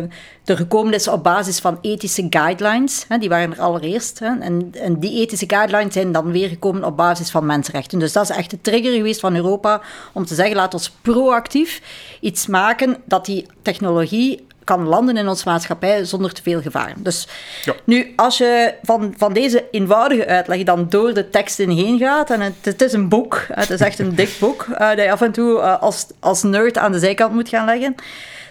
er 0.44 0.56
gekomen 0.56 0.94
is 0.94 1.08
op 1.08 1.22
basis 1.22 1.58
van 1.58 1.78
ethische 1.80 2.26
guidelines. 2.30 3.04
Hè, 3.08 3.18
die 3.18 3.28
waren 3.28 3.52
er 3.52 3.60
allereerst. 3.60 4.18
Hè, 4.18 4.38
en, 4.38 4.72
en 4.72 5.00
die 5.00 5.20
ethische 5.20 5.48
guidelines 5.48 5.92
zijn 5.92 6.12
dan 6.12 6.32
weer 6.32 6.48
gekomen 6.48 6.84
op 6.84 6.96
basis 6.96 7.30
van 7.30 7.46
mensenrechten. 7.46 7.98
Dus 7.98 8.12
dat 8.12 8.30
is 8.30 8.36
echt 8.36 8.50
de 8.50 8.60
trigger 8.60 8.92
geweest 8.92 9.20
van 9.20 9.36
Europa 9.36 9.80
om 10.12 10.24
te 10.24 10.34
zeggen, 10.34 10.56
laat 10.56 10.74
ons 10.74 10.90
proactief 11.02 11.82
iets 12.20 12.46
maken 12.46 12.96
dat 13.04 13.26
die 13.26 13.46
technologie 13.62 14.46
kan 14.76 14.86
landen 14.86 15.16
in 15.16 15.28
onze 15.28 15.48
maatschappij 15.48 16.04
zonder 16.04 16.32
te 16.32 16.42
veel 16.42 16.60
gevaar. 16.60 16.92
Dus 16.96 17.28
ja. 17.64 17.74
nu, 17.84 18.12
als 18.16 18.38
je 18.38 18.74
van, 18.82 19.14
van 19.16 19.32
deze 19.32 19.64
eenvoudige 19.70 20.26
uitleg 20.26 20.62
dan 20.62 20.86
door 20.88 21.14
de 21.14 21.30
teksten 21.30 21.70
heen 21.70 21.98
gaat, 21.98 22.30
en 22.30 22.40
het, 22.40 22.54
het 22.60 22.82
is 22.82 22.92
een 22.92 23.08
boek, 23.08 23.46
het 23.52 23.70
is 23.70 23.80
echt 23.80 23.98
een 23.98 24.14
dik 24.14 24.36
boek, 24.38 24.66
uh, 24.70 24.78
dat 24.78 24.98
je 24.98 25.12
af 25.12 25.20
en 25.20 25.32
toe 25.32 25.58
uh, 25.58 25.82
als, 25.82 26.06
als 26.20 26.42
nerd 26.42 26.78
aan 26.78 26.92
de 26.92 26.98
zijkant 26.98 27.32
moet 27.32 27.48
gaan 27.48 27.64
leggen, 27.64 27.94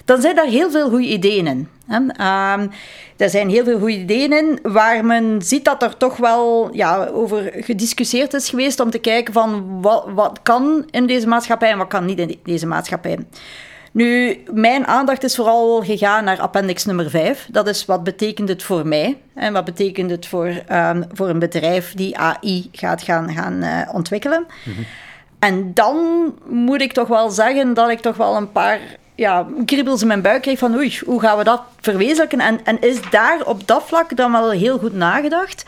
dan 0.06 0.22
zijn 0.22 0.36
daar 0.36 0.46
heel 0.46 0.72
veel 0.72 0.90
goede 0.90 1.08
ideeën 1.08 1.48
in. 1.48 1.68
Hè? 1.88 1.98
Um, 1.98 2.72
er 3.18 3.30
zijn 3.30 3.50
heel 3.50 3.64
veel 3.64 3.80
goede 3.80 3.98
ideeën 3.98 4.34
in, 4.34 4.60
waar 4.64 5.06
men 5.06 5.42
ziet 5.42 5.66
dat 5.66 5.84
er 5.84 5.98
toch 5.98 6.18
wel 6.18 6.70
ja, 6.74 7.06
over 7.06 7.52
gediscussieerd 7.56 8.34
is 8.34 8.50
geweest 8.50 8.80
om 8.80 8.90
te 8.90 9.00
kijken 9.00 9.34
van 9.34 9.82
wat, 9.82 10.06
wat 10.14 10.40
kan 10.44 10.88
in 10.92 11.08
deze 11.08 11.28
maatschappij 11.28 11.72
en 11.72 11.78
wat 11.78 11.88
kan 11.88 12.06
niet 12.06 12.20
in 12.20 12.40
deze 12.44 12.68
maatschappij. 12.68 13.18
Nu, 13.92 14.38
mijn 14.54 14.88
aandacht 14.88 15.24
is 15.24 15.36
vooral 15.36 15.84
gegaan 15.84 16.24
naar 16.24 16.40
appendix 16.40 16.86
nummer 16.86 17.10
5. 17.10 17.48
Dat 17.52 17.68
is 17.68 17.86
wat 17.86 18.04
betekent 18.04 18.50
het 18.50 18.64
voor 18.64 18.88
mij 18.88 19.18
en 19.34 19.54
wat 19.54 19.66
betekent 19.66 20.10
het 20.10 20.28
voor, 20.28 20.54
um, 20.72 21.04
voor 21.14 21.30
een 21.30 21.40
bedrijf 21.40 21.94
die 21.94 22.18
AI 22.18 22.70
gaat 22.72 23.02
gaan, 23.02 23.34
gaan 23.34 23.64
uh, 23.64 23.82
ontwikkelen. 23.94 24.46
Mm-hmm. 24.66 24.86
En 25.40 25.74
dan 25.74 25.98
moet 26.48 26.82
ik 26.82 26.94
toch 26.94 27.08
wel 27.08 27.30
zeggen 27.30 27.74
dat 27.74 27.90
ik 27.90 28.00
toch 28.00 28.18
wel 28.18 28.36
een 28.36 28.52
paar 28.52 28.80
ja, 29.16 29.48
kriebels 29.66 30.02
in 30.02 30.08
mijn 30.08 30.22
buik 30.22 30.42
kreeg 30.42 30.60
van 30.60 30.76
oei, 30.76 31.00
hoe 31.06 31.20
gaan 31.20 31.38
we 31.38 31.44
dat 31.44 31.62
verwezenlijken? 31.80 32.40
En, 32.40 32.60
en 32.64 32.82
is 32.82 33.00
daar 33.10 33.46
op 33.46 33.68
dat 33.68 33.84
vlak 33.84 34.16
dan 34.16 34.32
wel 34.32 34.52
heel 34.52 34.78
goed 34.78 34.94
nagedacht? 34.94 35.66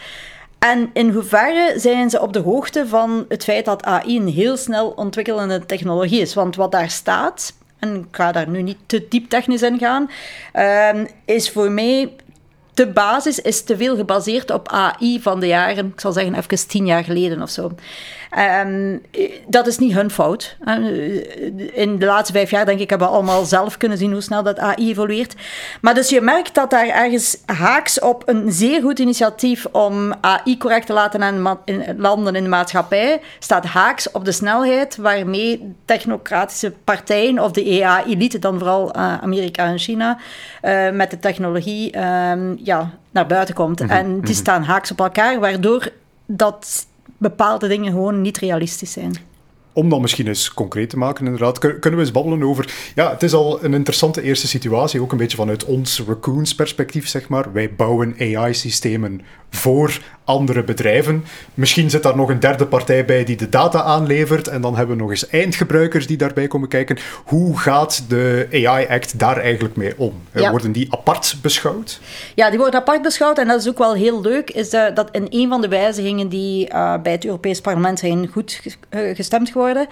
En 0.59 0.89
in 0.93 1.09
hoeverre 1.09 1.79
zijn 1.79 2.09
ze 2.09 2.21
op 2.21 2.33
de 2.33 2.39
hoogte 2.39 2.87
van 2.87 3.25
het 3.29 3.43
feit 3.43 3.65
dat 3.65 3.83
AI 3.83 4.17
een 4.17 4.27
heel 4.27 4.57
snel 4.57 4.89
ontwikkelende 4.89 5.65
technologie 5.65 6.21
is? 6.21 6.33
Want 6.33 6.55
wat 6.55 6.71
daar 6.71 6.89
staat, 6.89 7.53
en 7.81 7.95
ik 7.95 8.05
ga 8.11 8.31
daar 8.31 8.49
nu 8.49 8.61
niet 8.61 8.77
te 8.85 9.05
diep 9.09 9.29
technisch 9.29 9.61
in 9.61 9.77
gaan, 9.77 10.09
uh, 10.55 11.05
is 11.25 11.49
voor 11.49 11.71
mij 11.71 12.11
de 12.73 12.87
basis 12.87 13.39
is 13.39 13.63
te 13.63 13.77
veel 13.77 13.95
gebaseerd 13.95 14.51
op 14.51 14.67
AI 14.67 15.21
van 15.21 15.39
de 15.39 15.47
jaren, 15.47 15.87
ik 15.87 15.99
zal 15.99 16.11
zeggen 16.11 16.35
even 16.35 16.67
tien 16.67 16.85
jaar 16.85 17.03
geleden 17.03 17.41
of 17.41 17.49
zo. 17.49 17.71
Um, 18.39 19.01
dat 19.47 19.67
is 19.67 19.77
niet 19.77 19.93
hun 19.93 20.11
fout. 20.11 20.57
In 21.73 21.99
de 21.99 22.05
laatste 22.05 22.33
vijf 22.33 22.49
jaar, 22.49 22.65
denk 22.65 22.79
ik, 22.79 22.89
hebben 22.89 23.07
we 23.07 23.13
allemaal 23.13 23.45
zelf 23.45 23.77
kunnen 23.77 23.97
zien 23.97 24.11
hoe 24.11 24.21
snel 24.21 24.43
dat 24.43 24.59
AI 24.59 24.89
evolueert. 24.89 25.35
Maar 25.81 25.93
dus 25.93 26.09
je 26.09 26.21
merkt 26.21 26.55
dat 26.55 26.69
daar 26.69 26.87
ergens 26.87 27.37
haaks 27.45 27.99
op 27.99 28.23
een 28.25 28.51
zeer 28.51 28.81
goed 28.81 28.99
initiatief 28.99 29.65
om 29.65 30.13
AI 30.21 30.57
correct 30.57 30.85
te 30.85 30.93
laten 30.93 31.59
landen 31.97 32.35
in 32.35 32.43
de 32.43 32.49
maatschappij, 32.49 33.21
staat 33.39 33.65
haaks 33.65 34.11
op 34.11 34.25
de 34.25 34.31
snelheid 34.31 34.95
waarmee 34.95 35.75
technocratische 35.85 36.73
partijen, 36.83 37.39
of 37.39 37.51
de 37.51 37.83
AI-elite, 37.83 38.39
dan 38.39 38.57
vooral 38.57 38.95
uh, 38.95 39.17
Amerika 39.21 39.65
en 39.65 39.79
China, 39.79 40.17
uh, 40.63 40.89
met 40.89 41.11
de 41.11 41.19
technologie 41.19 41.99
um, 41.99 42.59
ja, 42.63 42.89
naar 43.11 43.27
buiten 43.27 43.55
komt. 43.55 43.79
Mm 43.79 43.87
-hmm. 43.87 43.97
En 43.97 44.13
die 44.13 44.21
mhm. 44.21 44.33
staan 44.33 44.63
haaks 44.63 44.91
op 44.91 44.99
elkaar, 44.99 45.39
waardoor 45.39 45.89
dat 46.25 46.85
bepaalde 47.21 47.67
dingen 47.67 47.91
gewoon 47.91 48.21
niet 48.21 48.37
realistisch 48.37 48.91
zijn. 48.91 49.15
om 49.73 49.89
dat 49.89 50.01
misschien 50.01 50.27
eens 50.27 50.53
concreet 50.53 50.89
te 50.89 50.97
maken, 50.97 51.25
inderdaad, 51.25 51.57
kunnen 51.57 51.95
we 51.95 51.99
eens 51.99 52.11
babbelen 52.11 52.43
over... 52.43 52.73
Ja, 52.95 53.11
het 53.11 53.23
is 53.23 53.33
al 53.33 53.63
een 53.63 53.73
interessante 53.73 54.21
eerste 54.21 54.47
situatie, 54.47 55.01
ook 55.01 55.11
een 55.11 55.17
beetje 55.17 55.37
vanuit 55.37 55.65
ons 55.65 56.01
Raccoons 56.07 56.55
perspectief, 56.55 57.07
zeg 57.07 57.29
maar. 57.29 57.53
Wij 57.53 57.73
bouwen 57.73 58.15
AI-systemen 58.19 59.21
voor 59.49 59.99
andere 60.31 60.63
bedrijven. 60.63 61.25
Misschien 61.53 61.89
zit 61.89 62.03
daar 62.03 62.15
nog 62.15 62.29
een 62.29 62.39
derde 62.39 62.65
partij 62.65 63.05
bij 63.05 63.23
die 63.23 63.37
de 63.37 63.49
data 63.49 63.81
aanlevert 63.81 64.47
en 64.47 64.61
dan 64.61 64.75
hebben 64.75 64.95
we 64.95 65.01
nog 65.01 65.11
eens 65.11 65.29
eindgebruikers 65.29 66.07
die 66.07 66.17
daarbij 66.17 66.47
komen 66.47 66.67
kijken. 66.67 66.97
Hoe 67.25 67.59
gaat 67.59 68.03
de 68.07 68.47
AI-act 68.51 69.19
daar 69.19 69.37
eigenlijk 69.37 69.75
mee 69.75 69.93
om? 69.97 70.21
Worden 70.31 70.71
die 70.71 70.87
apart 70.89 71.35
beschouwd? 71.41 71.99
Ja, 72.35 72.49
die 72.49 72.59
worden 72.59 72.79
apart 72.79 73.01
beschouwd 73.01 73.37
en 73.37 73.47
dat 73.47 73.59
is 73.59 73.69
ook 73.69 73.77
wel 73.77 73.93
heel 73.93 74.21
leuk, 74.21 74.49
is 74.49 74.69
dat 74.69 75.09
in 75.11 75.27
een 75.29 75.49
van 75.49 75.61
de 75.61 75.67
wijzigingen 75.67 76.29
die 76.29 76.69
uh, 76.73 76.93
bij 77.01 77.11
het 77.11 77.25
Europees 77.25 77.61
Parlement 77.61 77.99
zijn 77.99 78.27
goed 78.27 78.61
gestemd 78.89 79.49
geworden, 79.49 79.87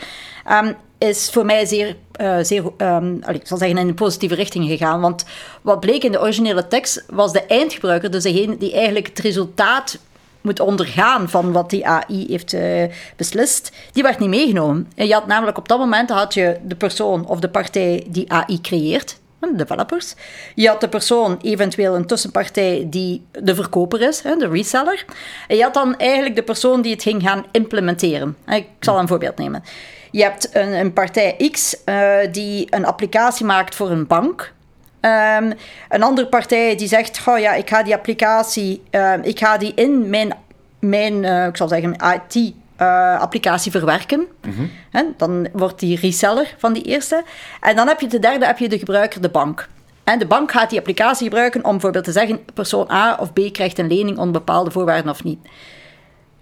um, 0.51 0.75
is 0.97 1.29
voor 1.29 1.45
mij 1.45 1.65
zeer, 1.65 1.95
uh, 2.21 2.37
zeer 2.41 2.63
um, 2.77 3.21
ik 3.27 3.47
zal 3.47 3.57
zeggen, 3.57 3.77
in 3.77 3.87
een 3.87 3.93
positieve 3.93 4.35
richting 4.35 4.67
gegaan. 4.67 5.01
Want 5.01 5.25
wat 5.61 5.79
bleek 5.79 6.03
in 6.03 6.11
de 6.11 6.21
originele 6.21 6.67
tekst, 6.67 7.03
was 7.09 7.31
de 7.31 7.45
eindgebruiker, 7.45 8.11
dus 8.11 8.23
degene 8.23 8.57
die 8.57 8.73
eigenlijk 8.73 9.07
het 9.07 9.19
resultaat 9.19 9.97
moet 10.41 10.59
ondergaan 10.59 11.29
van 11.29 11.51
wat 11.51 11.69
die 11.69 11.87
AI 11.87 12.25
heeft 12.27 12.53
uh, 12.53 12.83
beslist, 13.15 13.71
die 13.91 14.03
werd 14.03 14.19
niet 14.19 14.29
meegenomen. 14.29 14.91
En 14.95 15.07
je 15.07 15.13
had 15.13 15.27
namelijk 15.27 15.57
op 15.57 15.67
dat 15.67 15.79
moment 15.79 16.09
had 16.09 16.33
je 16.33 16.57
de 16.63 16.75
persoon 16.75 17.25
of 17.25 17.39
de 17.39 17.49
partij 17.49 18.05
die 18.07 18.31
AI 18.31 18.61
creëert, 18.61 19.19
de 19.39 19.55
developers. 19.55 20.15
Je 20.55 20.67
had 20.67 20.81
de 20.81 20.89
persoon, 20.89 21.39
eventueel 21.41 21.95
een 21.95 22.05
tussenpartij 22.05 22.87
die 22.89 23.25
de 23.31 23.55
verkoper 23.55 24.01
is, 24.01 24.21
de 24.21 24.47
reseller. 24.51 25.05
En 25.47 25.55
je 25.55 25.63
had 25.63 25.73
dan 25.73 25.97
eigenlijk 25.97 26.35
de 26.35 26.43
persoon 26.43 26.81
die 26.81 26.93
het 26.93 27.03
ging 27.03 27.21
gaan 27.21 27.45
implementeren. 27.51 28.37
Ik 28.47 28.67
zal 28.79 28.99
een 28.99 29.07
voorbeeld 29.07 29.37
nemen. 29.37 29.63
Je 30.11 30.23
hebt 30.23 30.49
een, 30.55 30.73
een 30.73 30.93
partij 30.93 31.49
X 31.51 31.75
uh, 31.85 32.17
die 32.31 32.67
een 32.69 32.85
applicatie 32.85 33.45
maakt 33.45 33.75
voor 33.75 33.89
een 33.89 34.07
bank. 34.07 34.53
Um, 35.01 35.53
een 35.89 36.03
andere 36.03 36.27
partij 36.27 36.75
die 36.75 36.87
zegt, 36.87 37.21
oh 37.25 37.39
ja, 37.39 37.53
ik 37.53 37.69
ga 37.69 37.83
die 37.83 37.93
applicatie, 37.93 38.81
uh, 38.91 39.13
ik 39.21 39.39
ga 39.39 39.57
die 39.57 39.73
in 39.73 40.09
mijn, 40.09 40.33
mijn 40.79 41.23
uh, 41.23 41.45
ik 41.45 41.57
zal 41.57 41.67
zeggen, 41.67 41.95
IT 42.13 42.53
uh, 42.81 43.19
applicatie 43.19 43.71
verwerken. 43.71 44.27
Mm 44.41 44.69
-hmm. 44.91 45.13
dan 45.17 45.47
wordt 45.53 45.79
die 45.79 45.99
reseller 45.99 46.55
van 46.57 46.73
die 46.73 46.83
eerste. 46.83 47.23
En 47.61 47.75
dan 47.75 47.87
heb 47.87 47.99
je 47.99 48.07
de 48.07 48.19
derde, 48.19 48.45
heb 48.45 48.57
je 48.57 48.69
de 48.69 48.79
gebruiker, 48.79 49.21
de 49.21 49.29
bank. 49.29 49.67
En 50.03 50.19
de 50.19 50.25
bank 50.25 50.51
gaat 50.51 50.69
die 50.69 50.79
applicatie 50.79 51.27
gebruiken 51.27 51.65
om 51.65 51.71
bijvoorbeeld 51.71 52.03
te 52.03 52.11
zeggen: 52.11 52.45
persoon 52.53 52.91
A 52.91 53.17
of 53.19 53.33
B 53.33 53.39
krijgt 53.51 53.77
een 53.77 53.87
lening 53.87 54.17
onder 54.17 54.31
bepaalde 54.31 54.71
voorwaarden 54.71 55.11
of 55.11 55.23
niet. 55.23 55.39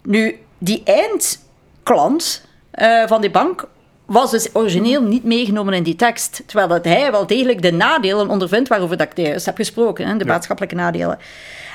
Nu, 0.03 0.39
die 0.57 0.83
eindklant 0.83 2.45
uh, 2.73 3.07
van 3.07 3.21
die 3.21 3.31
bank 3.31 3.67
was 4.07 4.31
dus 4.31 4.49
origineel 4.53 5.01
niet 5.01 5.23
meegenomen 5.23 5.73
in 5.73 5.83
die 5.83 5.95
tekst. 5.95 6.43
Terwijl 6.45 6.67
dat 6.67 6.85
hij 6.85 7.11
wel 7.11 7.27
degelijk 7.27 7.61
de 7.61 7.71
nadelen 7.71 8.29
ondervindt 8.29 8.69
waarover 8.69 8.97
dat 8.97 9.07
ik 9.11 9.25
juist 9.25 9.45
heb 9.45 9.55
gesproken, 9.55 10.07
hè, 10.07 10.17
de 10.17 10.25
maatschappelijke 10.25 10.75
nadelen. 10.75 11.19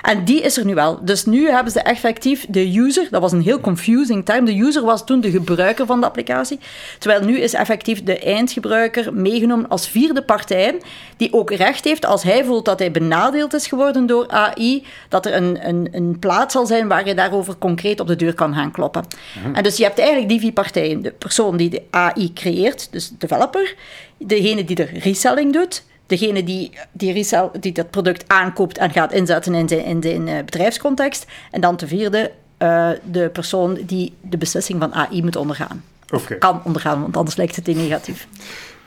En 0.02 0.24
die 0.24 0.40
is 0.40 0.56
er 0.56 0.64
nu 0.64 0.74
wel. 0.74 1.04
Dus 1.04 1.24
nu 1.24 1.50
hebben 1.50 1.72
ze 1.72 1.80
effectief 1.80 2.46
de 2.48 2.78
user, 2.78 3.06
dat 3.10 3.20
was 3.20 3.32
een 3.32 3.42
heel 3.42 3.60
confusing 3.60 4.24
term, 4.24 4.44
de 4.44 4.58
user 4.58 4.84
was 4.84 5.04
toen 5.04 5.20
de 5.20 5.30
gebruiker 5.30 5.86
van 5.86 6.00
de 6.00 6.06
applicatie, 6.06 6.58
terwijl 6.98 7.24
nu 7.24 7.38
is 7.38 7.52
effectief 7.52 8.02
de 8.02 8.18
eindgebruiker 8.18 9.14
meegenomen 9.14 9.68
als 9.68 9.88
vierde 9.88 10.22
partij, 10.22 10.80
die 11.16 11.32
ook 11.32 11.50
recht 11.50 11.84
heeft, 11.84 12.06
als 12.06 12.22
hij 12.22 12.44
voelt 12.44 12.64
dat 12.64 12.78
hij 12.78 12.90
benadeeld 12.90 13.54
is 13.54 13.66
geworden 13.66 14.06
door 14.06 14.28
AI, 14.28 14.86
dat 15.08 15.26
er 15.26 15.34
een, 15.34 15.68
een, 15.68 15.88
een 15.90 16.18
plaats 16.18 16.52
zal 16.52 16.66
zijn 16.66 16.88
waar 16.88 17.06
je 17.06 17.14
daarover 17.14 17.56
concreet 17.58 18.00
op 18.00 18.06
de 18.06 18.16
deur 18.16 18.34
kan 18.34 18.54
gaan 18.54 18.70
kloppen. 18.70 19.04
Mhm. 19.42 19.54
En 19.54 19.62
dus 19.62 19.76
je 19.76 19.84
hebt 19.84 19.98
eigenlijk 19.98 20.28
die 20.28 20.40
vier 20.40 20.52
partijen. 20.52 21.02
De 21.02 21.12
persoon 21.18 21.56
die 21.56 21.70
de 21.70 21.82
AI 21.90 22.21
creëert, 22.32 22.88
dus 22.90 23.08
de 23.08 23.14
developer, 23.18 23.74
degene 24.18 24.64
die 24.64 24.76
de 24.76 24.84
reselling 24.84 25.52
doet, 25.52 25.84
degene 26.06 26.44
die, 26.44 26.70
die, 26.92 27.12
resell, 27.12 27.50
die 27.60 27.72
dat 27.72 27.90
product 27.90 28.24
aankoopt 28.26 28.78
en 28.78 28.90
gaat 28.90 29.12
inzetten 29.12 29.54
in 29.54 29.68
zijn, 29.68 29.84
in 29.84 30.02
zijn 30.02 30.26
uh, 30.26 30.36
bedrijfscontext. 30.44 31.26
En 31.50 31.60
dan 31.60 31.76
ten 31.76 31.88
vierde 31.88 32.32
uh, 32.58 32.90
de 33.10 33.30
persoon 33.32 33.78
die 33.86 34.12
de 34.20 34.38
beslissing 34.38 34.80
van 34.80 34.94
AI 34.94 35.22
moet 35.22 35.36
ondergaan. 35.36 35.84
Okay. 36.12 36.38
Kan 36.38 36.60
ondergaan, 36.64 37.00
want 37.00 37.16
anders 37.16 37.36
lijkt 37.36 37.56
het 37.56 37.68
in 37.68 37.76
negatief. 37.76 38.28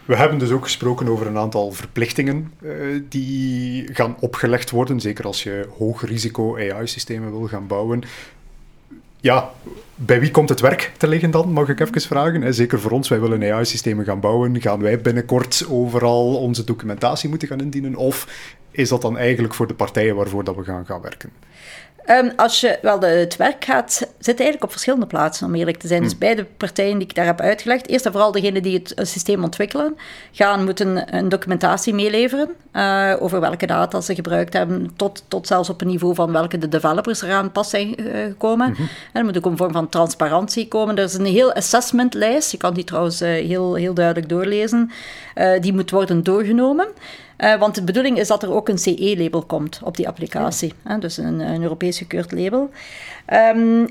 We 0.06 0.16
hebben 0.16 0.38
dus 0.38 0.52
ook 0.52 0.64
gesproken 0.64 1.08
over 1.08 1.28
een 1.28 1.38
aantal 1.38 1.72
verplichtingen 1.72 2.52
uh, 2.62 3.02
die 3.10 3.94
gaan 3.94 4.16
opgelegd 4.20 4.70
worden, 4.72 5.00
zeker 5.00 5.26
als 5.26 5.44
je 5.44 5.68
hoog 5.78 6.06
risico 6.06 6.58
AI-systemen 6.58 7.32
wil 7.32 7.48
gaan 7.48 7.68
bouwen 7.68 8.04
ja, 9.26 9.52
bij 9.96 10.20
wie 10.20 10.32
komt 10.32 10.50
het 10.50 10.60
werk 10.60 10.92
te 10.98 11.08
liggen 11.08 11.32
dan, 11.32 11.52
mag 11.52 11.70
ik 11.70 11.80
even 11.80 12.02
vragen? 12.02 12.54
Zeker 12.54 12.80
voor 12.80 12.92
ons, 12.92 13.10
wij 13.10 13.20
willen 13.20 13.54
AI-systemen 13.54 14.06
gaan 14.06 14.20
bouwen. 14.20 14.62
Gaan 14.62 14.82
wij 14.82 15.02
binnenkort 15.02 15.66
overal 15.70 16.36
onze 16.36 16.64
documentatie 16.64 17.30
moeten 17.30 17.48
gaan 17.48 17.60
indienen? 17.60 17.96
Of 17.96 18.28
is 18.72 18.90
dat 18.90 19.02
dan 19.02 19.18
eigenlijk 19.18 19.54
voor 19.54 19.68
de 19.68 19.74
partijen 19.74 20.16
waarvoor 20.16 20.44
dat 20.44 20.56
we 20.56 20.64
gaan 20.64 20.86
gaan 20.86 21.02
werken? 21.02 21.32
Um, 22.10 22.32
als 22.36 22.62
je, 22.62 22.80
wel, 22.82 23.00
de, 23.00 23.06
het 23.06 23.36
werk 23.36 23.66
gaat, 23.66 23.94
zit 24.20 24.40
eigenlijk 24.40 24.64
op 24.64 24.72
verschillende 24.72 25.06
plaatsen, 25.06 25.48
om 25.48 25.56
eerlijk 25.56 25.78
te 25.78 25.88
zijn. 25.88 26.04
Dus 26.04 26.12
hm. 26.12 26.20
beide 26.20 26.46
partijen 26.58 26.98
die 26.98 27.08
ik 27.08 27.16
daar 27.16 27.26
heb 27.26 27.42
uitgelegd, 27.42 27.88
eerst 27.88 28.06
en 28.06 28.12
vooral 28.12 28.32
degene 28.32 28.62
die 28.62 28.74
het 28.74 29.08
systeem 29.08 29.44
ontwikkelen, 29.44 29.98
gaan 30.32 30.64
moeten 30.64 31.16
een 31.16 31.30
documentatie 31.30 31.94
meeleveren 31.94 32.50
uh, 32.74 33.14
over 33.20 33.40
welke 33.40 33.66
data 33.66 34.02
ze 34.02 34.16
gebruikt 34.16 34.54
hebben, 34.54 34.92
tot, 34.96 35.24
tot 35.28 35.48
zelfs 35.48 35.70
op 35.70 35.82
een 35.82 35.88
niveau 35.88 36.16
van 36.16 36.32
welke 36.32 36.58
de 36.58 36.68
developers 36.68 37.22
eraan 37.22 37.52
pas 37.52 37.70
zijn 37.70 38.02
uh, 38.02 38.24
gekomen. 38.24 38.70
Mm 38.70 38.76
-hmm. 38.76 38.88
En 39.14 39.20
er 39.20 39.26
moet 39.26 39.38
ook 39.38 39.46
een 39.46 39.58
vorm 39.58 39.72
van 39.72 39.90
transparantie 39.90 40.68
komen. 40.68 40.98
Er 40.98 41.04
is 41.04 41.14
een 41.14 41.26
heel 41.26 41.54
assessmentlijst, 41.54 42.52
je 42.52 42.58
kan 42.58 42.74
die 42.74 42.84
trouwens 42.84 43.22
uh, 43.22 43.30
heel, 43.30 43.76
heel 43.76 43.94
duidelijk 43.94 44.30
doorlezen, 44.30 44.92
die 45.60 45.74
moet 45.74 45.92
worden 45.92 46.24
doorgenomen. 46.24 46.88
Uh, 47.38 47.60
want 47.60 47.76
de 47.76 47.84
bedoeling 47.84 48.18
is 48.18 48.28
dat 48.28 48.44
er 48.44 48.52
ook 48.52 48.70
een 48.70 48.78
CE-label 48.78 49.44
komt 49.44 49.80
op 49.84 49.98
die 49.98 50.08
applicatie. 50.08 50.74
Hè, 50.84 51.00
dus 51.00 51.18
een, 51.18 51.40
een 51.40 51.62
Europees 51.62 51.98
gekeurd 51.98 52.32
label. 52.32 52.70
Um, 53.34 53.88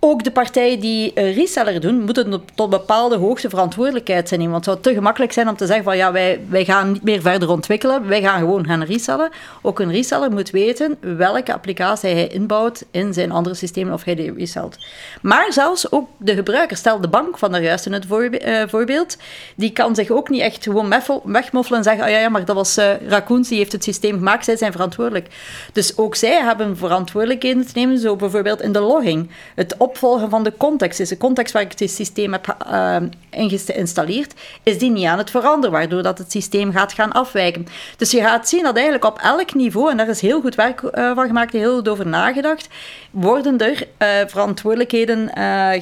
ook 0.00 0.24
de 0.24 0.30
partijen 0.30 0.80
die 0.80 1.12
een 1.14 1.32
reseller 1.32 1.80
doen, 1.80 2.04
moeten 2.04 2.42
tot 2.54 2.70
bepaalde 2.70 3.16
hoogte 3.16 3.48
verantwoordelijkheid 3.48 4.28
zijn. 4.28 4.40
Want 4.40 4.54
het 4.54 4.64
zou 4.64 4.80
te 4.80 4.92
gemakkelijk 4.92 5.32
zijn 5.32 5.48
om 5.48 5.56
te 5.56 5.66
zeggen 5.66 5.84
van 5.84 5.96
ja, 5.96 6.12
wij, 6.12 6.40
wij 6.48 6.64
gaan 6.64 6.92
niet 6.92 7.02
meer 7.02 7.20
verder 7.20 7.50
ontwikkelen, 7.50 8.08
wij 8.08 8.20
gaan 8.20 8.38
gewoon 8.38 8.66
gaan 8.66 8.82
resellen. 8.82 9.30
Ook 9.62 9.80
een 9.80 9.90
reseller 9.90 10.30
moet 10.30 10.50
weten 10.50 10.96
welke 11.00 11.52
applicatie 11.52 12.10
hij 12.10 12.26
inbouwt 12.26 12.84
in 12.90 13.12
zijn 13.12 13.30
andere 13.30 13.54
systemen 13.54 13.92
of 13.92 14.04
hij 14.04 14.14
die 14.14 14.34
reselt. 14.34 14.76
Maar 15.22 15.52
zelfs 15.52 15.92
ook 15.92 16.08
de 16.16 16.34
gebruiker, 16.34 16.76
stel 16.76 17.00
de 17.00 17.08
bank 17.08 17.38
van 17.38 17.52
daar 17.52 17.62
juist 17.62 17.86
in 17.86 17.92
het 17.92 18.06
eh, 18.10 18.62
voorbeeld, 18.68 19.16
die 19.56 19.72
kan 19.72 19.94
zich 19.94 20.10
ook 20.10 20.28
niet 20.28 20.40
echt 20.40 20.62
gewoon 20.62 20.94
wegmoffelen 21.24 21.78
en 21.78 21.84
zeggen 21.84 22.04
oh 22.04 22.10
ja, 22.10 22.18
ja, 22.18 22.28
maar 22.28 22.44
dat 22.44 22.56
was 22.56 22.78
uh, 22.78 23.00
Raccoons, 23.08 23.48
die 23.48 23.58
heeft 23.58 23.72
het 23.72 23.84
systeem 23.84 24.16
gemaakt, 24.16 24.44
zij 24.44 24.56
zijn 24.56 24.72
verantwoordelijk. 24.72 25.26
Dus 25.72 25.96
ook 25.96 26.14
zij 26.14 26.42
hebben 26.42 26.76
verantwoordelijkheden 26.76 27.66
te 27.66 27.72
nemen, 27.74 27.98
zo 27.98 28.16
bijvoorbeeld 28.16 28.62
in 28.62 28.72
de 28.72 28.80
logging. 28.80 29.30
Het 29.54 29.80
opvolgen 29.88 30.30
van 30.30 30.42
de 30.42 30.52
context 30.56 31.00
is. 31.00 31.08
De 31.08 31.16
context 31.16 31.52
waar 31.52 31.62
ik 31.62 31.78
het 31.78 31.90
systeem 31.90 32.32
heb 32.32 32.56
uh, 32.70 32.96
geïnstalleerd, 33.30 34.34
is 34.62 34.78
die 34.78 34.90
niet 34.90 35.06
aan 35.06 35.18
het 35.18 35.30
veranderen, 35.30 35.70
waardoor 35.70 36.02
dat 36.02 36.18
het 36.18 36.30
systeem 36.30 36.72
gaat 36.72 36.92
gaan 36.92 37.12
afwijken. 37.12 37.66
Dus 37.96 38.10
je 38.10 38.20
gaat 38.20 38.48
zien 38.48 38.62
dat 38.62 38.74
eigenlijk 38.74 39.04
op 39.04 39.18
elk 39.18 39.54
niveau, 39.54 39.90
en 39.90 39.96
daar 39.96 40.08
is 40.08 40.20
heel 40.20 40.40
goed 40.40 40.54
werk 40.54 40.82
uh, 40.82 41.14
van 41.14 41.26
gemaakt, 41.26 41.52
heel 41.52 41.74
goed 41.74 41.88
over 41.88 42.06
nagedacht, 42.06 42.68
worden 43.10 43.58
er 43.58 43.86
uh, 43.98 44.08
verantwoordelijkheden 44.28 45.30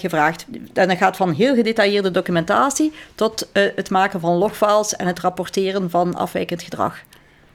gevraagd. 0.01 0.47
En 0.75 0.89
dat 0.89 0.97
gaat 0.97 1.17
van 1.17 1.33
heel 1.33 1.55
gedetailleerde 1.55 2.11
documentatie 2.11 2.93
tot 3.15 3.49
het 3.53 3.91
maken 3.91 4.21
van 4.21 4.35
logfiles 4.35 4.97
en 4.97 5.07
het 5.07 5.21
rapporteren 5.21 5.91
van 5.91 6.15
afwijkend 6.15 6.63
gedrag. 6.63 6.99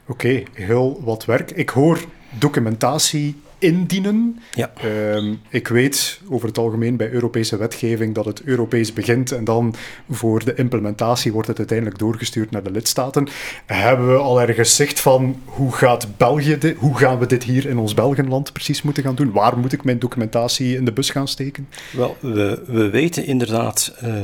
Oké, 0.06 0.42
heel 0.52 1.00
wat 1.04 1.24
werk. 1.24 1.50
Ik 1.50 1.68
hoor 1.68 2.04
documentatie 2.30 3.40
indienen. 3.62 4.40
Ja. 4.54 4.72
Ehm, 4.74 5.34
ik 5.48 5.68
weet 5.68 6.20
over 6.28 6.48
het 6.48 6.58
algemeen 6.58 6.96
bij 6.96 7.10
Europese 7.10 7.56
wetgeving 7.56 8.14
dat 8.14 8.24
het 8.24 8.42
Europees 8.42 8.92
begint 8.92 9.32
en 9.32 9.44
dan 9.44 9.74
voor 10.10 10.44
de 10.44 10.54
implementatie 10.54 11.32
wordt 11.32 11.48
het 11.48 11.58
uiteindelijk 11.58 11.98
doorgestuurd 11.98 12.50
naar 12.50 12.62
de 12.62 12.70
lidstaten. 12.70 13.28
Hebben 13.66 14.12
we 14.12 14.18
al 14.18 14.40
ergens 14.40 14.76
zicht 14.76 15.00
van 15.00 15.40
hoe 15.44 15.72
gaat 15.72 16.16
België 16.16 16.58
dit, 16.58 16.76
hoe 16.76 16.98
gaan 16.98 17.18
we 17.18 17.26
dit 17.26 17.44
hier 17.44 17.66
in 17.66 17.78
ons 17.78 17.94
Belgenland 17.94 18.52
precies 18.52 18.82
moeten 18.82 19.02
gaan 19.02 19.14
doen? 19.14 19.32
Waar 19.32 19.58
moet 19.58 19.72
ik 19.72 19.84
mijn 19.84 19.98
documentatie 19.98 20.76
in 20.76 20.84
de 20.84 20.92
bus 20.92 21.10
gaan 21.10 21.28
steken? 21.28 21.68
Wel, 21.92 22.16
we, 22.20 22.62
we 22.66 22.90
weten 22.90 23.26
inderdaad 23.26 23.94
uh, 24.04 24.14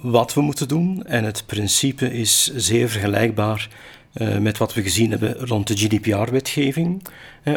wat 0.00 0.34
we 0.34 0.40
moeten 0.40 0.68
doen 0.68 1.04
en 1.04 1.24
het 1.24 1.42
principe 1.46 2.12
is 2.12 2.52
zeer 2.54 2.88
vergelijkbaar 2.88 3.68
uh, 4.16 4.38
met 4.38 4.58
wat 4.58 4.74
we 4.74 4.82
gezien 4.82 5.10
hebben 5.10 5.46
rond 5.46 5.66
de 5.66 5.76
GDPR-wetgeving. 5.76 7.02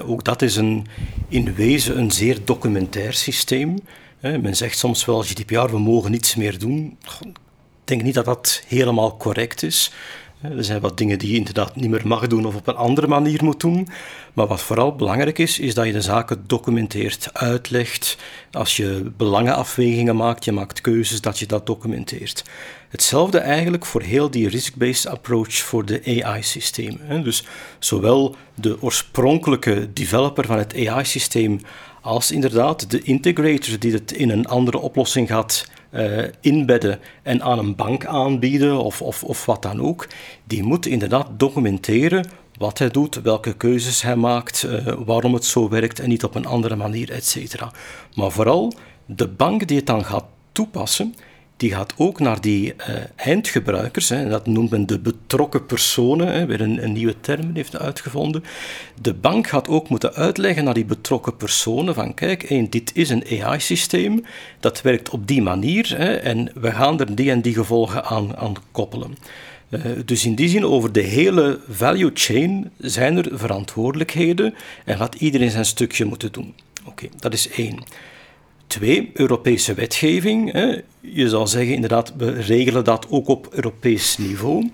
Ook 0.06 0.24
dat 0.24 0.42
is 0.42 0.56
een, 0.56 0.86
in 1.28 1.54
wezen 1.54 1.98
een 1.98 2.12
zeer 2.12 2.38
documentair 2.44 3.14
systeem. 3.14 3.76
Men 4.20 4.56
zegt 4.56 4.78
soms 4.78 5.06
wel 5.06 5.22
GDPR, 5.22 5.70
we 5.70 5.80
mogen 5.80 6.12
niets 6.12 6.36
meer 6.36 6.60
doen. 6.60 6.98
Ik 7.22 7.28
denk 7.84 8.02
niet 8.04 8.14
dat 8.14 8.26
dat 8.26 8.64
helemaal 8.68 9.18
correct 9.18 9.64
is. 9.64 9.92
Er 10.42 10.64
zijn 10.64 10.82
wat 10.82 10.98
dingen 10.98 11.20
die 11.20 11.32
je 11.32 11.38
inderdaad 11.38 11.76
niet 11.76 11.90
meer 11.90 12.08
mag 12.08 12.28
doen 12.28 12.46
of 12.46 12.56
op 12.56 12.68
een 12.68 12.76
andere 12.76 13.08
manier 13.08 13.44
moet 13.44 13.60
doen. 13.60 13.88
Maar 14.34 14.48
wat 14.48 14.62
vooral 14.62 14.96
belangrijk 14.96 15.38
is, 15.38 15.60
is 15.60 15.74
dat 15.74 15.86
je 15.86 15.92
de 15.92 16.02
zaken 16.02 16.44
documenteert, 16.48 17.30
uitlegt. 17.34 18.18
Als 18.52 18.78
je 18.78 19.12
belangenafwegingen 19.18 20.16
maakt, 20.16 20.46
je 20.46 20.52
maakt 20.52 20.82
keuzes, 20.82 21.22
dat 21.22 21.40
je 21.40 21.46
dat 21.46 21.66
documenteert. 21.66 22.44
Hetzelfde 22.90 23.38
eigenlijk 23.38 23.86
voor 23.86 24.02
heel 24.02 24.32
die 24.32 24.50
risk-based 24.50 25.08
approach 25.08 25.54
voor 25.54 25.86
de 25.86 26.22
AI-systemen. 26.24 27.24
Dus 27.24 27.46
zowel 27.80 28.36
de 28.56 28.82
oorspronkelijke 28.82 29.94
developer 29.94 30.46
van 30.46 30.58
het 30.58 30.88
AI-systeem 30.88 31.62
als 32.02 32.32
inderdaad 32.32 32.92
de 32.92 33.02
integrator 33.02 33.80
die 33.80 33.94
het 33.94 34.12
in 34.12 34.30
een 34.30 34.48
andere 34.48 34.78
oplossing 34.80 35.28
gaat 35.28 35.66
uh, 35.92 36.24
inbedden 36.42 37.00
en 37.24 37.42
aan 37.42 37.60
een 37.60 37.76
bank 37.76 38.06
aanbieden 38.06 38.84
of, 38.84 39.02
of, 39.02 39.24
of 39.24 39.46
wat 39.46 39.62
dan 39.62 39.82
ook, 39.82 40.08
die 40.44 40.64
moet 40.64 40.86
inderdaad 40.86 41.28
documenteren 41.38 42.26
wat 42.58 42.78
hij 42.78 42.90
doet, 42.90 43.22
welke 43.22 43.54
keuzes 43.54 44.02
hij 44.02 44.16
maakt, 44.16 44.64
uh, 44.64 44.94
waarom 45.06 45.34
het 45.34 45.46
zo 45.46 45.70
werkt 45.70 46.00
en 46.00 46.10
niet 46.10 46.24
op 46.24 46.36
een 46.36 46.46
andere 46.46 46.76
manier, 46.76 47.12
etc. 47.12 47.56
Maar 48.16 48.32
vooral 48.32 48.74
de 49.06 49.28
bank 49.28 49.68
die 49.68 49.78
het 49.78 49.86
dan 49.86 50.06
gaat 50.06 50.26
toepassen, 50.52 51.16
die 51.60 51.72
gaat 51.72 51.94
ook 51.98 52.20
naar 52.20 52.42
die 52.42 52.74
uh, 52.74 52.96
eindgebruikers, 53.16 54.10
hè, 54.10 54.30
dat 54.30 54.48
noemt 54.48 54.70
men 54.70 54.86
de 54.86 55.00
betrokken 55.00 55.66
personen, 55.66 56.28
hè, 56.28 56.46
weer 56.46 56.62
een, 56.62 56.84
een, 56.84 56.92
nieuwe 56.92 57.16
term 57.22 57.52
heeft 57.54 57.78
uitgevonden. 57.78 58.44
De 59.02 59.14
bank 59.14 59.48
gaat 59.48 59.68
ook 59.68 59.90
moeten 59.90 60.14
uitleggen 60.14 60.64
naar 60.64 60.74
die 60.74 60.86
betrokken 60.86 61.38
personen 61.38 61.94
van 61.94 62.14
kijk, 62.14 62.72
dit 62.72 62.92
is 62.96 63.10
een 63.10 63.24
AI-systeem, 63.42 64.26
dat 64.60 64.82
werkt 64.82 65.10
op 65.10 65.28
die 65.28 65.42
manier 65.42 65.98
hè, 65.98 66.16
en 66.16 66.52
we 66.56 66.72
gaan 66.72 67.00
er 67.00 67.16
die 67.16 67.32
en 67.32 67.42
die 67.42 67.54
gevolgen 67.54 68.04
aan, 68.04 68.38
aan 68.38 68.56
koppelen. 68.72 69.18
Uh, 69.70 69.82
dus 70.06 70.26
in 70.26 70.36
die 70.36 70.50
zin, 70.50 70.66
over 70.66 70.92
de 70.92 71.02
hele 71.02 71.60
value 71.70 72.12
chain 72.14 72.72
zijn 72.78 73.18
er 73.18 73.38
verantwoordelijkheden 73.38 74.54
en 74.86 74.98
gaat 74.98 75.16
iedereen 75.16 75.52
zijn 75.52 75.66
stukje 75.66 76.06
moeten 76.06 76.32
doen. 76.32 76.54
Oké, 76.86 77.08
dat 77.20 77.34
is 77.34 77.50
één. 77.50 77.84
Twee, 78.70 79.10
Europese 79.14 79.74
wetgeving. 79.74 80.52
Hè. 80.52 80.82
Je 81.00 81.30
zou 81.30 81.48
zeggen, 81.48 81.74
inderdaad, 81.74 82.14
we 82.18 82.32
regelen 82.32 82.84
dat 82.84 83.08
ook 83.10 83.28
op 83.28 83.48
Europees 83.52 84.18
niveau. 84.18 84.70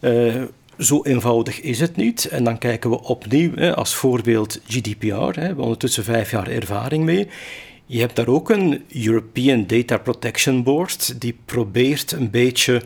Uh, 0.00 0.42
zo 0.78 1.02
eenvoudig 1.02 1.60
is 1.60 1.80
het 1.80 1.96
niet. 1.96 2.24
En 2.24 2.44
dan 2.44 2.58
kijken 2.58 2.90
we 2.90 3.02
opnieuw 3.02 3.50
hè, 3.54 3.74
als 3.74 3.94
voorbeeld 3.94 4.60
GDPR. 4.66 5.40
Hè. 5.40 5.54
We 5.54 5.62
ondertussen 5.62 6.04
vijf 6.04 6.30
jaar 6.30 6.48
ervaring 6.48 7.04
mee. 7.04 7.28
Je 7.86 8.00
hebt 8.00 8.16
daar 8.16 8.28
ook 8.28 8.50
een 8.50 8.84
European 9.04 9.66
Data 9.66 9.96
Protection 9.96 10.62
Board 10.62 11.20
die 11.20 11.38
probeert 11.44 12.12
een 12.12 12.30
beetje 12.30 12.82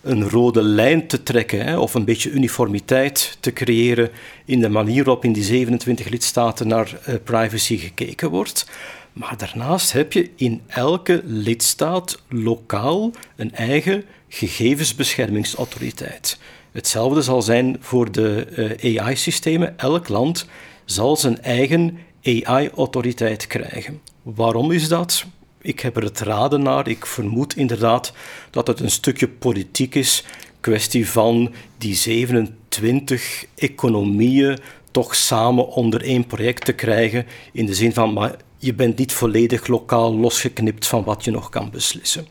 een 0.00 0.28
rode 0.28 0.62
lijn 0.62 1.06
te 1.06 1.22
trekken 1.22 1.64
hè, 1.64 1.78
of 1.78 1.94
een 1.94 2.04
beetje 2.04 2.30
uniformiteit 2.30 3.36
te 3.40 3.52
creëren 3.52 4.10
in 4.44 4.60
de 4.60 4.68
manier 4.68 5.04
waarop 5.04 5.24
in 5.24 5.32
die 5.32 5.44
27 5.44 6.08
lidstaten 6.08 6.68
naar 6.68 6.98
uh, 7.08 7.14
privacy 7.24 7.76
gekeken 7.76 8.30
wordt. 8.30 8.66
Maar 9.12 9.36
daarnaast 9.36 9.92
heb 9.92 10.12
je 10.12 10.30
in 10.36 10.62
elke 10.66 11.22
lidstaat 11.24 12.22
lokaal 12.28 13.10
een 13.36 13.54
eigen 13.54 14.04
gegevensbeschermingsautoriteit. 14.28 16.38
Hetzelfde 16.72 17.22
zal 17.22 17.42
zijn 17.42 17.76
voor 17.80 18.12
de 18.12 18.44
eh, 18.80 19.02
AI-systemen. 19.02 19.78
Elk 19.78 20.08
land 20.08 20.46
zal 20.84 21.16
zijn 21.16 21.42
eigen 21.42 21.98
AI-autoriteit 22.22 23.46
krijgen. 23.46 24.00
Waarom 24.22 24.70
is 24.70 24.88
dat? 24.88 25.24
Ik 25.60 25.80
heb 25.80 25.96
er 25.96 26.02
het 26.02 26.20
raden 26.20 26.62
naar. 26.62 26.88
Ik 26.88 27.06
vermoed 27.06 27.56
inderdaad 27.56 28.12
dat 28.50 28.66
het 28.66 28.80
een 28.80 28.90
stukje 28.90 29.28
politiek 29.28 29.94
is. 29.94 30.24
Kwestie 30.60 31.08
van 31.08 31.54
die 31.78 31.94
27 31.94 33.44
economieën 33.54 34.58
toch 34.90 35.14
samen 35.14 35.68
onder 35.68 36.02
één 36.02 36.26
project 36.26 36.64
te 36.64 36.72
krijgen. 36.72 37.26
In 37.52 37.66
de 37.66 37.74
zin 37.74 37.92
van, 37.92 38.12
maar 38.12 38.36
je 38.62 38.74
bent 38.74 38.98
niet 38.98 39.12
volledig 39.12 39.66
lokaal 39.66 40.14
losgeknipt 40.16 40.86
van 40.86 41.04
wat 41.04 41.24
je 41.24 41.30
nog 41.30 41.48
kan 41.48 41.70
beslissen. 41.70 42.26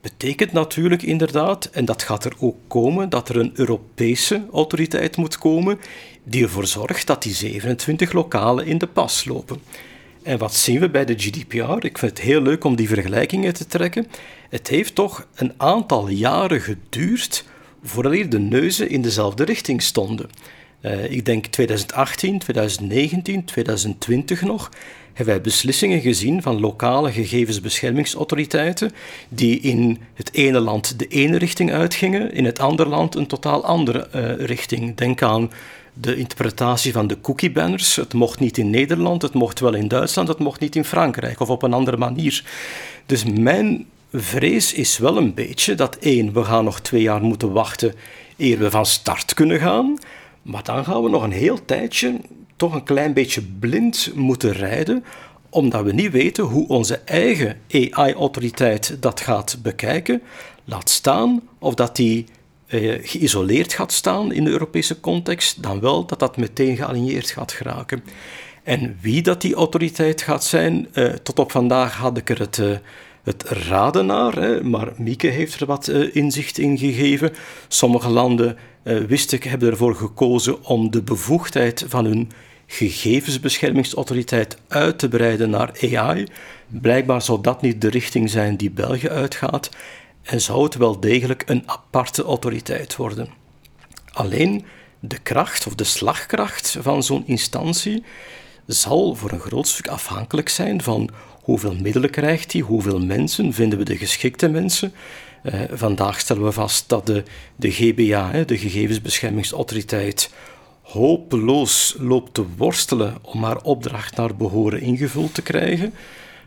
Betekent 0.00 0.52
natuurlijk 0.52 1.02
inderdaad, 1.02 1.64
en 1.64 1.84
dat 1.84 2.02
gaat 2.02 2.24
er 2.24 2.32
ook 2.38 2.56
komen, 2.66 3.08
dat 3.08 3.28
er 3.28 3.36
een 3.36 3.52
Europese 3.54 4.46
autoriteit 4.52 5.16
moet 5.16 5.38
komen 5.38 5.80
die 6.24 6.42
ervoor 6.42 6.66
zorgt 6.66 7.06
dat 7.06 7.22
die 7.22 7.34
27 7.34 8.12
lokalen 8.12 8.66
in 8.66 8.78
de 8.78 8.86
pas 8.86 9.24
lopen. 9.24 9.60
En 10.22 10.38
wat 10.38 10.54
zien 10.54 10.80
we 10.80 10.90
bij 10.90 11.04
de 11.04 11.14
GDPR? 11.18 11.86
Ik 11.86 11.98
vind 11.98 12.18
het 12.18 12.20
heel 12.20 12.40
leuk 12.40 12.64
om 12.64 12.76
die 12.76 12.88
vergelijkingen 12.88 13.54
te 13.54 13.66
trekken. 13.66 14.06
Het 14.48 14.68
heeft 14.68 14.94
toch 14.94 15.26
een 15.34 15.52
aantal 15.56 16.08
jaren 16.08 16.60
geduurd 16.60 17.44
voordat 17.82 18.30
de 18.30 18.38
neuzen 18.38 18.90
in 18.90 19.02
dezelfde 19.02 19.44
richting 19.44 19.82
stonden. 19.82 20.30
Uh, 20.82 21.10
ik 21.10 21.24
denk 21.24 21.46
2018, 21.46 22.38
2019, 22.38 23.44
2020 23.44 24.42
nog 24.42 24.70
hebben 25.14 25.34
wij 25.34 25.42
beslissingen 25.42 26.00
gezien 26.00 26.42
van 26.42 26.60
lokale 26.60 27.12
gegevensbeschermingsautoriteiten 27.12 28.92
die 29.28 29.60
in 29.60 29.98
het 30.14 30.34
ene 30.34 30.60
land 30.60 30.98
de 30.98 31.06
ene 31.06 31.38
richting 31.38 31.72
uitgingen, 31.72 32.32
in 32.32 32.44
het 32.44 32.58
andere 32.58 32.88
land 32.88 33.14
een 33.14 33.26
totaal 33.26 33.64
andere 33.64 34.08
uh, 34.14 34.46
richting. 34.46 34.96
Denk 34.96 35.22
aan 35.22 35.50
de 35.92 36.16
interpretatie 36.16 36.92
van 36.92 37.06
de 37.06 37.20
cookie-banners. 37.20 37.96
Het 37.96 38.12
mocht 38.12 38.40
niet 38.40 38.58
in 38.58 38.70
Nederland, 38.70 39.22
het 39.22 39.34
mocht 39.34 39.60
wel 39.60 39.74
in 39.74 39.88
Duitsland, 39.88 40.28
het 40.28 40.38
mocht 40.38 40.60
niet 40.60 40.76
in 40.76 40.84
Frankrijk 40.84 41.40
of 41.40 41.50
op 41.50 41.62
een 41.62 41.72
andere 41.72 41.96
manier. 41.96 42.44
Dus 43.06 43.24
mijn 43.24 43.86
vrees 44.12 44.72
is 44.72 44.98
wel 44.98 45.16
een 45.16 45.34
beetje 45.34 45.74
dat 45.74 45.96
één, 45.96 46.32
we 46.32 46.44
gaan 46.44 46.64
nog 46.64 46.80
twee 46.80 47.02
jaar 47.02 47.22
moeten 47.22 47.52
wachten 47.52 47.94
eer 48.36 48.58
we 48.58 48.70
van 48.70 48.86
start 48.86 49.34
kunnen 49.34 49.58
gaan. 49.58 49.98
Maar 50.42 50.62
dan 50.62 50.84
gaan 50.84 51.02
we 51.02 51.08
nog 51.08 51.22
een 51.22 51.32
heel 51.32 51.64
tijdje 51.64 52.16
toch 52.62 52.74
een 52.74 52.84
klein 52.84 53.12
beetje 53.12 53.42
blind 53.42 54.10
moeten 54.14 54.52
rijden, 54.52 55.04
omdat 55.50 55.84
we 55.84 55.92
niet 55.92 56.10
weten 56.10 56.44
hoe 56.44 56.68
onze 56.68 57.00
eigen 57.04 57.60
AI-autoriteit 57.70 58.96
dat 59.00 59.20
gaat 59.20 59.58
bekijken. 59.62 60.22
Laat 60.64 60.90
staan 60.90 61.42
of 61.58 61.74
dat 61.74 61.96
die 61.96 62.26
eh, 62.66 62.98
geïsoleerd 63.02 63.72
gaat 63.72 63.92
staan 63.92 64.32
in 64.32 64.44
de 64.44 64.50
Europese 64.50 65.00
context, 65.00 65.62
dan 65.62 65.80
wel 65.80 66.06
dat 66.06 66.18
dat 66.18 66.36
meteen 66.36 66.76
gealigneerd 66.76 67.30
gaat 67.30 67.52
geraken. 67.52 68.02
En 68.62 68.98
wie 69.00 69.22
dat 69.22 69.40
die 69.40 69.54
autoriteit 69.54 70.22
gaat 70.22 70.44
zijn, 70.44 70.88
eh, 70.92 71.04
tot 71.04 71.38
op 71.38 71.50
vandaag 71.50 71.96
had 71.96 72.16
ik 72.16 72.30
er 72.30 72.38
het, 72.38 72.58
uh, 72.58 72.76
het 73.22 73.42
raden 73.42 74.06
naar, 74.06 74.34
hè, 74.34 74.62
maar 74.64 74.92
Mieke 74.96 75.26
heeft 75.26 75.60
er 75.60 75.66
wat 75.66 75.88
uh, 75.88 76.16
inzicht 76.16 76.58
in 76.58 76.78
gegeven. 76.78 77.32
Sommige 77.68 78.08
landen, 78.08 78.56
wist 78.82 79.32
ik, 79.32 79.44
hebben 79.44 79.70
ervoor 79.70 79.94
gekozen 79.94 80.64
om 80.64 80.90
de 80.90 81.02
bevoegdheid 81.02 81.84
van 81.88 82.04
hun 82.04 82.30
gegevensbeschermingsautoriteit 82.72 84.56
uit 84.68 84.98
te 84.98 85.08
breiden 85.08 85.50
naar 85.50 85.70
AI. 85.92 86.26
Blijkbaar 86.66 87.22
zou 87.22 87.40
dat 87.40 87.62
niet 87.62 87.80
de 87.80 87.88
richting 87.88 88.30
zijn 88.30 88.56
die 88.56 88.70
België 88.70 89.08
uitgaat 89.08 89.70
en 90.22 90.40
zou 90.40 90.64
het 90.64 90.74
wel 90.74 91.00
degelijk 91.00 91.42
een 91.46 91.62
aparte 91.66 92.22
autoriteit 92.22 92.96
worden. 92.96 93.28
Alleen 94.12 94.64
de 95.00 95.18
kracht 95.18 95.66
of 95.66 95.74
de 95.74 95.84
slagkracht 95.84 96.76
van 96.80 97.02
zo'n 97.02 97.26
instantie 97.26 98.04
zal 98.66 99.14
voor 99.14 99.32
een 99.32 99.40
groot 99.40 99.68
stuk 99.68 99.88
afhankelijk 99.88 100.48
zijn 100.48 100.82
van 100.82 101.10
hoeveel 101.42 101.74
middelen 101.74 102.10
krijgt 102.10 102.52
hij, 102.52 102.60
hoeveel 102.60 103.00
mensen 103.00 103.52
vinden 103.52 103.78
we 103.78 103.84
de 103.84 103.96
geschikte 103.96 104.48
mensen. 104.48 104.92
Eh, 105.42 105.60
vandaag 105.72 106.20
stellen 106.20 106.44
we 106.44 106.52
vast 106.52 106.88
dat 106.88 107.06
de, 107.06 107.22
de 107.56 107.70
GBA, 107.70 108.30
de 108.46 108.58
Gegevensbeschermingsautoriteit, 108.58 110.30
hopeloos 110.92 111.96
loopt 111.98 112.34
te 112.34 112.44
worstelen 112.56 113.16
om 113.22 113.44
haar 113.44 113.62
opdracht 113.62 114.16
naar 114.16 114.36
behoren 114.36 114.80
ingevuld 114.80 115.34
te 115.34 115.42
krijgen. 115.42 115.94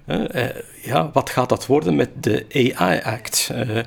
Uh, 0.08 0.46
ja, 0.84 1.10
wat 1.14 1.30
gaat 1.30 1.50
dat 1.50 1.66
worden 1.66 1.96
met 1.96 2.10
de 2.24 2.46
AI 2.74 3.00
Act? 3.04 3.52
Uh, 3.52 3.80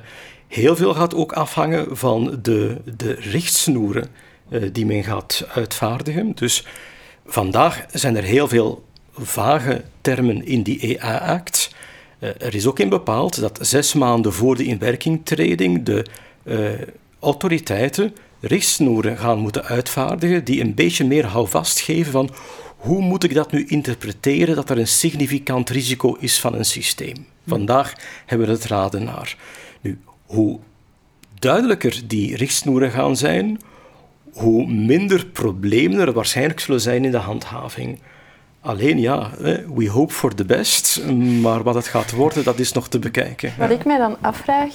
heel 0.47 0.75
veel 0.75 0.93
gaat 0.93 1.15
ook 1.15 1.31
afhangen 1.31 1.97
van 1.97 2.39
de, 2.41 2.77
de 2.97 3.13
richtsnoeren 3.13 4.07
uh, 4.49 4.69
die 4.71 4.85
men 4.85 5.03
gaat 5.03 5.47
uitvaardigen. 5.53 6.31
Dus 6.35 6.65
vandaag 7.25 7.85
zijn 7.91 8.17
er 8.17 8.23
heel 8.23 8.47
veel 8.47 8.83
vage 9.13 9.83
termen 10.01 10.45
in 10.45 10.63
die 10.63 11.03
AI 11.03 11.37
Act. 11.37 11.75
er 12.19 12.55
is 12.55 12.67
ook 12.67 12.79
in 12.79 12.89
bepaald 12.89 13.39
dat 13.39 13.59
zes 13.61 13.93
maanden 13.93 14.33
voor 14.33 14.55
de 14.55 14.63
inwerkingtreding 14.63 15.83
de 15.83 16.05
autoriteiten 17.19 18.13
richtsnoeren 18.39 19.17
gaan 19.17 19.39
moeten 19.39 19.63
uitvaardigen 19.63 20.43
die 20.43 20.61
een 20.61 20.73
beetje 20.73 21.05
meer 21.05 21.25
houvast 21.25 21.79
geven 21.79 22.11
van 22.11 22.29
hoe 22.77 23.01
moet 23.01 23.23
ik 23.23 23.33
dat 23.33 23.51
nu 23.51 23.65
interpreteren 23.67 24.55
dat 24.55 24.69
er 24.69 24.77
een 24.77 24.87
significant 24.87 25.69
risico 25.69 26.15
is 26.19 26.39
van 26.39 26.55
een 26.55 26.65
systeem. 26.65 27.25
Vandaag 27.47 27.93
hebben 28.25 28.47
we 28.47 28.53
het 28.53 28.65
raden 28.65 29.03
naar. 29.03 29.37
Nu, 29.81 29.99
hoe 30.25 30.59
duidelijker 31.39 32.01
die 32.07 32.35
richtsnoeren 32.35 32.91
gaan 32.91 33.17
zijn, 33.17 33.59
hoe 34.33 34.67
minder 34.67 35.25
problemen 35.25 35.99
er 35.99 36.13
waarschijnlijk 36.13 36.59
zullen 36.59 36.81
zijn 36.81 37.05
in 37.05 37.11
de 37.11 37.17
handhaving. 37.17 37.99
Alleen 38.61 38.99
ja, 38.99 39.31
we 39.73 39.89
hope 39.89 40.13
for 40.13 40.35
the 40.35 40.45
best, 40.45 41.05
maar 41.41 41.63
wat 41.63 41.75
het 41.75 41.87
gaat 41.87 42.11
worden, 42.11 42.43
dat 42.43 42.59
is 42.59 42.71
nog 42.71 42.87
te 42.87 42.99
bekijken. 42.99 43.53
Wat 43.57 43.69
ik 43.69 43.85
mij 43.85 43.97
dan 43.97 44.17
afvraag, 44.21 44.73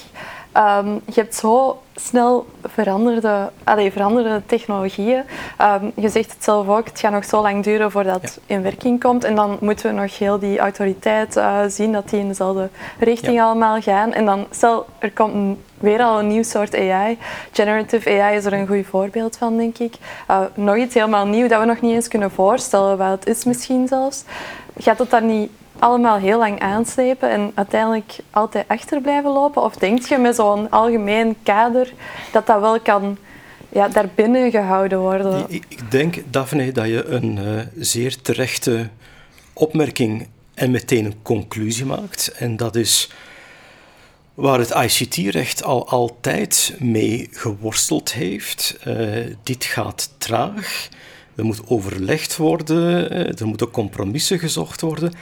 Ehm, 0.55 0.93
je 0.93 1.13
hebt 1.13 1.35
zo 1.35 1.81
snel 1.95 2.45
veranderde, 2.63 3.51
allee, 3.63 3.91
veranderde 3.91 4.41
technologieën. 4.45 5.23
Ehm, 5.57 5.85
je 5.95 6.09
zegt 6.09 6.31
het 6.31 6.43
zelf 6.43 6.67
ook, 6.67 6.85
het 6.85 6.99
gaat 6.99 7.11
nog 7.11 7.25
zo 7.25 7.41
lang 7.41 7.63
duren 7.63 7.91
voordat 7.91 8.21
het 8.21 8.39
in 8.45 8.61
werking 8.61 8.99
komt. 8.99 9.23
En 9.23 9.35
dan 9.35 9.57
moeten 9.61 9.89
we 9.95 10.01
nog 10.01 10.17
heel 10.17 10.39
die 10.39 10.59
autoriteit 10.59 11.37
uh, 11.37 11.59
zien 11.67 11.91
dat 11.91 12.09
die 12.09 12.19
in 12.19 12.27
dezelfde 12.27 12.69
richting 12.99 13.41
allemaal 13.41 13.81
gaan. 13.81 14.13
En 14.13 14.25
dan, 14.25 14.45
stel, 14.49 14.85
er 14.99 15.11
komt 15.11 15.57
weer 15.77 16.01
al 16.01 16.19
een 16.19 16.27
nieuw 16.27 16.43
soort 16.43 16.75
AI. 16.75 17.17
Generative 17.51 18.21
AI 18.21 18.35
is 18.35 18.45
er 18.45 18.53
een 18.53 18.67
goed 18.67 18.85
voorbeeld 18.85 19.37
van, 19.37 19.57
denk 19.57 19.77
ik. 19.77 19.93
Uh, 20.31 20.41
nog 20.53 20.77
iets 20.77 20.93
helemaal 20.93 21.27
nieuw 21.27 21.47
dat 21.47 21.59
we 21.59 21.65
nog 21.65 21.81
niet 21.81 21.93
eens 21.93 22.07
kunnen 22.07 22.31
voorstellen 22.31 22.97
wat 22.97 23.09
het 23.09 23.27
is 23.27 23.43
misschien 23.43 23.87
zelfs. 23.87 24.23
Gaat 24.77 24.99
het 24.99 25.09
dan 25.09 25.25
niet 25.25 25.51
allemaal 25.79 26.17
heel 26.17 26.37
lang 26.37 26.59
aanslepen 26.59 27.29
en 27.29 27.51
uiteindelijk 27.55 28.17
altijd 28.31 28.67
achter 28.67 29.01
blijven 29.01 29.31
lopen? 29.31 29.63
Of 29.63 29.75
denk 29.75 30.01
je 30.01 30.17
met 30.17 30.35
zo'n 30.35 30.71
algemeen 30.71 31.35
kader 31.43 31.93
dat 32.31 32.47
dat 32.47 32.59
wel 32.59 32.79
kan 32.79 33.17
ja, 33.69 33.87
daarbinnen 33.87 34.51
gehouden 34.51 34.99
worden? 34.99 35.45
Ik, 35.47 35.65
ik 35.67 35.91
denk, 35.91 36.15
Daphne, 36.29 36.71
dat 36.71 36.87
je 36.87 37.05
een 37.05 37.37
uh, 37.37 37.61
zeer 37.75 38.21
terechte 38.21 38.89
opmerking 39.53 40.27
en 40.53 40.71
meteen 40.71 41.05
een 41.05 41.21
conclusie 41.21 41.85
maakt. 41.85 42.31
En 42.37 42.57
dat 42.57 42.75
is 42.75 43.11
waar 44.33 44.59
het 44.59 44.69
ICT-recht 44.69 45.63
al 45.63 45.89
altijd 45.89 46.75
mee 46.79 47.27
geworsteld 47.31 48.13
heeft. 48.13 48.77
Uh, 48.87 49.35
dit 49.43 49.63
gaat 49.63 50.13
traag. 50.17 50.89
Er 51.35 51.45
moet 51.45 51.61
overlegd 51.67 52.37
worden, 52.37 53.13
uh, 53.13 53.39
er 53.39 53.47
moeten 53.47 53.71
compromissen 53.71 54.39
gezocht 54.39 54.81
worden. 54.81 55.13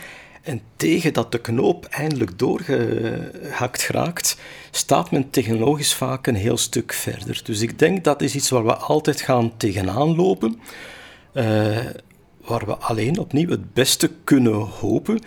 En 0.44 0.62
tegen 0.76 1.14
dat 1.14 1.32
de 1.32 1.42
knoop 1.42 1.86
eindelijk 1.86 2.40
doorgehakt 2.40 3.82
geraakt, 3.82 4.38
staat 4.72 5.12
men 5.12 5.30
technologisch 5.30 5.94
vaak 5.94 6.28
een 6.28 6.36
heel 6.36 6.58
stuk 6.58 6.94
verder. 6.94 7.42
Dus 7.44 7.62
ik 7.62 7.80
denk 7.80 8.04
dat 8.04 8.22
is 8.22 8.36
iets 8.36 8.50
waar 8.50 8.66
we 8.66 8.76
altijd 8.76 9.22
gaan 9.22 9.58
tegenaan 9.58 10.16
lopen. 10.16 10.60
Uh, 11.34 11.78
waar 12.46 12.66
we 12.66 12.76
alleen 12.76 13.18
opnieuw 13.18 13.50
het 13.50 13.74
beste 13.74 14.12
kunnen 14.24 14.54
hopen. 14.54 15.20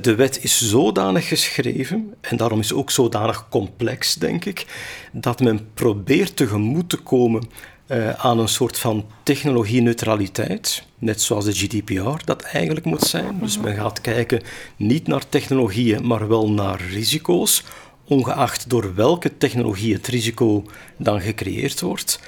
De 0.00 0.14
wet 0.14 0.44
is 0.44 0.68
zodanig 0.68 1.28
geschreven, 1.28 2.14
en 2.20 2.36
daarom 2.36 2.60
is 2.60 2.72
ook 2.72 2.90
zodanig 2.90 3.48
complex, 3.48 4.14
denk 4.14 4.44
ik, 4.44 4.66
dat 5.12 5.40
men 5.40 5.68
probeert 5.74 6.36
tegemoet 6.36 6.88
te 6.88 6.96
komen 6.96 7.48
uh, 7.86 8.10
aan 8.10 8.38
een 8.38 8.48
soort 8.48 8.78
van 8.78 9.06
technologie-neutraliteit, 9.22 10.84
net 10.98 11.22
zoals 11.22 11.44
de 11.44 11.52
GDPR 11.52 12.24
dat 12.24 12.42
eigenlijk 12.42 12.86
moet 12.86 13.02
zijn. 13.02 13.38
Dus 13.40 13.58
men 13.58 13.74
gaat 13.74 14.00
kijken 14.00 14.42
niet 14.76 15.06
naar 15.06 15.28
technologieën, 15.28 16.06
maar 16.06 16.28
wel 16.28 16.50
naar 16.50 16.80
risico's, 16.90 17.62
ongeacht 18.04 18.70
door 18.70 18.94
welke 18.94 19.36
technologie 19.38 19.94
het 19.94 20.06
risico 20.06 20.64
dan 20.96 21.20
gecreëerd 21.20 21.80
wordt. 21.80 22.20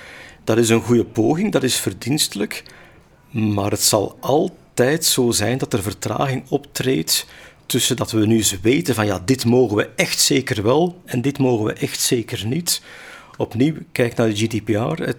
Dat 0.45 0.59
is 0.59 0.69
een 0.69 0.83
goede 0.83 1.05
poging, 1.05 1.53
dat 1.53 1.63
is 1.63 1.77
verdienstelijk, 1.77 2.63
maar 3.31 3.71
het 3.71 3.83
zal 3.83 4.17
altijd 4.21 5.05
zo 5.05 5.31
zijn 5.31 5.59
dat 5.59 5.73
er 5.73 5.83
vertraging 5.83 6.45
optreedt 6.49 7.27
tussen 7.67 7.97
dat 7.97 8.11
we 8.11 8.27
nu 8.27 8.37
eens 8.37 8.61
weten 8.61 8.95
van 8.95 9.07
ja, 9.07 9.23
dit 9.25 9.45
mogen 9.45 9.77
we 9.77 9.89
echt 9.97 10.21
zeker 10.21 10.63
wel 10.63 11.01
en 11.05 11.23
dit 11.23 11.39
mogen 11.39 11.65
we 11.65 11.73
echt 11.73 12.01
zeker 12.01 12.47
niet. 12.47 12.83
Opnieuw, 13.37 13.75
kijk 13.93 14.17
naar 14.17 14.29
de 14.29 14.37
GDPR. 14.37 15.03
Het 15.03 15.17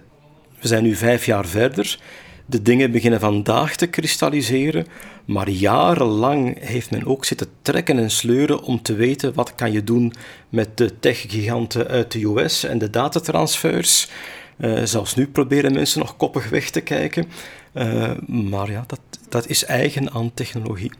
we 0.60 0.68
zijn 0.68 0.82
nu 0.82 0.94
vijf 0.94 1.26
jaar 1.26 1.46
verder. 1.46 1.98
De 2.46 2.62
dingen 2.62 2.90
beginnen 2.90 3.20
vandaag 3.20 3.76
te 3.76 3.86
kristalliseren, 3.86 4.86
maar 5.24 5.48
jarenlang 5.48 6.56
heeft 6.60 6.90
men 6.90 7.06
ook 7.06 7.24
zitten 7.24 7.46
trekken 7.62 7.98
en 7.98 8.10
sleuren 8.10 8.62
om 8.62 8.82
te 8.82 8.94
weten 8.94 9.34
wat 9.34 9.54
kan 9.54 9.72
je 9.72 9.84
doen 9.84 10.12
met 10.48 10.76
de 10.76 10.98
tech-giganten 10.98 11.88
uit 11.88 12.12
de 12.12 12.24
US 12.24 12.64
en 12.64 12.78
de 12.78 12.90
datatransfers. 12.90 14.08
Uh, 14.58 14.80
zelfs 14.84 15.14
nu 15.14 15.26
proberen 15.26 15.72
mensen 15.72 16.00
nog 16.00 16.16
koppig 16.16 16.48
weg 16.48 16.70
te 16.70 16.80
kijken. 16.80 17.28
Uh, 17.74 18.10
maar 18.26 18.70
ja, 18.70 18.84
dat, 18.86 19.00
dat 19.28 19.46
is 19.46 19.64
eigen 19.64 20.10
aan 20.10 20.30
technologie. 20.34 20.92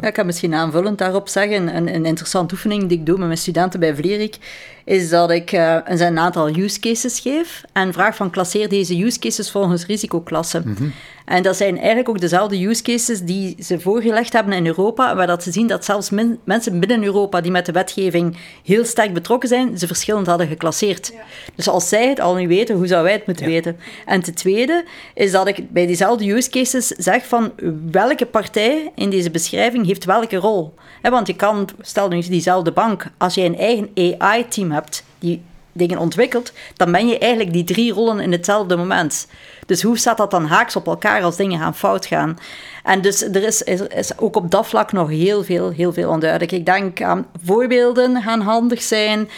Ja, 0.00 0.08
ik 0.08 0.14
kan 0.14 0.26
misschien 0.26 0.54
aanvullend 0.54 0.98
daarop 0.98 1.28
zeggen, 1.28 1.76
een, 1.76 1.94
een 1.94 2.06
interessante 2.06 2.54
oefening 2.54 2.86
die 2.88 2.98
ik 2.98 3.06
doe 3.06 3.18
met 3.18 3.26
mijn 3.26 3.38
studenten 3.38 3.80
bij 3.80 3.94
Vlierik, 3.94 4.38
is 4.84 5.08
dat 5.08 5.30
ik 5.30 5.52
uh, 5.52 5.78
een 5.84 6.18
aantal 6.18 6.56
use 6.56 6.80
cases 6.80 7.20
geef 7.20 7.62
en 7.72 7.92
vraag 7.92 8.16
van 8.16 8.30
klasseer 8.30 8.68
deze 8.68 9.04
use 9.04 9.18
cases 9.18 9.50
volgens 9.50 9.86
risicoklasse. 9.86 10.62
Mm 10.64 10.92
En 11.24 11.42
dat 11.42 11.56
zijn 11.56 11.76
eigenlijk 11.76 12.08
ook 12.08 12.20
dezelfde 12.20 12.66
use 12.66 12.82
cases 12.82 13.20
die 13.20 13.56
ze 13.62 13.80
voorgelegd 13.80 14.32
hebben 14.32 14.52
in 14.52 14.66
Europa, 14.66 15.16
waar 15.16 15.26
dat 15.26 15.42
ze 15.42 15.52
zien 15.52 15.66
dat 15.66 15.84
zelfs 15.84 16.10
mensen 16.44 16.80
binnen 16.80 17.04
Europa 17.04 17.40
die 17.40 17.50
met 17.50 17.66
de 17.66 17.72
wetgeving 17.72 18.36
heel 18.64 18.84
sterk 18.84 19.14
betrokken 19.14 19.48
zijn, 19.48 19.78
ze 19.78 19.86
verschillend 19.86 20.26
hadden 20.26 20.48
geclasseerd. 20.48 21.12
Dus 21.54 21.68
als 21.68 21.88
zij 21.88 22.08
het 22.08 22.20
al 22.20 22.34
niet 22.34 22.48
weten, 22.48 22.76
hoe 22.76 22.86
zouden 22.86 23.10
wij 23.10 23.18
het 23.18 23.26
moeten 23.26 23.46
weten? 23.46 23.76
En 24.06 24.20
ten 24.20 24.34
tweede 24.34 24.84
is 25.14 25.30
dat 25.30 25.46
ik 25.48 25.70
bij 25.70 25.86
diezelfde 25.86 26.30
use 26.30 26.50
cases 26.50 26.86
zeg 26.86 27.26
van 27.26 27.52
welke 27.90 28.26
partij 28.26 28.92
in 28.94 29.10
deze 29.10 29.30
beschrijving 29.30 29.86
heeft 29.86 30.04
welke 30.04 30.36
rol. 30.36 30.74
want 31.02 31.26
je 31.26 31.36
kan, 31.36 31.68
stel 31.80 32.08
nu 32.08 32.20
diezelfde 32.20 32.72
bank, 32.72 33.10
als 33.18 33.34
je 33.34 33.42
een 33.42 33.58
eigen 33.58 34.18
AI-team 34.18 34.70
hebt 34.70 35.04
die 35.18 35.42
dingen 35.74 35.98
ontwikkelt, 35.98 36.52
dan 36.76 36.92
ben 36.92 37.08
je 37.08 37.18
eigenlijk 37.18 37.52
die 37.52 37.64
drie 37.64 37.92
rollen 37.92 38.20
in 38.20 38.32
hetzelfde 38.32 38.76
moment. 38.76 39.26
Dus 39.66 39.82
hoe 39.82 39.98
staat 39.98 40.16
dat 40.16 40.30
dan 40.30 40.46
haaks 40.46 40.76
op 40.76 40.86
elkaar 40.86 41.22
als 41.22 41.36
dingen 41.36 41.58
gaan 41.58 41.74
fout 41.74 42.06
gaan? 42.06 42.38
En 42.82 43.00
dus 43.00 43.22
er 43.22 43.42
is, 43.42 43.62
is, 43.62 44.18
ook 44.18 44.36
op 44.36 44.50
dat 44.50 44.66
vlak 44.66 44.92
nog 44.92 45.08
heel 45.08 45.44
veel, 45.44 45.70
heel 45.70 45.92
veel 45.92 46.10
onduidelijk. 46.10 46.52
Ik 46.52 46.66
denk 46.66 47.02
aan 47.02 47.26
voorbeelden 47.44 48.22
gaan 48.22 48.40
handig 48.40 48.82
zijn. 48.82 49.28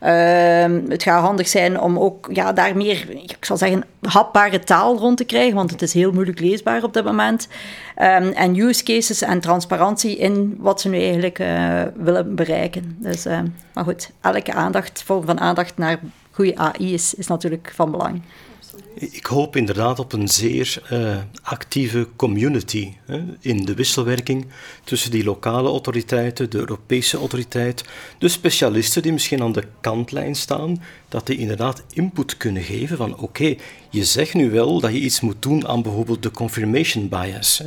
Ehm, 0.00 0.80
het 0.88 1.02
gaat 1.02 1.22
handig 1.22 1.48
zijn 1.48 1.80
om 1.80 1.98
ook 1.98 2.28
ja, 2.32 2.52
daar 2.52 2.76
meer, 2.76 3.10
ik 3.10 3.44
zal 3.44 3.56
zeggen, 3.56 3.84
hapbare 4.02 4.58
taal 4.58 4.96
rond 4.96 5.16
te 5.16 5.24
krijgen, 5.24 5.54
want 5.54 5.70
het 5.70 5.82
is 5.82 5.92
heel 5.92 6.12
moeilijk 6.12 6.40
leesbaar 6.40 6.82
op 6.82 6.92
dit 6.92 7.04
moment. 7.04 7.48
Um, 7.98 8.32
en 8.32 8.58
use 8.58 8.82
cases 8.82 9.22
en 9.22 9.40
transparantie 9.40 10.16
in 10.16 10.56
wat 10.58 10.80
ze 10.80 10.88
nu 10.88 11.00
eigenlijk 11.00 11.38
uh, 11.38 11.82
willen 11.94 12.34
bereiken. 12.34 12.96
Dus, 12.98 13.26
uh, 13.26 13.38
maar 13.72 13.84
goed, 13.84 14.10
elke 14.20 14.52
aandacht, 14.52 15.02
vorm 15.02 15.24
van 15.24 15.40
aandacht 15.40 15.76
naar 15.76 15.98
goede 16.30 16.56
AI 16.56 16.92
is 16.94 17.26
natuurlijk 17.26 17.72
van 17.74 17.90
belang. 17.90 18.22
Ik 18.94 19.26
hoop 19.26 19.56
inderdaad 19.56 19.98
op 19.98 20.12
een 20.12 20.28
zeer 20.28 20.82
uh, 20.92 21.16
actieve 21.42 22.08
community 22.16 22.92
hè, 23.06 23.22
in 23.40 23.64
de 23.64 23.74
wisselwerking 23.74 24.46
tussen 24.84 25.10
die 25.10 25.24
lokale 25.24 25.68
autoriteiten, 25.68 26.50
de 26.50 26.58
Europese 26.58 27.18
autoriteit, 27.18 27.84
de 28.18 28.28
specialisten 28.28 29.02
die 29.02 29.12
misschien 29.12 29.42
aan 29.42 29.52
de 29.52 29.64
kantlijn 29.80 30.34
staan, 30.34 30.82
dat 31.08 31.26
die 31.26 31.38
inderdaad 31.38 31.82
input 31.92 32.36
kunnen 32.36 32.62
geven 32.62 32.96
van 32.96 33.18
oké, 33.18 33.54
je 33.90 34.04
zegt 34.04 34.34
nu 34.34 34.50
wel 34.50 34.80
dat 34.80 34.92
je 34.92 34.98
iets 34.98 35.20
moet 35.20 35.42
doen 35.42 35.68
aan 35.68 35.82
bijvoorbeeld 35.82 36.22
de 36.22 36.30
confirmation 36.30 37.08
bias. 37.08 37.62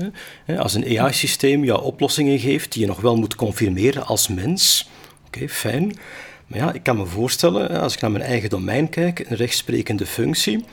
Hè. 0.46 0.60
Als 0.60 0.74
een 0.74 1.00
AI-systeem 1.00 1.64
jou 1.64 1.84
oplossingen 1.84 2.40
geeft 2.40 2.72
die 2.72 2.82
je 2.82 2.88
nog 2.88 3.02
wel 3.02 3.16
moet 3.16 3.36
confirmeren 3.36 4.06
als 4.06 4.28
mens, 4.28 4.90
oké, 5.26 5.50
fijn. 5.50 5.98
Maar 6.48 6.60
ja, 6.60 6.74
ik 6.74 6.84
kan 6.84 6.98
me 6.98 7.06
voorstellen, 7.06 7.82
als 7.82 7.94
ik 7.94 8.02
naar 8.02 8.12
mijn 8.12 8.24
eigen 8.24 8.50
domein 8.50 8.90
kijk, 8.90 9.20
een 9.20 9.36
rechtsprekende 9.36 10.06
functie, 10.06 10.66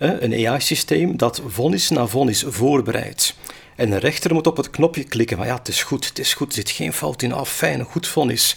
een 0.00 0.46
AI-systeem 0.46 1.16
dat 1.16 1.42
vonnis 1.46 1.90
na 1.90 2.06
vonnis 2.06 2.44
voorbereidt. 2.46 3.34
En 3.76 3.92
een 3.92 3.98
rechter 3.98 4.34
moet 4.34 4.46
op 4.46 4.56
het 4.56 4.70
knopje 4.70 5.04
klikken 5.04 5.36
van 5.36 5.46
ja, 5.46 5.54
het 5.54 5.68
is 5.68 5.82
goed, 5.82 6.08
het 6.08 6.18
is 6.18 6.34
goed, 6.34 6.48
er 6.48 6.54
zit 6.54 6.70
geen 6.70 6.92
fout 6.92 7.22
in, 7.22 7.32
af, 7.32 7.50
fijn, 7.50 7.84
goed 7.84 8.06
vonnis. 8.06 8.56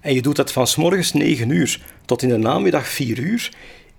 En 0.00 0.14
je 0.14 0.22
doet 0.22 0.36
dat 0.36 0.52
van 0.52 0.66
s 0.66 0.76
morgens 0.76 1.12
9 1.12 1.50
uur 1.50 1.80
tot 2.04 2.22
in 2.22 2.28
de 2.28 2.36
namiddag 2.36 2.86
4 2.86 3.18
uur. 3.18 3.50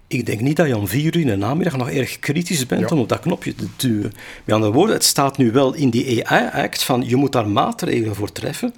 Ik 0.08 0.26
denk 0.26 0.40
niet 0.40 0.56
dat 0.56 0.68
je 0.68 0.78
om 0.78 0.88
4 0.88 1.06
uur 1.06 1.22
in 1.22 1.28
de 1.28 1.36
namiddag 1.36 1.78
nog 1.78 1.90
erg 1.90 2.20
kritisch 2.20 2.66
bent 2.66 2.92
om 2.92 3.00
op 3.00 3.10
dat 3.10 3.20
knopje 3.20 3.56
te 3.56 3.68
duwen. 3.78 4.14
Met 4.44 4.56
andere 4.56 4.74
woorden, 4.74 4.96
het 4.96 5.04
staat 5.04 5.38
nu 5.38 5.52
wel 5.52 5.74
in 5.74 5.90
die 5.90 6.28
AI-act 6.28 6.84
van 6.84 7.04
je 7.08 7.16
moet 7.16 7.32
daar 7.32 7.48
maatregelen 7.48 8.16
voor 8.16 8.32
treffen. 8.32 8.74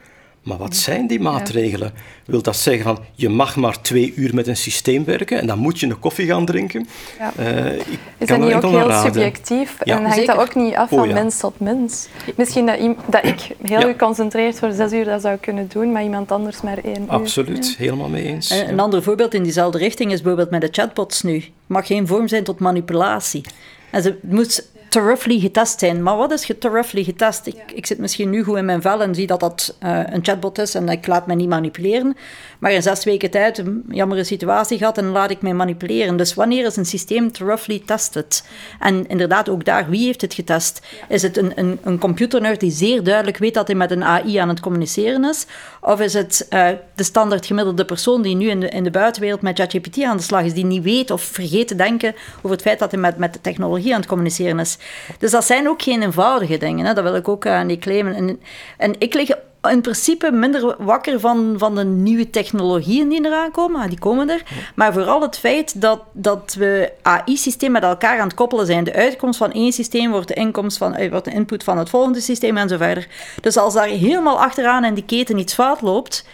Maar 0.46 0.58
wat 0.58 0.76
zijn 0.76 1.08
die 1.08 1.20
maatregelen? 1.20 1.94
Wil 2.26 2.42
dat 2.42 2.56
zeggen 2.56 2.84
van 2.84 3.00
je 3.14 3.30
mag 3.30 3.56
maar 3.56 3.82
twee 3.82 4.14
uur 4.16 4.36
met 4.36 4.48
een 4.48 4.58
systeem 4.58 5.06
werken 5.06 5.40
en 5.40 5.48
dan 5.48 5.60
moet 5.60 5.80
je 5.80 5.88
een 5.88 6.00
koffie 6.00 6.26
gaan 6.26 6.46
drinken? 6.46 6.88
Ja. 7.20 7.34
Uh, 7.40 7.74
is 8.18 8.28
dat 8.28 8.40
niet 8.40 8.54
ook 8.54 8.62
heel 8.62 8.92
subjectief 8.92 9.80
en 9.80 10.06
hangt 10.06 10.26
dat 10.26 10.38
ook 10.38 10.56
niet 10.56 10.76
af 10.76 10.90
van 10.90 11.08
oh, 11.08 11.14
mens 11.14 11.38
tot 11.38 11.60
mens? 11.60 12.08
Misschien 12.36 12.66
dat, 12.66 12.78
dat 13.10 13.26
ik 13.26 13.56
heel 13.62 13.82
geconcentreerd 13.82 14.60
voor 14.60 14.72
zes 14.72 14.92
uur 14.92 15.06
dat 15.06 15.22
zou 15.22 15.38
kunnen 15.38 15.68
doen, 15.68 15.92
maar 15.92 16.04
iemand 16.04 16.32
anders 16.32 16.62
maar 16.62 16.78
één 16.78 17.02
uur. 17.02 17.10
Absoluut, 17.10 17.76
helemaal 17.78 18.10
mee 18.10 18.24
eens. 18.24 18.50
En 18.50 18.70
een 18.70 18.80
ander 18.80 19.04
voorbeeld 19.04 19.34
in 19.34 19.44
diezelfde 19.44 19.78
richting 19.78 20.12
is 20.12 20.22
bijvoorbeeld 20.22 20.50
met 20.50 20.62
de 20.62 20.70
chatbots 20.82 21.22
nu. 21.22 21.36
Het 21.36 21.52
mag 21.66 21.88
geen 21.88 22.08
vorm 22.08 22.28
zijn 22.28 22.44
tot 22.44 22.60
manipulatie. 22.60 23.42
En 23.90 24.02
ze 24.02 24.18
moet 24.22 24.70
te 24.96 25.02
roughly 25.02 25.40
getest 25.40 25.80
zijn. 25.80 26.04
Maar 26.04 26.18
wat 26.18 26.32
is 26.32 26.52
te 26.60 26.70
roughly 26.70 27.04
getest? 27.04 27.46
Ik, 27.46 27.72
ik 27.74 27.86
zit 27.86 27.98
misschien 27.98 28.30
nu 28.30 28.44
goed 28.44 28.58
in 28.58 28.66
mijn 28.66 28.82
vel 28.82 29.02
en 29.02 29.16
zie 29.16 29.28
dat 29.28 29.40
dat 29.40 29.78
uh, 29.84 30.00
een 30.06 30.24
chatbot 30.24 30.58
is 30.58 30.76
en 30.76 30.90
ik 30.90 31.08
laat 31.08 31.28
me 31.28 31.36
niet 31.36 31.50
manipuleren. 31.50 32.16
Maar 32.60 32.72
in 32.72 32.82
zes 32.82 33.04
weken 33.04 33.32
tijd 33.32 33.58
een 33.58 33.84
jammere 33.90 34.24
situatie 34.24 34.78
gehad 34.78 34.98
en 34.98 35.08
laat 35.08 35.30
ik 35.30 35.42
mij 35.42 35.54
manipuleren. 35.54 36.18
Dus 36.18 36.34
wanneer 36.34 36.66
is 36.66 36.76
een 36.76 36.86
systeem 36.86 37.32
te 37.32 37.46
roughly 37.46 37.82
tested? 37.86 38.44
En 38.80 39.08
inderdaad, 39.08 39.50
ook 39.50 39.66
daar, 39.66 39.90
wie 39.90 40.06
heeft 40.06 40.22
het 40.22 40.34
getest? 40.34 40.82
Is 41.10 41.22
het 41.22 41.38
een, 41.38 41.52
een, 41.56 41.80
een 41.84 42.00
computernerd 42.00 42.60
die 42.60 42.72
zeer 42.72 43.04
duidelijk 43.04 43.38
weet 43.38 43.54
dat 43.54 43.68
hij 43.68 43.76
met 43.76 43.92
een 43.92 44.04
AI 44.04 44.38
aan 44.38 44.50
het 44.50 44.60
communiceren 44.60 45.26
is? 45.26 45.46
Of 45.82 46.00
is 46.00 46.14
het 46.14 46.48
uh, 46.50 46.68
de 46.96 47.04
standaard 47.04 47.46
gemiddelde 47.46 47.86
persoon 47.86 48.22
die 48.22 48.36
nu 48.36 48.50
in 48.50 48.60
de, 48.60 48.70
in 48.70 48.84
de 48.84 48.92
buitenwereld 48.92 49.42
met 49.42 49.60
ChatGPT 49.60 50.04
aan 50.04 50.18
de 50.18 50.24
slag 50.24 50.44
is, 50.44 50.54
die 50.54 50.66
niet 50.66 50.84
weet 50.84 51.12
of 51.12 51.22
vergeet 51.22 51.68
te 51.68 51.76
denken 51.76 52.16
over 52.38 52.50
het 52.50 52.62
feit 52.62 52.80
dat 52.80 52.92
hij 52.92 53.00
met, 53.00 53.18
met 53.18 53.34
de 53.34 53.42
technologie 53.42 53.94
aan 53.94 54.00
het 54.00 54.10
communiceren 54.10 54.60
is? 54.60 54.78
Dus 55.20 55.32
dat 55.32 55.46
zijn 55.46 55.70
ook 55.70 55.82
geen 55.82 56.02
eenvoudige 56.02 56.58
dingen, 56.58 56.86
hè? 56.86 56.94
dat 56.94 57.04
wil 57.04 57.16
ik 57.16 57.28
ook 57.28 57.48
aan 57.48 57.68
die 57.68 57.80
claimen. 57.80 58.14
En, 58.14 58.40
en 58.78 58.96
ik 59.00 59.14
lig 59.14 59.30
in 59.72 59.82
principe 59.82 60.32
minder 60.32 60.76
wakker 60.84 61.20
van, 61.20 61.56
van 61.58 61.76
de 61.76 61.84
nieuwe 61.84 62.30
technologieën 62.30 63.10
die 63.10 63.26
eraan 63.26 63.52
komen. 63.52 63.82
Ah, 63.82 63.90
die 63.90 64.00
komen 64.00 64.30
er. 64.30 64.44
Maar 64.76 64.94
vooral 64.94 65.22
het 65.22 65.40
feit 65.40 65.82
dat, 65.82 66.02
dat 66.12 66.56
we 66.60 66.92
AI-systeem 67.02 67.72
met 67.72 67.84
elkaar 67.84 68.20
aan 68.20 68.28
het 68.28 68.36
koppelen 68.36 68.66
zijn. 68.66 68.84
De 68.84 68.94
uitkomst 68.94 69.38
van 69.38 69.52
één 69.52 69.74
systeem 69.74 70.12
wordt 70.12 70.28
de, 70.28 70.34
inkomst 70.34 70.78
van, 70.78 70.96
eh, 70.96 71.10
wordt 71.10 71.26
de 71.26 71.32
input 71.32 71.64
van 71.64 71.78
het 71.78 71.90
volgende 71.90 72.22
systeem 72.22 72.58
en 72.58 72.70
zo 72.70 72.78
verder. 72.78 73.08
Dus 73.42 73.58
als 73.58 73.74
daar 73.74 73.88
helemaal 73.88 74.40
achteraan 74.40 74.86
in 74.86 74.94
die 74.94 75.06
keten 75.06 75.38
iets 75.38 75.54
fout 75.54 75.82
loopt, 75.82 76.26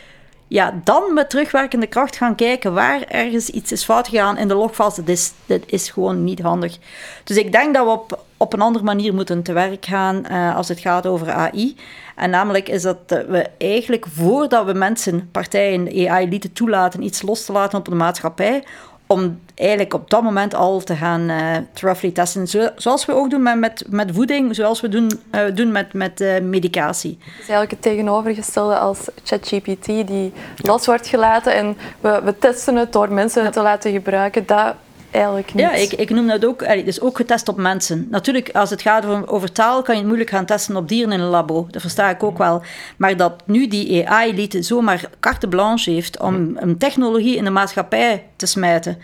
ja, 0.51 0.81
dan 0.83 1.13
met 1.13 1.29
terugwerkende 1.29 1.87
kracht 1.87 2.15
gaan 2.15 2.35
kijken 2.35 2.73
waar 2.73 3.01
ergens 3.01 3.49
iets 3.49 3.71
is 3.71 3.83
fout 3.83 4.07
gegaan 4.07 4.37
in 4.37 4.47
de 4.47 4.53
logfase, 4.53 5.03
dat 5.03 5.17
is, 5.17 5.33
is 5.65 5.89
gewoon 5.89 6.23
niet 6.23 6.41
handig. 6.41 6.77
Dus 7.23 7.37
ik 7.37 7.51
denk 7.51 7.73
dat 7.73 7.85
we 7.85 7.91
op, 7.91 8.23
op 8.37 8.53
een 8.53 8.61
andere 8.61 8.85
manier 8.85 9.13
moeten 9.13 9.43
te 9.43 9.53
werk 9.53 9.85
gaan 9.85 10.25
uh, 10.31 10.55
als 10.55 10.67
het 10.67 10.79
gaat 10.79 11.05
over 11.07 11.31
AI. 11.31 11.75
En 12.15 12.29
namelijk 12.29 12.69
is 12.69 12.81
dat 12.81 12.97
we 13.07 13.49
eigenlijk 13.57 14.05
voordat 14.13 14.65
we 14.65 14.73
mensen, 14.73 15.29
partijen, 15.31 16.09
AI 16.09 16.29
lieten 16.29 16.53
toelaten 16.53 17.03
iets 17.03 17.21
los 17.21 17.45
te 17.45 17.51
laten 17.51 17.79
op 17.79 17.85
de 17.85 17.95
maatschappij, 17.95 18.63
om 19.11 19.39
eigenlijk 19.55 19.93
op 19.93 20.09
dat 20.09 20.23
moment 20.23 20.53
al 20.53 20.79
te 20.79 20.95
gaan 20.95 21.29
uh, 21.29 21.57
roughly 21.73 22.11
testen. 22.11 22.47
Zo, 22.47 22.69
zoals 22.75 23.05
we 23.05 23.13
ook 23.13 23.29
doen 23.29 23.41
met, 23.41 23.59
met, 23.59 23.83
met 23.89 24.11
voeding, 24.13 24.55
zoals 24.55 24.81
we 24.81 24.89
doen, 24.89 25.11
uh, 25.31 25.41
doen 25.53 25.71
met, 25.71 25.93
met 25.93 26.21
uh, 26.21 26.39
medicatie. 26.39 27.17
Het 27.19 27.31
is 27.31 27.37
eigenlijk 27.37 27.71
het 27.71 27.81
tegenovergestelde 27.81 28.77
als 28.77 28.99
ChatGPT, 29.23 29.85
die 29.85 30.33
los 30.55 30.85
wordt 30.85 31.07
gelaten 31.07 31.55
en 31.55 31.77
we, 31.99 32.21
we 32.23 32.37
testen 32.37 32.75
het 32.75 32.93
door 32.93 33.11
mensen 33.11 33.43
het 33.43 33.53
te 33.53 33.61
laten 33.61 33.91
gebruiken. 33.91 34.45
Dat 34.45 34.75
eigenlijk 35.11 35.53
niet. 35.53 35.63
Ja, 35.63 35.71
ik, 35.71 35.93
ik 35.93 36.09
noem 36.09 36.27
dat 36.27 36.45
ook, 36.45 36.65
het 36.65 36.87
is 36.87 37.01
ook 37.01 37.15
getest 37.15 37.47
op 37.47 37.57
mensen. 37.57 38.07
Natuurlijk, 38.09 38.49
als 38.49 38.69
het 38.69 38.81
gaat 38.81 39.05
over, 39.05 39.29
over, 39.29 39.51
taal, 39.51 39.81
kan 39.81 39.93
je 39.93 39.99
het 39.99 40.07
moeilijk 40.07 40.29
gaan 40.29 40.45
testen 40.45 40.75
op 40.75 40.87
dieren 40.87 41.11
in 41.11 41.19
een 41.19 41.27
labo. 41.27 41.67
Dat 41.71 41.81
versta 41.81 42.09
ik 42.09 42.23
ook 42.23 42.37
wel. 42.37 42.61
Maar 42.97 43.17
dat 43.17 43.43
nu 43.45 43.67
die 43.67 44.09
AI-elite 44.09 44.61
zomaar 44.61 45.09
carte 45.19 45.47
blanche 45.47 45.91
heeft 45.91 46.19
om 46.19 46.51
een 46.55 46.77
technologie 46.77 47.35
in 47.35 47.43
de 47.43 47.49
maatschappij 47.49 48.25
te 48.35 48.45
smijten. 48.45 48.97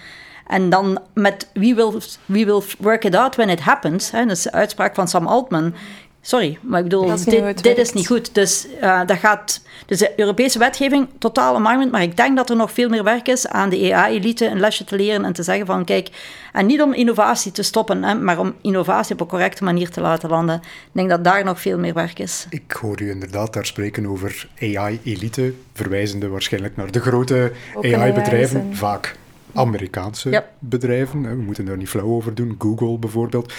En 0.47 0.69
dan 0.69 0.99
met 1.13 1.49
wie 1.53 1.75
will, 1.75 1.91
we 2.25 2.45
will 2.45 2.61
work 2.79 3.03
it 3.03 3.15
out 3.15 3.35
when 3.35 3.49
it 3.49 3.59
happens. 3.59 4.11
Hè, 4.11 4.25
dat 4.25 4.37
is 4.37 4.43
de 4.43 4.51
uitspraak 4.51 4.95
van 4.95 5.07
Sam 5.07 5.27
Altman. 5.27 5.73
Sorry, 6.21 6.57
maar 6.61 6.77
ik 6.77 6.83
bedoel, 6.83 7.15
dit, 7.25 7.63
dit 7.63 7.77
is 7.77 7.93
niet 7.93 8.07
goed. 8.07 8.35
Dus, 8.35 8.67
uh, 8.81 9.05
dat 9.05 9.17
gaat, 9.17 9.61
dus 9.85 9.97
de 9.97 10.13
Europese 10.15 10.59
wetgeving, 10.59 11.07
totaal 11.17 11.55
alignment, 11.55 11.91
maar 11.91 12.01
ik 12.01 12.17
denk 12.17 12.35
dat 12.37 12.49
er 12.49 12.55
nog 12.55 12.71
veel 12.71 12.89
meer 12.89 13.03
werk 13.03 13.27
is 13.27 13.47
aan 13.47 13.69
de 13.69 13.77
EA-elite 13.77 14.45
een 14.45 14.59
lesje 14.59 14.83
te 14.83 14.95
leren 14.95 15.25
en 15.25 15.33
te 15.33 15.43
zeggen 15.43 15.65
van, 15.65 15.85
kijk, 15.85 16.09
en 16.53 16.65
niet 16.65 16.81
om 16.81 16.93
innovatie 16.93 17.51
te 17.51 17.63
stoppen, 17.63 18.03
hè, 18.03 18.15
maar 18.15 18.39
om 18.39 18.53
innovatie 18.61 19.13
op 19.13 19.21
een 19.21 19.27
correcte 19.27 19.63
manier 19.63 19.89
te 19.89 20.01
laten 20.01 20.29
landen. 20.29 20.55
Ik 20.63 20.91
denk 20.91 21.09
dat 21.09 21.23
daar 21.23 21.43
nog 21.43 21.61
veel 21.61 21.77
meer 21.77 21.93
werk 21.93 22.19
is. 22.19 22.45
Ik 22.49 22.71
hoor 22.71 23.01
u 23.01 23.09
inderdaad 23.09 23.53
daar 23.53 23.65
spreken 23.65 24.07
over 24.07 24.47
AI-elite, 24.59 25.53
verwijzende 25.73 26.27
waarschijnlijk 26.27 26.75
naar 26.75 26.91
de 26.91 26.99
grote 26.99 27.51
AI-bedrijven, 27.81 28.75
vaak 28.75 29.15
Amerikaanse 29.53 30.43
bedrijven. 30.59 31.21
We 31.21 31.41
moeten 31.41 31.65
daar 31.65 31.77
niet 31.77 31.89
flauw 31.89 32.07
over 32.07 32.35
doen. 32.35 32.55
Google 32.59 32.97
bijvoorbeeld. 32.97 33.53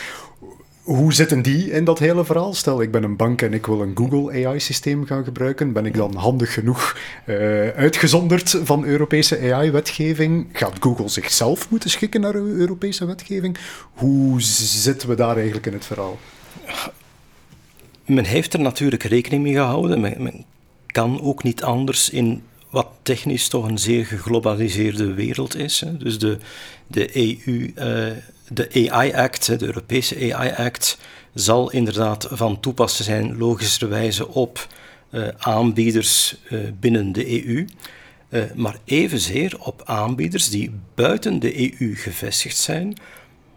Hoe 0.88 1.12
zitten 1.12 1.42
die 1.42 1.70
in 1.70 1.84
dat 1.84 1.98
hele 1.98 2.24
verhaal? 2.24 2.54
Stel, 2.54 2.82
ik 2.82 2.90
ben 2.90 3.02
een 3.02 3.16
bank 3.16 3.42
en 3.42 3.52
ik 3.52 3.66
wil 3.66 3.82
een 3.82 3.96
Google 3.96 4.46
AI-systeem 4.46 5.06
gaan 5.06 5.24
gebruiken. 5.24 5.72
Ben 5.72 5.86
ik 5.86 5.94
dan 5.94 6.14
handig 6.14 6.52
genoeg 6.52 6.96
uh, 7.26 7.68
uitgezonderd 7.68 8.60
van 8.64 8.84
Europese 8.84 9.52
AI-wetgeving? 9.52 10.46
Gaat 10.52 10.76
Google 10.80 11.08
zichzelf 11.08 11.70
moeten 11.70 11.90
schikken 11.90 12.20
naar 12.20 12.34
Europese 12.34 13.06
wetgeving? 13.06 13.58
Hoe 13.92 14.40
zitten 14.42 15.08
we 15.08 15.14
daar 15.14 15.36
eigenlijk 15.36 15.66
in 15.66 15.72
het 15.72 15.84
verhaal? 15.84 16.18
Men 18.04 18.24
heeft 18.24 18.52
er 18.52 18.60
natuurlijk 18.60 19.02
rekening 19.02 19.42
mee 19.42 19.54
gehouden. 19.54 20.00
Men, 20.00 20.22
men 20.22 20.44
kan 20.86 21.20
ook 21.20 21.42
niet 21.42 21.62
anders 21.62 22.10
in 22.10 22.42
wat 22.70 22.88
technisch 23.02 23.48
toch 23.48 23.68
een 23.68 23.78
zeer 23.78 24.06
geglobaliseerde 24.06 25.14
wereld 25.14 25.56
is. 25.56 25.80
Hè. 25.80 25.96
Dus 25.96 26.18
de, 26.18 26.38
de 26.86 27.16
EU, 27.16 27.72
uh, 27.76 28.16
de 28.50 28.90
AI 28.90 29.12
Act, 29.12 29.58
de 29.58 29.66
Europese 29.66 30.34
AI 30.34 30.52
Act, 30.56 30.98
zal 31.34 31.70
inderdaad 31.70 32.28
van 32.30 32.60
toepassen 32.60 33.04
zijn, 33.04 33.36
logischerwijze, 33.36 34.28
op 34.28 34.66
uh, 35.10 35.28
aanbieders 35.38 36.36
uh, 36.50 36.60
binnen 36.80 37.12
de 37.12 37.46
EU. 37.46 37.66
Uh, 38.30 38.42
maar 38.54 38.76
evenzeer 38.84 39.56
op 39.60 39.82
aanbieders 39.84 40.50
die 40.50 40.70
buiten 40.94 41.38
de 41.38 41.80
EU 41.80 41.94
gevestigd 41.94 42.56
zijn, 42.56 42.96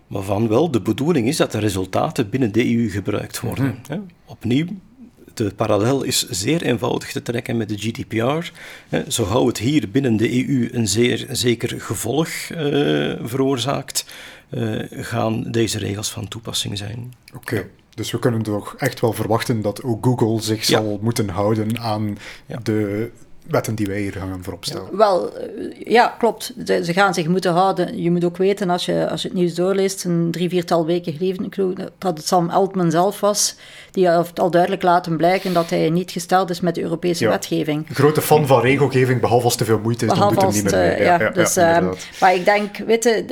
waarvan 0.07 0.47
wel 0.47 0.71
de 0.71 0.81
bedoeling 0.81 1.27
is 1.27 1.37
dat 1.37 1.51
de 1.51 1.59
resultaten 1.59 2.29
binnen 2.29 2.51
de 2.51 2.75
EU 2.75 2.89
gebruikt 2.89 3.39
worden. 3.39 3.81
Mm 3.89 4.05
Opnieuw, 4.25 4.65
de 5.33 5.51
parallel 5.55 6.03
is 6.03 6.29
zeer 6.29 6.61
eenvoudig 6.61 7.11
te 7.11 7.21
trekken 7.21 7.57
met 7.57 7.69
de 7.69 7.77
GDPR. 7.77 8.51
Zo 9.07 9.23
houdt 9.23 9.57
het 9.57 9.67
hier 9.67 9.89
binnen 9.89 10.17
de 10.17 10.47
EU 10.47 10.69
een 10.71 10.87
zeer 10.87 11.25
zeker 11.29 11.81
gevolg 11.81 12.27
uh, 12.27 12.57
veroorzaakt, 13.21 14.05
gaan 14.91 15.51
deze 15.51 15.77
regels 15.77 16.11
van 16.11 16.27
toepassing 16.27 16.77
zijn. 16.77 17.13
Oké. 17.35 17.67
Dus 17.95 18.11
we 18.11 18.19
kunnen 18.19 18.41
toch 18.41 18.75
echt 18.77 18.99
wel 18.99 19.13
verwachten 19.13 19.61
dat 19.61 19.83
ook 19.83 20.05
Google 20.05 20.41
zich 20.41 20.67
ja. 20.67 20.81
zal 20.81 20.99
moeten 21.01 21.29
houden 21.29 21.79
aan 21.79 22.17
ja. 22.45 22.59
de 22.63 23.11
wetten 23.51 23.75
die 23.75 23.85
wij 23.85 23.99
hier 23.99 24.11
gaan 24.11 24.39
vooropstellen. 24.41 24.87
Ja, 24.91 24.97
wel, 24.97 25.37
eh, 25.37 25.47
ja, 25.85 26.15
klopt. 26.19 26.53
Ze, 26.65 26.85
ze, 26.85 26.93
gaan 26.93 27.13
zich 27.13 27.27
moeten 27.27 27.51
houden. 27.51 28.01
Je 28.01 28.11
moet 28.11 28.25
ook 28.25 28.37
weten, 28.37 28.69
als 28.69 28.85
je, 28.85 29.09
als 29.09 29.21
je 29.21 29.27
het 29.27 29.37
nieuws 29.37 29.53
doorleest, 29.53 30.03
een 30.03 30.27
drie, 30.31 30.49
viertal 30.49 30.85
weken 30.85 31.13
geleden, 31.13 31.45
ik 31.45 31.53
geloof 31.53 31.73
dat 31.97 32.17
het 32.17 32.27
Sam 32.27 32.49
Altman 32.49 32.91
zelf 32.91 33.19
was, 33.19 33.55
die 33.91 34.09
heeft 34.09 34.39
al 34.39 34.51
duidelijk 34.51 34.81
laten 34.81 35.17
blijken 35.17 35.53
dat 35.53 35.69
hij 35.69 35.89
niet 35.89 36.11
gesteld 36.11 36.49
is 36.49 36.59
met 36.59 36.75
de 36.75 36.81
Europese 36.81 37.23
ja. 37.23 37.29
wetgeving. 37.29 37.85
Grote 37.93 38.21
fan 38.21 38.47
van 38.47 38.61
regelgeving, 38.61 39.21
behalve 39.21 39.45
als 39.45 39.55
te 39.55 39.65
veel 39.65 39.79
moeite 39.79 40.05
is, 40.05 40.11
behalve 40.11 40.35
dan 40.35 40.43
doet 40.43 40.53
hij 40.53 40.63
niet 40.63 40.71
meer 40.71 40.87
mee. 40.87 41.03
Ja, 41.03 41.19
ja, 41.19 41.29
dus, 41.29 41.55
um, 41.55 41.93
maar 42.19 42.35
ik 42.35 42.45
denk, 42.45 42.77
weet 42.77 43.03
je, 43.03 43.25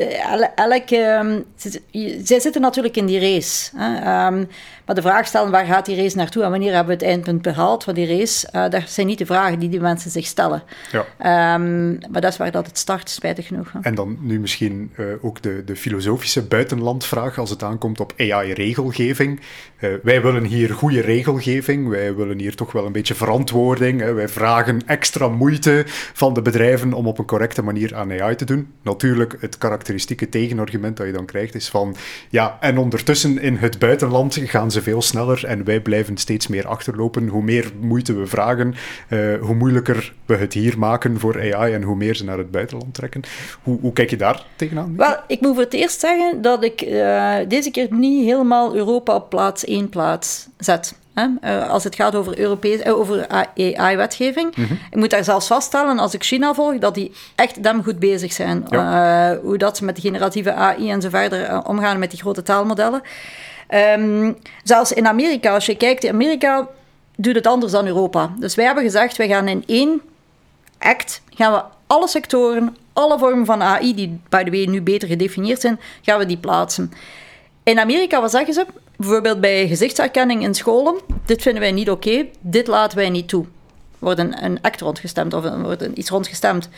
elke... 0.55 0.97
Um, 0.97 1.45
zij 2.24 2.39
zitten 2.39 2.61
natuurlijk 2.61 2.95
in 2.95 3.05
die 3.05 3.20
race. 3.20 3.70
Hè. 3.76 4.28
Um, 4.28 4.47
maar 4.90 4.98
de 4.98 5.08
vraag 5.08 5.28
stellen, 5.28 5.52
waar 5.52 5.66
gaat 5.66 5.86
die 5.86 5.96
race 5.96 6.18
naartoe 6.18 6.44
en 6.44 6.50
wanneer 6.50 6.74
hebben 6.74 6.98
we 6.98 7.04
het 7.04 7.14
eindpunt 7.14 7.42
behaald 7.42 7.84
van 7.84 7.94
die 7.94 8.08
race, 8.08 8.50
uh, 8.56 8.70
dat 8.70 8.90
zijn 8.90 9.08
niet 9.08 9.18
de 9.18 9.26
vragen 9.26 9.60
die 9.60 9.70
die 9.70 9.80
mensen 9.80 10.12
zich 10.12 10.26
stellen. 10.26 10.64
Ja. 10.92 11.56
Um, 11.56 11.98
maar 12.12 12.22
dat 12.22 12.32
is 12.32 12.38
waar 12.38 12.52
dat 12.52 12.66
het 12.66 12.78
start, 12.78 13.10
spijtig 13.10 13.48
genoeg. 13.48 13.72
Hè. 13.72 13.80
En 13.82 13.96
dan 13.96 14.18
nu 14.22 14.40
misschien 14.40 14.92
uh, 14.98 15.06
ook 15.22 15.42
de, 15.42 15.64
de 15.66 15.76
filosofische 15.76 16.44
buitenlandvraag 16.44 17.38
als 17.38 17.50
het 17.50 17.64
aankomt 17.64 18.00
op 18.00 18.14
AI-regelgeving. 18.18 19.40
Uh, 19.80 19.94
wij 20.04 20.22
willen 20.22 20.44
hier 20.44 20.74
goede 20.74 21.02
regelgeving, 21.02 21.88
wij 21.88 22.16
willen 22.16 22.40
hier 22.40 22.56
toch 22.56 22.72
wel 22.72 22.86
een 22.86 22.92
beetje 22.92 23.16
verantwoording. 23.16 24.02
Hè. 24.02 24.14
Wij 24.14 24.30
vragen 24.30 24.82
extra 24.86 25.28
moeite 25.28 25.84
van 26.14 26.34
de 26.34 26.42
bedrijven 26.42 26.94
om 26.94 27.08
op 27.08 27.20
een 27.20 27.26
correcte 27.26 27.62
manier 27.62 27.96
aan 27.96 28.22
AI 28.22 28.36
te 28.36 28.46
doen. 28.46 28.72
Natuurlijk, 28.82 29.38
het 29.40 29.58
karakteristieke 29.58 30.30
tegenargument 30.30 30.98
dat 30.98 31.06
je 31.06 31.14
dan 31.14 31.26
krijgt 31.26 31.56
is 31.56 31.70
van, 31.70 31.96
ja, 32.30 32.58
en 32.60 32.78
ondertussen 32.78 33.40
in 33.42 33.56
het 33.56 33.80
buitenland 33.80 34.38
gaan 34.44 34.72
ze 34.72 34.78
veel 34.82 35.02
sneller 35.02 35.46
en 35.46 35.64
wij 35.64 35.80
blijven 35.80 36.18
steeds 36.18 36.48
meer 36.48 36.68
achterlopen. 36.68 37.28
Hoe 37.28 37.44
meer 37.44 37.72
moeite 37.80 38.14
we 38.14 38.28
vragen, 38.28 38.76
uh, 39.10 39.42
hoe 39.42 39.56
moeilijker 39.56 40.14
we 40.26 40.36
het 40.36 40.54
hier 40.54 40.80
maken 40.80 41.20
voor 41.20 41.54
AI 41.54 41.74
en 41.74 41.84
hoe 41.84 41.96
meer 41.96 42.16
ze 42.16 42.24
naar 42.24 42.38
het 42.38 42.52
buitenland 42.52 42.94
trekken. 42.94 43.22
Hoe, 43.64 43.80
hoe 43.82 43.94
kijk 43.94 44.10
je 44.10 44.18
daar 44.18 44.46
tegenaan? 44.56 44.96
Wel, 44.98 45.16
ik 45.28 45.42
moet 45.42 45.54
voor 45.54 45.64
het 45.64 45.74
eerst 45.74 46.00
zeggen 46.00 46.42
dat 46.42 46.64
ik 46.64 46.82
uh, 46.82 47.36
deze 47.48 47.72
keer 47.72 47.88
niet 47.90 48.26
helemaal 48.26 48.76
Europa 48.76 49.16
op 49.16 49.30
plaats 49.30 49.66
1 49.66 49.90
plaats 49.90 50.48
zet. 50.58 50.98
Uh, 51.44 51.70
als 51.70 51.84
het 51.84 51.96
gaat 51.96 52.16
over, 52.16 52.40
Europees, 52.40 52.86
uh, 52.86 52.98
over 53.00 53.28
AI-wetgeving. 53.28 54.56
Mm 54.56 54.66
-hmm. 54.66 54.80
Ik 54.92 54.98
moet 54.98 55.10
daar 55.10 55.24
zelfs 55.24 55.48
vaststellen, 55.48 56.00
als 56.00 56.14
ik 56.14 56.24
China 56.24 56.54
volg, 56.54 56.78
dat 56.78 56.94
die 56.94 57.12
echt 57.36 57.64
dem 57.64 57.84
goed 57.84 58.00
bezig 58.00 58.34
zijn. 58.34 58.66
Ja. 58.70 59.32
Uh, 59.32 59.40
hoe 59.40 59.58
dat 59.58 59.78
ze 59.78 59.86
met 59.86 59.96
de 59.96 60.02
generatieve 60.02 60.54
AI 60.54 60.90
en 60.90 61.02
zo 61.02 61.10
verder 61.10 61.66
omgaan 61.66 62.00
met 62.00 62.12
die 62.12 62.20
grote 62.20 62.44
taalmodellen. 62.44 63.02
Um, 63.74 64.38
zelfs 64.63 64.91
in 64.91 65.07
Amerika, 65.07 65.53
als 65.53 65.65
je 65.65 65.78
kijkt, 65.78 66.07
Amerika 66.07 66.67
doet 67.15 67.36
het 67.36 67.47
anders 67.47 67.72
dan 67.72 67.88
Europa. 67.88 68.34
Dus 68.39 68.55
wij 68.55 68.65
hebben 68.65 68.84
gezegd, 68.84 69.17
wij 69.17 69.28
gaan 69.28 69.47
in 69.47 69.63
één 69.67 70.01
act, 70.80 71.22
gaan 71.34 71.53
we 71.53 71.63
alle 71.88 72.07
sectoren, 72.07 72.76
alle 72.93 73.17
vormen 73.17 73.45
van 73.45 73.61
AI, 73.61 73.95
die 73.95 74.20
by 74.30 74.43
the 74.43 74.51
way 74.51 74.65
nu 74.65 74.82
beter 74.82 75.07
gedefinieerd 75.07 75.61
zijn, 75.61 75.80
gaan 76.01 76.20
we 76.20 76.26
die 76.26 76.38
plaatsen. 76.38 76.91
In 77.63 77.80
Amerika, 77.80 78.22
wat 78.22 78.32
zeggen 78.32 78.53
ze? 78.53 78.65
Bijvoorbeeld 78.97 79.41
bij 79.41 79.67
gezichtsherkenning 79.67 80.43
in 80.43 80.53
scholen. 80.53 80.95
Dit 81.26 81.41
vinden 81.41 81.61
wij 81.61 81.72
niet 81.72 81.89
oké, 81.89 82.26
dit 82.39 82.67
laten 82.67 82.97
wij 82.97 83.09
niet 83.09 83.28
toe. 83.28 83.45
Wordt 84.00 84.20
een, 84.20 84.43
een 84.43 84.62
act 84.62 84.82
rondgestemd 84.82 85.34
of 85.34 85.45
er 85.45 85.62
wordt 85.62 85.88
iets 85.93 86.10
rondgestemd. 86.10 86.70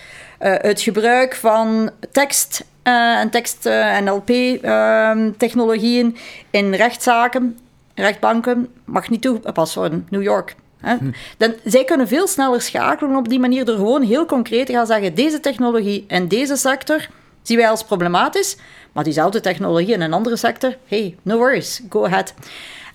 Uh, 0.41 0.53
het 0.57 0.82
gebruik 0.82 1.36
van 1.36 1.89
tekst 2.11 2.65
uh, 2.84 3.19
en 3.19 3.30
tekst-NLP-technologieën 3.30 6.05
ehm, 6.05 6.15
in 6.49 6.74
rechtszaken, 6.74 7.57
rechtbanken, 7.95 8.67
mag 8.86 9.09
niet 9.09 9.22
toegepast 9.22 9.76
worden. 9.76 10.07
New 10.09 10.24
York. 10.24 10.55
Hè? 10.78 10.95
Hm. 10.95 11.11
Dan, 11.38 11.53
zij 11.63 11.84
kunnen 11.84 12.07
veel 12.07 12.28
sneller 12.28 12.61
schakelen 12.61 13.15
op 13.15 13.30
die 13.30 13.39
manier 13.39 13.65
door 13.65 13.76
gewoon 13.76 14.01
heel 14.01 14.26
concreet 14.26 14.65
te 14.65 14.74
gaan 14.74 14.86
zeggen: 14.86 15.15
deze 15.15 15.39
technologie 15.39 16.05
in 16.07 16.28
deze 16.28 16.55
sector 16.55 17.07
zien 17.41 17.57
wij 17.57 17.69
als 17.69 17.84
problematisch, 17.84 18.57
maar 18.91 19.03
diezelfde 19.03 19.39
technologie 19.39 19.93
in 19.93 20.01
een 20.01 20.13
andere 20.13 20.36
sector, 20.36 20.78
hey, 20.88 21.15
no 21.22 21.38
worries, 21.38 21.82
go 21.89 22.05
ahead. 22.05 22.34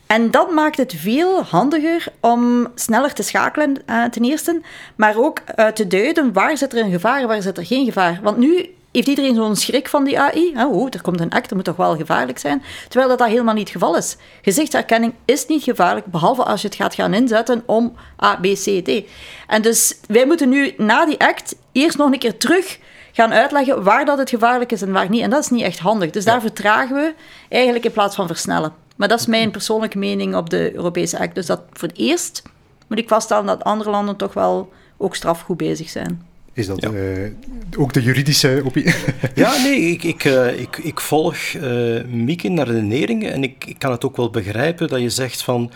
En 0.07 0.31
dat 0.31 0.51
maakt 0.51 0.77
het 0.77 0.95
veel 0.97 1.43
handiger 1.43 2.07
om 2.21 2.69
sneller 2.75 3.13
te 3.13 3.23
schakelen, 3.23 3.77
uh, 3.87 4.05
ten 4.05 4.25
eerste, 4.25 4.61
maar 4.97 5.17
ook 5.17 5.41
uh, 5.57 5.67
te 5.67 5.87
duiden 5.87 6.33
waar 6.33 6.57
zit 6.57 6.73
er 6.73 6.85
een 6.85 6.91
gevaar, 6.91 7.27
waar 7.27 7.43
zit 7.43 7.59
er 7.59 7.67
geen 7.67 7.85
gevaar. 7.85 8.21
Want 8.23 8.37
nu 8.37 8.75
heeft 8.93 9.09
iedereen 9.09 9.35
zo'n 9.35 9.57
schrik 9.57 9.89
van 9.89 10.05
die 10.05 10.21
AI. 10.21 10.53
Oh, 10.57 10.87
er 10.91 11.03
komt 11.03 11.21
een 11.21 11.31
act, 11.31 11.49
dat 11.49 11.55
moet 11.55 11.65
toch 11.65 11.77
wel 11.77 11.97
gevaarlijk 11.97 12.39
zijn? 12.39 12.63
Terwijl 12.89 13.09
dat, 13.09 13.19
dat 13.19 13.29
helemaal 13.29 13.55
niet 13.55 13.69
het 13.69 13.73
geval 13.73 13.97
is. 13.97 14.17
Gezichtsherkenning 14.43 15.13
is 15.25 15.47
niet 15.47 15.63
gevaarlijk, 15.63 16.07
behalve 16.07 16.43
als 16.43 16.61
je 16.61 16.67
het 16.67 16.77
gaat 16.77 16.95
gaan 16.95 17.15
inzetten 17.15 17.63
om 17.67 17.97
A, 18.25 18.37
B, 18.37 18.43
C, 18.43 18.85
D. 18.85 19.03
En 19.47 19.63
dus 19.63 19.99
wij 20.09 20.27
moeten 20.27 20.49
nu 20.49 20.75
na 20.77 21.07
die 21.07 21.21
act 21.21 21.57
eerst 21.73 21.97
nog 21.99 22.13
een 22.13 22.19
keer 22.19 22.37
terug 22.37 22.79
gaan 23.13 23.33
uitleggen 23.33 23.83
waar 23.83 24.05
dat 24.05 24.19
het 24.19 24.31
gevaarlijk 24.31 24.73
is 24.73 24.83
en 24.83 24.93
waar 24.93 25.11
niet. 25.11 25.23
En 25.23 25.31
dat 25.31 25.43
is 25.43 25.51
niet 25.51 25.63
echt 25.63 25.79
handig. 25.79 26.11
Dus 26.11 26.25
daar 26.25 26.41
vertragen 26.41 26.97
we 26.97 27.15
eigenlijk 27.49 27.85
in 27.85 27.93
plaats 27.93 28.17
van 28.17 28.27
versnellen. 28.27 28.86
Maar 28.97 29.09
dat 29.09 29.21
is 29.21 29.27
mijn 29.27 29.51
persoonlijke 29.51 29.99
mening 29.99 30.35
op 30.35 30.51
de 30.51 30.75
Europese 30.75 31.19
act. 31.19 31.35
Dus 31.35 31.47
dat 31.47 31.63
voor 31.73 31.89
het 31.89 31.99
eerst 31.99 32.43
moet 32.87 32.99
ik 32.99 33.09
vaststellen 33.09 33.47
dat 33.47 33.65
andere 33.65 33.91
landen 33.91 34.17
toch 34.17 34.35
wel 34.35 34.73
ook 34.97 35.17
strafgoed 35.17 35.57
bezig 35.57 35.89
zijn. 35.89 36.23
Is 36.53 36.67
dat 36.67 36.85
uh, 36.85 37.31
ook 37.79 37.93
de 37.93 38.03
juridische 38.03 38.63
opinie? 38.65 38.95
ja, 39.35 39.63
nee, 39.63 39.81
ik, 39.81 40.03
ik, 40.03 40.25
uh, 40.25 40.61
ik, 40.61 40.77
ik 40.77 41.01
volg 41.01 41.37
uh, 41.53 42.05
Mieke 42.05 42.49
naar 42.49 42.67
redenering 42.67 43.27
en 43.27 43.43
ik, 43.43 43.65
ik 43.67 43.79
kan 43.79 43.91
het 43.91 44.05
ook 44.05 44.17
wel 44.17 44.31
begrijpen 44.31 44.89
dat 44.89 45.01
je 45.01 45.11
zegt 45.11 45.43
van 45.43 45.71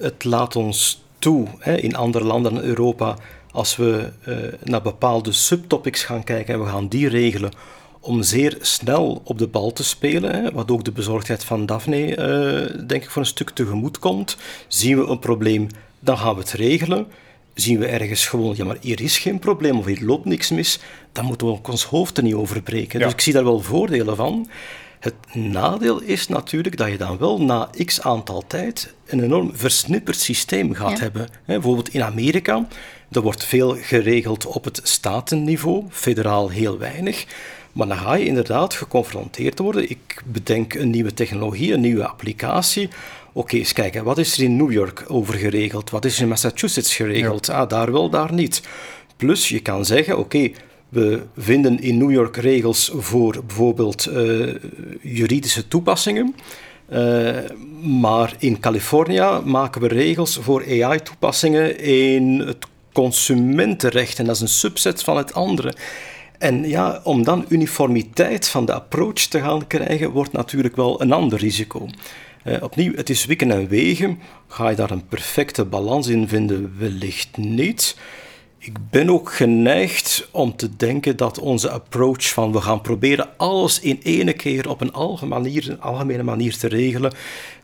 het 0.00 0.24
laat 0.24 0.56
ons 0.56 1.04
toe 1.18 1.46
hè, 1.58 1.76
in 1.76 1.96
andere 1.96 2.24
landen 2.24 2.52
in 2.52 2.60
Europa 2.60 3.16
als 3.50 3.76
we 3.76 4.08
naar 4.62 4.82
bepaalde 4.82 5.32
subtopics 5.32 6.04
gaan 6.04 6.24
kijken 6.24 6.54
en 6.54 6.60
we 6.60 6.66
gaan 6.66 6.88
die 6.88 7.08
regelen 7.08 7.50
om 8.04 8.22
zeer 8.22 8.56
snel 8.60 9.20
op 9.24 9.38
de 9.38 9.46
bal 9.46 9.72
te 9.72 9.84
spelen, 9.84 10.34
hè, 10.34 10.52
wat 10.52 10.70
ook 10.70 10.84
de 10.84 10.92
bezorgdheid 10.92 11.44
van 11.44 11.66
Daphne 11.66 12.84
denk 12.86 13.02
ik 13.02 13.10
voor 13.10 13.22
een 13.22 13.28
stuk 13.28 13.50
tegemoet 13.50 13.98
komt, 13.98 14.36
zien 14.68 14.98
we 14.98 15.06
een 15.06 15.18
probleem, 15.18 15.66
dan 16.00 16.18
gaan 16.18 16.34
we 16.34 16.40
het 16.40 16.52
regelen 16.52 17.06
zien 17.54 17.78
we 17.78 17.86
ergens 17.86 18.26
gewoon, 18.26 18.54
ja, 18.56 18.64
maar 18.64 18.76
hier 18.80 19.00
is 19.00 19.18
geen 19.18 19.38
probleem 19.38 19.78
of 19.78 19.84
hier 19.84 20.02
loopt 20.02 20.24
niks 20.24 20.50
mis, 20.50 20.78
dan 21.12 21.24
moeten 21.24 21.46
we 21.46 21.52
ook 21.52 21.68
ons 21.68 21.84
hoofd 21.84 22.16
er 22.16 22.22
niet 22.22 22.34
over 22.34 22.62
breken. 22.62 23.00
Dus 23.00 23.12
ik 23.12 23.20
zie 23.20 23.32
daar 23.32 23.44
wel 23.44 23.60
voordelen 23.60 24.16
van. 24.16 24.48
Het 25.00 25.14
nadeel 25.32 26.00
is 26.00 26.28
natuurlijk 26.28 26.76
dat 26.76 26.90
je 26.90 26.96
dan 26.96 27.18
wel 27.18 27.42
na 27.42 27.70
x 27.84 28.00
aantal 28.00 28.44
tijd 28.46 28.94
een 29.06 29.22
enorm 29.22 29.50
versnipperd 29.54 30.16
systeem 30.18 30.74
gaat 30.74 31.00
hebben. 31.00 31.28
bijvoorbeeld 31.46 31.88
in 31.88 32.02
Amerika, 32.02 32.66
er 33.10 33.20
wordt 33.20 33.44
veel 33.44 33.76
geregeld 33.80 34.46
op 34.46 34.64
het 34.64 34.80
statenniveau, 34.82 35.84
federaal 35.90 36.48
heel 36.48 36.78
weinig. 36.78 37.26
Maar 37.74 37.86
dan 37.86 37.96
ga 37.96 38.14
je 38.14 38.26
inderdaad 38.26 38.74
geconfronteerd 38.74 39.58
worden. 39.58 39.90
Ik 39.90 40.22
bedenk 40.24 40.74
een 40.74 40.90
nieuwe 40.90 41.14
technologie, 41.14 41.72
een 41.72 41.80
nieuwe 41.80 42.06
applicatie 42.06 42.88
Oké, 43.36 43.56
eens 43.56 43.72
kijken, 43.72 44.04
wat 44.04 44.18
is 44.18 44.36
er 44.36 44.44
in 44.44 44.56
New 44.56 44.72
York 44.72 45.04
over 45.08 45.34
geregeld? 45.34 45.90
Wat 45.90 46.04
is 46.04 46.16
er 46.16 46.22
in 46.22 46.28
Massachusetts 46.28 46.96
geregeld? 46.96 47.48
Ah, 47.48 47.68
daar 47.68 47.92
wel, 47.92 48.10
daar 48.10 48.32
niet. 48.32 48.62
Plus, 49.16 49.48
je 49.48 49.60
kan 49.60 49.84
zeggen, 49.84 50.18
oké, 50.18 50.50
we 50.88 51.22
vinden 51.36 51.80
in 51.80 51.98
New 51.98 52.10
York 52.10 52.36
regels 52.36 52.90
voor 52.94 53.42
bijvoorbeeld 53.46 54.08
uh, 54.08 54.54
juridische 55.02 55.68
toepassingen. 55.68 56.34
Uh, 56.92 57.36
maar 58.00 58.34
in 58.38 58.60
Californië 58.60 59.40
maken 59.44 59.80
we 59.80 59.88
regels 59.88 60.38
voor 60.42 60.64
AI-toepassingen 60.68 61.78
in 61.78 62.40
het 62.40 62.66
consumentenrecht. 62.92 64.18
En 64.18 64.24
dat 64.24 64.34
is 64.34 64.40
een 64.40 64.48
subset 64.48 65.02
van 65.02 65.16
het 65.16 65.34
andere. 65.34 65.74
En 66.44 66.68
ja, 66.68 67.00
om 67.04 67.22
dan 67.22 67.44
uniformiteit 67.48 68.48
van 68.48 68.64
de 68.64 68.72
approach 68.72 69.12
te 69.12 69.40
gaan 69.40 69.66
krijgen, 69.66 70.10
wordt 70.10 70.32
natuurlijk 70.32 70.76
wel 70.76 71.00
een 71.00 71.12
ander 71.12 71.38
risico. 71.38 71.88
Uh, 72.44 72.62
opnieuw, 72.62 72.94
het 72.94 73.10
is 73.10 73.24
wikken 73.24 73.50
en 73.50 73.68
wegen. 73.68 74.18
Ga 74.48 74.68
je 74.68 74.76
daar 74.76 74.90
een 74.90 75.08
perfecte 75.08 75.64
balans 75.64 76.06
in 76.06 76.28
vinden? 76.28 76.74
Wellicht 76.78 77.36
niet. 77.36 77.96
Ik 78.58 78.90
ben 78.90 79.10
ook 79.10 79.32
geneigd 79.32 80.28
om 80.30 80.56
te 80.56 80.76
denken 80.76 81.16
dat 81.16 81.38
onze 81.38 81.70
approach 81.70 82.28
van 82.28 82.52
we 82.52 82.60
gaan 82.60 82.80
proberen 82.80 83.28
alles 83.36 83.80
in 83.80 84.00
ene 84.02 84.32
keer 84.32 84.68
op 84.68 84.80
een 84.80 84.92
algemene 84.92 85.40
manier, 85.40 85.70
een 85.70 85.80
algemene 85.80 86.22
manier 86.22 86.56
te 86.56 86.68
regelen, 86.68 87.12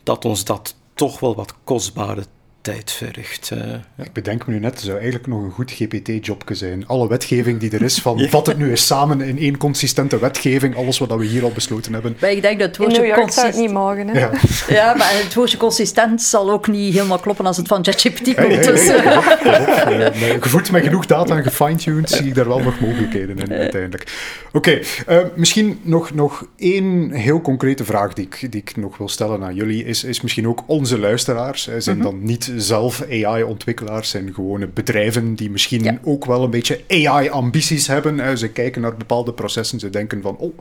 dat 0.02 0.24
ons 0.24 0.44
dat 0.44 0.76
toch 0.94 1.20
wel 1.20 1.34
wat 1.34 1.54
kostbare 1.64 2.24
tijd 2.60 2.92
vergt. 2.92 3.50
Uh, 3.54 4.04
Ik 4.04 4.12
bedenk 4.12 4.46
me 4.46 4.52
nu 4.52 4.58
net, 4.58 4.70
het 4.70 4.80
zou 4.80 4.96
eigenlijk 4.96 5.26
nog 5.26 5.42
een 5.42 5.50
goed 5.50 5.70
GPT-jobje 5.70 6.54
zijn. 6.54 6.86
Alle 6.86 7.08
wetgeving 7.08 7.60
die 7.60 7.70
er 7.70 7.82
is, 7.82 7.98
van 7.98 8.20
vat 8.30 8.46
het 8.46 8.58
nu 8.58 8.70
eens 8.70 8.86
samen 8.86 9.20
in 9.20 9.38
één 9.38 9.56
consistente 9.56 10.18
wetgeving, 10.18 10.76
alles 10.76 10.98
wat 10.98 11.14
we 11.14 11.24
hier 11.24 11.44
al 11.44 11.52
besloten 11.52 11.92
hebben. 11.92 12.16
Maar 12.20 12.30
ik 12.30 12.42
denk 12.42 12.58
dat 12.58 12.68
het 12.68 12.76
woordje 12.76 13.12
consistent... 13.14 13.56
niet 13.56 13.72
mogen, 13.72 14.08
hè? 14.08 14.18
Ja. 14.18 14.30
ja. 14.80 14.94
maar 14.94 15.10
het 15.12 15.34
woordje 15.34 15.56
consistent 15.56 16.22
zal 16.22 16.50
ook 16.50 16.68
niet 16.68 16.94
helemaal 16.94 17.18
kloppen 17.18 17.46
als 17.46 17.56
het 17.56 17.68
van 17.68 17.84
ChatGPT 17.84 18.34
komt. 18.34 18.36
Hey, 18.36 18.62
dus. 18.62 18.86
hey, 18.86 20.40
gevoed 20.40 20.70
met 20.70 20.82
genoeg 20.82 21.06
data 21.06 21.36
en 21.36 21.42
gefine-tuned 21.42 22.10
zie 22.10 22.26
ik 22.26 22.34
daar 22.34 22.48
wel 22.48 22.58
nog 22.58 22.80
mogelijkheden 22.80 23.38
in 23.38 23.52
uiteindelijk. 23.52 24.12
Oké, 24.52 24.82
okay, 25.06 25.18
uh, 25.22 25.26
misschien 25.34 25.80
nog, 25.82 26.14
nog 26.14 26.46
één 26.56 27.10
heel 27.10 27.40
concrete 27.40 27.84
vraag 27.84 28.12
die 28.12 28.24
ik, 28.24 28.52
die 28.52 28.60
ik 28.60 28.76
nog 28.76 28.96
wil 28.96 29.08
stellen 29.08 29.42
aan 29.42 29.54
jullie, 29.54 29.84
is, 29.84 30.04
is 30.04 30.20
misschien 30.20 30.48
ook 30.48 30.62
onze 30.66 30.98
luisteraars, 30.98 31.68
zijn 31.78 31.96
mm 31.96 32.02
-hmm. 32.02 32.10
dan 32.10 32.22
niet 32.22 32.49
zelf 32.56 33.04
AI-ontwikkelaars, 33.10 34.10
zijn 34.10 34.34
gewone 34.34 34.66
bedrijven 34.66 35.34
die 35.34 35.50
misschien 35.50 35.98
ook 36.04 36.24
wel 36.24 36.42
een 36.44 36.50
beetje 36.50 36.80
AI-ambities 36.88 37.86
hebben. 37.86 38.38
Ze 38.38 38.48
kijken 38.48 38.82
naar 38.82 38.96
bepaalde 38.96 39.32
processen, 39.32 39.78
ze 39.78 39.90
denken 39.90 40.22
van, 40.22 40.36
oh, 40.36 40.58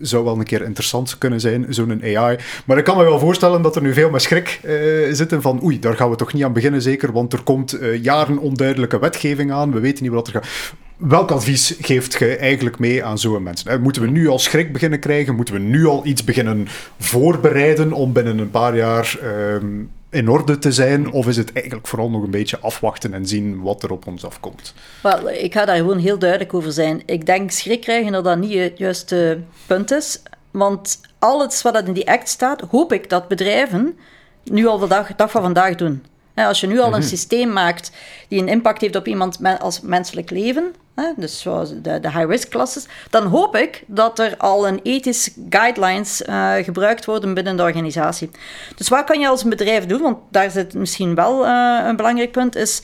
zou 0.00 0.24
wel 0.24 0.38
een 0.38 0.44
keer 0.44 0.62
interessant 0.62 1.18
kunnen 1.18 1.40
zijn, 1.40 1.66
zo'n 1.68 2.02
AI. 2.02 2.38
Maar 2.64 2.78
ik 2.78 2.84
kan 2.84 2.96
me 2.96 3.04
wel 3.04 3.18
voorstellen 3.18 3.62
dat 3.62 3.76
er 3.76 3.82
nu 3.82 3.92
veel 3.92 4.10
met 4.10 4.22
schrik 4.22 4.60
uh, 4.64 4.72
zitten 5.12 5.42
van, 5.42 5.62
oei, 5.64 5.78
daar 5.78 5.96
gaan 5.96 6.10
we 6.10 6.16
toch 6.16 6.32
niet 6.32 6.44
aan 6.44 6.52
beginnen 6.52 6.82
zeker, 6.82 7.12
want 7.12 7.32
er 7.32 7.42
komt 7.42 7.74
uh, 7.74 8.02
jaren 8.02 8.38
onduidelijke 8.38 8.98
wetgeving 8.98 9.52
aan, 9.52 9.72
we 9.72 9.80
weten 9.80 10.02
niet 10.02 10.12
wat 10.12 10.26
er 10.26 10.32
gaat 10.32 10.74
welk 10.96 11.30
advies 11.30 11.76
geeft 11.80 12.18
je 12.18 12.36
eigenlijk 12.36 12.78
mee 12.78 13.04
aan 13.04 13.18
zo'n 13.18 13.42
mensen? 13.42 13.82
Moeten 13.82 14.02
we 14.02 14.08
nu 14.08 14.28
al 14.28 14.38
schrik 14.38 14.72
beginnen 14.72 14.98
krijgen? 14.98 15.34
Moeten 15.34 15.54
we 15.54 15.60
nu 15.60 15.86
al 15.86 16.06
iets 16.06 16.24
beginnen 16.24 16.66
voorbereiden 16.98 17.92
om 17.92 18.12
binnen 18.12 18.38
een 18.38 18.50
paar 18.50 18.76
jaar 18.76 19.18
um, 19.24 19.90
in 20.14 20.28
orde 20.28 20.58
te 20.58 20.72
zijn? 20.72 21.12
Of 21.12 21.26
is 21.26 21.36
het 21.36 21.52
eigenlijk 21.52 21.86
vooral 21.86 22.10
nog 22.10 22.22
een 22.22 22.30
beetje 22.30 22.58
afwachten 22.58 23.14
en 23.14 23.26
zien 23.26 23.62
wat 23.62 23.82
er 23.82 23.90
op 23.90 24.06
ons 24.06 24.24
afkomt? 24.24 24.74
Wel, 25.02 25.30
ik 25.30 25.52
ga 25.52 25.64
daar 25.64 25.76
gewoon 25.76 25.98
heel 25.98 26.18
duidelijk 26.18 26.54
over 26.54 26.72
zijn. 26.72 27.02
Ik 27.06 27.26
denk 27.26 27.50
schrik 27.50 27.80
krijgen 27.80 28.12
dat 28.12 28.24
dat 28.24 28.38
niet 28.38 28.58
het 28.58 28.78
juiste 28.78 29.38
punt 29.66 29.90
is. 29.90 30.22
Want 30.50 31.00
alles 31.18 31.62
wat 31.62 31.86
in 31.86 31.92
die 31.92 32.10
act 32.10 32.28
staat, 32.28 32.60
hoop 32.60 32.92
ik 32.92 33.08
dat 33.08 33.28
bedrijven 33.28 33.98
nu 34.44 34.66
al 34.66 34.78
de 34.78 34.86
dag, 34.86 35.14
dag 35.14 35.30
van 35.30 35.42
vandaag 35.42 35.74
doen. 35.74 36.04
Als 36.34 36.60
je 36.60 36.66
nu 36.66 36.78
al 36.80 36.92
een 36.92 36.98
mhm. 36.98 37.08
systeem 37.08 37.52
maakt 37.52 37.90
die 38.28 38.40
een 38.40 38.48
impact 38.48 38.80
heeft 38.80 38.96
op 38.96 39.06
iemand 39.06 39.38
als 39.58 39.80
menselijk 39.80 40.30
leven, 40.30 40.74
dus 41.16 41.42
de, 41.82 42.00
de 42.00 42.10
high-risk 42.10 42.50
klasses, 42.50 42.86
dan 43.10 43.26
hoop 43.26 43.56
ik 43.56 43.84
dat 43.86 44.18
er 44.18 44.36
al 44.36 44.68
een 44.68 44.80
ethische 44.82 45.32
guidelines 45.50 46.22
uh, 46.22 46.54
gebruikt 46.54 47.04
worden 47.04 47.34
binnen 47.34 47.56
de 47.56 47.62
organisatie. 47.62 48.30
Dus 48.76 48.88
wat 48.88 49.04
kan 49.04 49.20
je 49.20 49.28
als 49.28 49.44
bedrijf 49.44 49.86
doen? 49.86 50.00
Want 50.00 50.18
daar 50.30 50.50
zit 50.50 50.74
misschien 50.74 51.14
wel 51.14 51.46
uh, 51.46 51.80
een 51.86 51.96
belangrijk 51.96 52.32
punt, 52.32 52.56
is 52.56 52.82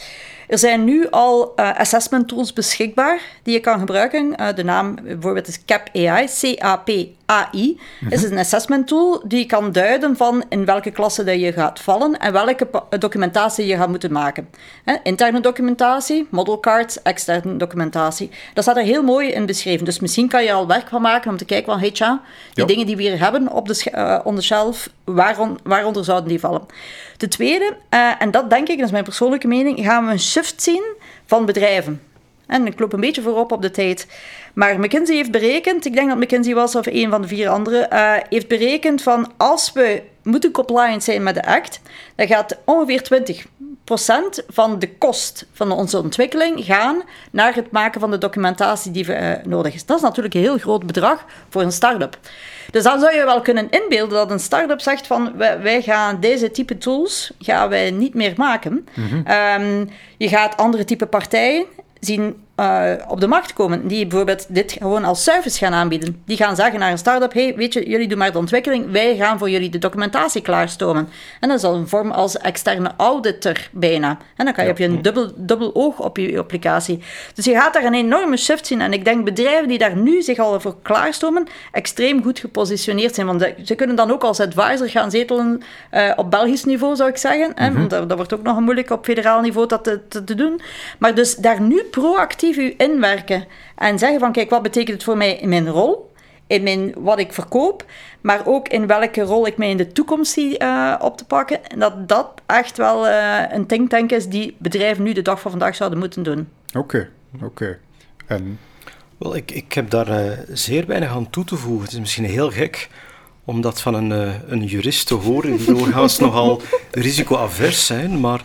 er 0.51 0.59
zijn 0.59 0.85
nu 0.85 1.11
al 1.11 1.53
uh, 1.57 1.79
assessment 1.79 2.29
tools 2.29 2.53
beschikbaar 2.53 3.21
die 3.43 3.55
je 3.55 3.61
kan 3.61 3.79
gebruiken. 3.79 4.35
Uh, 4.41 4.47
de 4.55 4.65
naam 4.65 4.95
bijvoorbeeld 5.03 5.49
is 5.49 5.65
CAP 5.65 5.89
AI, 5.95 6.27
C-A-P-A-I. 6.27 7.81
Mm 8.01 8.09
is 8.11 8.23
een 8.23 8.39
assessment 8.39 8.87
tool 8.87 9.23
die 9.27 9.47
kan 9.47 9.73
duiden 9.73 10.17
van 10.17 10.45
in 10.49 10.65
welke 10.65 10.91
klasse 10.91 11.25
dat 11.25 11.41
je 11.41 11.53
gaat 11.53 11.81
vallen 11.81 12.19
en 12.19 12.33
welke 12.33 12.69
documentatie 12.99 13.67
je 13.67 13.77
gaat 13.77 13.89
moeten 13.89 14.13
maken. 14.13 14.49
Hè, 14.85 14.97
interne 15.03 15.41
documentatie, 15.41 16.27
model 16.31 16.61
cards, 16.61 17.03
externe 17.03 17.57
documentatie. 17.57 18.31
Dat 18.55 18.65
staat 18.65 18.77
er 18.77 18.83
heel 18.83 19.03
mooi 19.03 19.29
in 19.29 19.47
beschreven. 19.47 19.85
Dus 19.85 20.01
misschien 20.01 20.29
kan 20.29 20.45
je 20.45 20.53
al 20.53 20.67
werk 20.67 20.89
van 20.89 21.03
maken 21.03 21.31
om 21.31 21.37
te 21.37 21.45
kijken 21.45 21.73
van, 21.73 21.81
hey 21.81 21.91
tja, 21.91 22.23
die 22.55 22.67
dingen 22.67 22.87
die 22.87 22.97
we 22.97 23.03
hier 23.03 23.21
hebben 23.21 23.53
op 23.53 23.69
de, 23.69 23.93
uh, 23.95 24.19
on 24.25 24.35
the 24.35 24.43
shelf, 24.43 24.89
waaronder 25.63 26.05
zouden 26.05 26.29
die 26.29 26.41
vallen? 26.41 26.67
De 27.17 27.29
tweede, 27.29 27.77
uh, 27.95 28.13
en 28.19 28.31
dat 28.31 28.51
denk 28.51 28.69
ik, 28.69 28.77
dat 28.77 28.87
is 28.87 28.93
mijn 28.93 29.05
persoonlijke 29.05 29.47
mening, 29.47 29.85
gaan 29.85 30.07
we 30.07 30.13
een 30.13 30.21
shift 30.21 30.63
zien 30.63 30.83
van 31.27 31.47
bedrijven. 31.47 32.03
En 32.47 32.67
ik 32.67 32.81
loop 32.81 32.93
een 32.93 33.01
beetje 33.01 33.23
voorop 33.23 33.53
op 33.53 33.63
de 33.63 33.71
tijd. 33.71 34.07
Maar 34.55 34.81
McKinsey 34.81 35.17
heeft 35.17 35.31
berekend, 35.31 35.85
ik 35.85 35.95
denk 35.95 36.09
dat 36.09 36.19
McKinsey 36.19 36.55
was 36.55 36.75
of 36.75 36.87
een 36.87 37.11
van 37.11 37.23
de 37.23 37.29
vier 37.29 37.49
anderen, 37.49 37.89
uh, 37.93 38.15
heeft 38.29 38.49
berekend 38.49 39.03
van 39.03 39.33
als 39.37 39.73
we 39.73 40.03
moeten 40.23 40.51
compliant 40.51 41.05
zijn 41.05 41.23
met 41.23 41.35
de 41.35 41.47
act, 41.47 41.81
dan 42.15 42.27
gaat 42.27 42.59
ongeveer 42.65 43.03
20% 43.03 43.60
van 44.49 44.79
de 44.79 44.95
kost 44.97 45.47
van 45.53 45.71
onze 45.71 45.99
ontwikkeling 45.99 46.65
gaan 46.65 47.03
naar 47.31 47.55
het 47.55 47.71
maken 47.71 48.01
van 48.01 48.11
de 48.11 48.19
documentatie 48.19 48.91
die 48.91 49.07
uh, 49.07 49.33
nodig 49.45 49.75
is. 49.75 49.87
Dat 49.87 49.97
is 49.97 50.03
natuurlijk 50.03 50.35
een 50.35 50.41
heel 50.41 50.59
groot 50.59 50.87
bedrag 50.87 51.25
voor 51.49 51.63
een 51.63 51.73
start-up. 51.73 52.19
Dus 52.71 52.83
dan 52.83 53.01
zou 53.01 53.15
je 53.15 53.25
wel 53.25 53.41
kunnen 53.41 53.71
inbeelden 53.71 54.19
dat 54.19 54.31
een 54.31 54.41
start-up 54.41 54.81
zegt 54.81 55.07
van 55.07 55.37
wij, 55.37 55.83
gaan 55.83 56.21
deze 56.21 56.51
type 56.51 56.79
tools 56.79 57.33
gaan 57.39 57.69
wij 57.69 57.91
niet 57.91 58.15
meer 58.15 58.33
maken. 58.37 58.87
Mm 58.95 59.89
je 60.17 60.29
gaat 60.29 60.57
andere 60.57 60.85
type 60.85 61.07
partijen 61.07 61.67
zien 62.01 62.45
uh, 62.61 62.93
op 63.09 63.21
de 63.21 63.27
markt 63.27 63.53
komen, 63.53 63.89
die 63.89 64.07
bijvoorbeeld 64.07 64.47
dit 64.49 64.73
gewoon 64.73 65.05
als 65.05 65.23
service 65.23 65.59
gaan 65.59 65.73
aanbieden. 65.73 66.23
Die 66.27 66.37
gaan 66.37 66.57
zeggen 66.57 66.79
naar 66.79 66.91
een 66.91 66.99
start-up, 66.99 67.33
hey, 67.33 67.55
weet 67.57 67.73
je, 67.73 67.89
jullie 67.89 68.09
doen 68.09 68.19
maar 68.19 68.33
de 68.33 68.39
ontwikkeling, 68.39 68.91
wij 68.91 69.17
gaan 69.17 69.39
voor 69.39 69.51
jullie 69.51 69.71
de 69.71 69.79
documentatie 69.79 70.43
klaarstomen. 70.43 71.09
En 71.41 71.49
dat 71.49 71.59
is 71.59 71.65
al 71.65 71.75
een 71.75 71.89
vorm 71.89 72.11
als 72.11 72.37
externe 72.37 72.91
auditor 72.97 73.69
bijna. 73.71 74.19
En 74.37 74.45
dan 74.45 74.55
kan 74.55 74.65
je, 74.65 74.71
ja. 74.71 74.77
heb 74.77 74.79
je 74.79 74.85
een 74.85 75.03
dubbel, 75.03 75.33
dubbel 75.37 75.71
oog 75.75 75.99
op 75.99 76.17
je, 76.17 76.39
applicatie. 76.39 77.03
Dus 77.35 77.45
je 77.45 77.53
gaat 77.53 77.73
daar 77.73 77.85
een 77.85 77.95
enorme 77.95 78.37
shift 78.37 78.67
zien. 78.67 78.81
En 78.81 78.93
ik 78.93 79.05
denk 79.05 79.25
bedrijven 79.25 79.69
die 79.69 79.79
daar 79.79 79.97
nu 79.97 80.23
zich 80.23 80.39
al 80.39 80.61
voor 80.61 80.77
klaarstomen, 80.83 81.47
extreem 81.73 82.23
goed 82.23 82.39
gepositioneerd 82.39 83.15
zijn. 83.15 83.27
Want 83.27 83.53
ze 83.65 83.75
kunnen 83.75 83.97
dan 83.97 84.11
ook 84.11 84.23
als 84.23 84.41
advisor 84.41 84.89
gaan 84.89 85.11
zetelen 85.11 85.63
uh, 85.93 86.13
op 86.17 86.31
Belgisch 86.31 86.65
niveau, 86.65 86.97
zou 86.97 87.09
ik 87.09 87.17
zeggen. 87.17 87.53
Mm 87.57 87.77
-hmm. 87.77 87.89
dat, 87.89 88.09
dat, 88.09 88.17
wordt 88.17 88.35
ook 88.35 88.43
nog 88.43 88.61
moeilijk 88.61 88.91
op 88.91 89.05
federaal 89.05 89.41
niveau 89.41 89.67
dat 89.67 89.85
te, 89.85 90.01
te, 90.09 90.25
te 90.25 90.35
doen. 90.35 90.61
Maar 90.99 91.15
dus 91.15 91.35
daar 91.35 91.61
nu 91.61 91.83
proactief 91.83 92.50
u 92.57 92.75
inwerken 92.77 93.47
en 93.77 93.99
zeggen 93.99 94.21
van 94.21 94.33
kijk, 94.33 94.51
wat 94.51 94.63
betekent 94.63 94.97
het 94.97 95.05
voor 95.05 95.17
mij 95.17 95.37
in 95.37 95.49
mijn 95.49 95.69
rol, 95.69 96.13
in 96.47 96.63
mijn, 96.63 96.95
wat 96.97 97.19
ik 97.19 97.33
verkoop, 97.33 97.85
maar 98.21 98.47
ook 98.47 98.69
in 98.69 98.87
welke 98.87 99.21
rol 99.21 99.47
ik 99.47 99.57
mij 99.57 99.71
in 99.71 99.77
de 99.77 99.93
toekomst 99.93 100.33
zie 100.33 100.63
uh, 100.63 100.95
op 101.01 101.17
te 101.17 101.25
pakken. 101.25 101.71
En 101.71 101.79
dat 101.79 102.09
dat 102.09 102.31
echt 102.47 102.77
wel 102.77 103.07
uh, 103.07 103.43
een 103.49 103.67
think 103.67 103.91
tank 103.91 104.11
is 104.11 104.27
die 104.27 104.57
bedrijven 104.59 105.05
nu 105.05 105.13
de 105.13 105.23
dag 105.23 105.41
van 105.41 105.51
vandaag 105.51 105.75
zouden 105.75 105.99
moeten 105.99 106.23
doen. 106.23 106.49
Oké, 106.69 106.79
okay, 106.79 107.09
oké. 107.35 107.45
Okay. 107.45 107.79
En... 108.27 108.59
Wel, 109.19 109.37
ik, 109.37 109.51
ik 109.51 109.73
heb 109.73 109.91
daar 109.91 110.09
uh, 110.09 110.39
zeer 110.49 110.87
weinig 110.87 111.11
aan 111.11 111.31
toe 111.31 111.45
te 111.45 111.57
voegen. 111.57 111.83
Het 111.83 111.93
is 111.93 111.99
misschien 111.99 112.25
heel 112.25 112.51
gek 112.51 112.89
om 113.45 113.61
dat 113.61 113.81
van 113.81 113.95
een, 113.95 114.11
een 114.53 114.65
jurist 114.65 115.07
te 115.07 115.15
horen, 115.15 115.57
die 115.57 115.67
doorgaans 115.67 116.19
nogal 116.29 116.61
risicoavers 116.91 117.87
zijn, 117.87 118.21
maar 118.21 118.43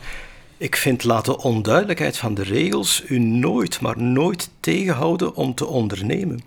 ik 0.57 0.75
vind 0.75 1.03
laat 1.03 1.25
de 1.25 1.37
onduidelijkheid 1.37 2.17
van 2.17 2.33
de 2.33 2.43
regels 2.43 3.03
u 3.07 3.19
nooit, 3.19 3.81
maar 3.81 4.01
nooit 4.01 4.49
tegenhouden 4.59 5.35
om 5.35 5.55
te 5.55 5.65
ondernemen. 5.65 6.41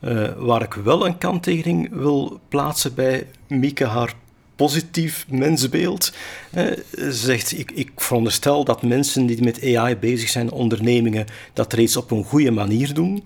Uh, 0.00 0.28
waar 0.36 0.62
ik 0.62 0.72
wel 0.72 1.06
een 1.06 1.18
kanttekening 1.18 1.88
wil 1.90 2.40
plaatsen 2.48 2.94
bij 2.94 3.26
Mieke, 3.48 3.84
haar 3.84 4.14
positief 4.56 5.26
mensbeeld. 5.28 6.12
Uh, 6.54 6.72
zegt, 7.08 7.58
ik, 7.58 7.70
ik 7.70 7.90
veronderstel 7.96 8.64
dat 8.64 8.82
mensen 8.82 9.26
die 9.26 9.42
met 9.42 9.76
AI 9.76 9.96
bezig 9.96 10.28
zijn, 10.28 10.50
ondernemingen, 10.50 11.26
dat 11.52 11.72
reeds 11.72 11.96
op 11.96 12.10
een 12.10 12.24
goede 12.24 12.50
manier 12.50 12.94
doen 12.94 13.22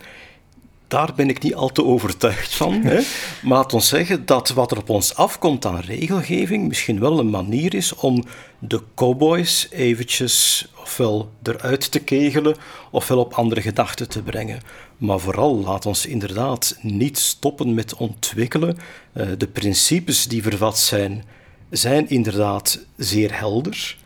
daar 0.88 1.12
ben 1.16 1.28
ik 1.28 1.42
niet 1.42 1.54
al 1.54 1.72
te 1.72 1.84
overtuigd 1.84 2.54
van. 2.54 2.72
Hè. 2.72 2.94
Maar 3.42 3.58
laat 3.58 3.72
ons 3.72 3.88
zeggen 3.88 4.26
dat 4.26 4.48
wat 4.48 4.70
er 4.70 4.78
op 4.78 4.88
ons 4.88 5.14
afkomt 5.14 5.66
aan 5.66 5.80
regelgeving 5.80 6.68
misschien 6.68 7.00
wel 7.00 7.18
een 7.18 7.30
manier 7.30 7.74
is 7.74 7.94
om 7.94 8.24
de 8.58 8.82
cowboys 8.94 9.68
eventjes 9.70 10.66
ofwel 10.80 11.30
eruit 11.42 11.90
te 11.90 11.98
kegelen 11.98 12.56
ofwel 12.90 13.18
op 13.18 13.32
andere 13.32 13.62
gedachten 13.62 14.08
te 14.08 14.22
brengen. 14.22 14.60
Maar 14.96 15.20
vooral 15.20 15.56
laat 15.56 15.86
ons 15.86 16.06
inderdaad 16.06 16.78
niet 16.80 17.18
stoppen 17.18 17.74
met 17.74 17.94
ontwikkelen. 17.94 18.78
Uh, 19.12 19.26
de 19.38 19.46
principes 19.46 20.26
die 20.28 20.42
vervat 20.42 20.78
zijn, 20.78 21.24
zijn 21.70 22.08
inderdaad 22.08 22.84
zeer 22.96 23.38
helder. 23.38 23.96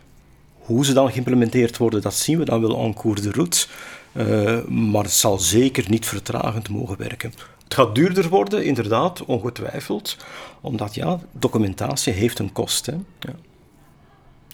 Hoe 0.59 0.85
ze 0.85 0.93
dan 0.93 1.11
geïmplementeerd 1.11 1.77
worden, 1.77 2.01
dat 2.01 2.15
zien 2.15 2.37
we 2.37 2.45
dan 2.45 2.61
wel 2.61 2.83
en 2.83 2.93
cours 2.93 3.21
de 3.21 3.31
route. 3.31 3.67
Uh, 4.13 4.65
maar 4.65 5.03
het 5.03 5.11
zal 5.11 5.39
zeker 5.39 5.85
niet 5.89 6.05
vertragend 6.05 6.69
mogen 6.69 6.97
werken. 6.97 7.33
Het 7.63 7.73
gaat 7.73 7.95
duurder 7.95 8.29
worden, 8.29 8.65
inderdaad, 8.65 9.25
ongetwijfeld, 9.25 10.17
omdat 10.61 10.95
ja, 10.95 11.19
documentatie 11.31 12.13
heeft 12.13 12.39
een 12.39 12.51
kost. 12.51 12.85
Hè. 12.85 12.95
Ja. 13.19 13.33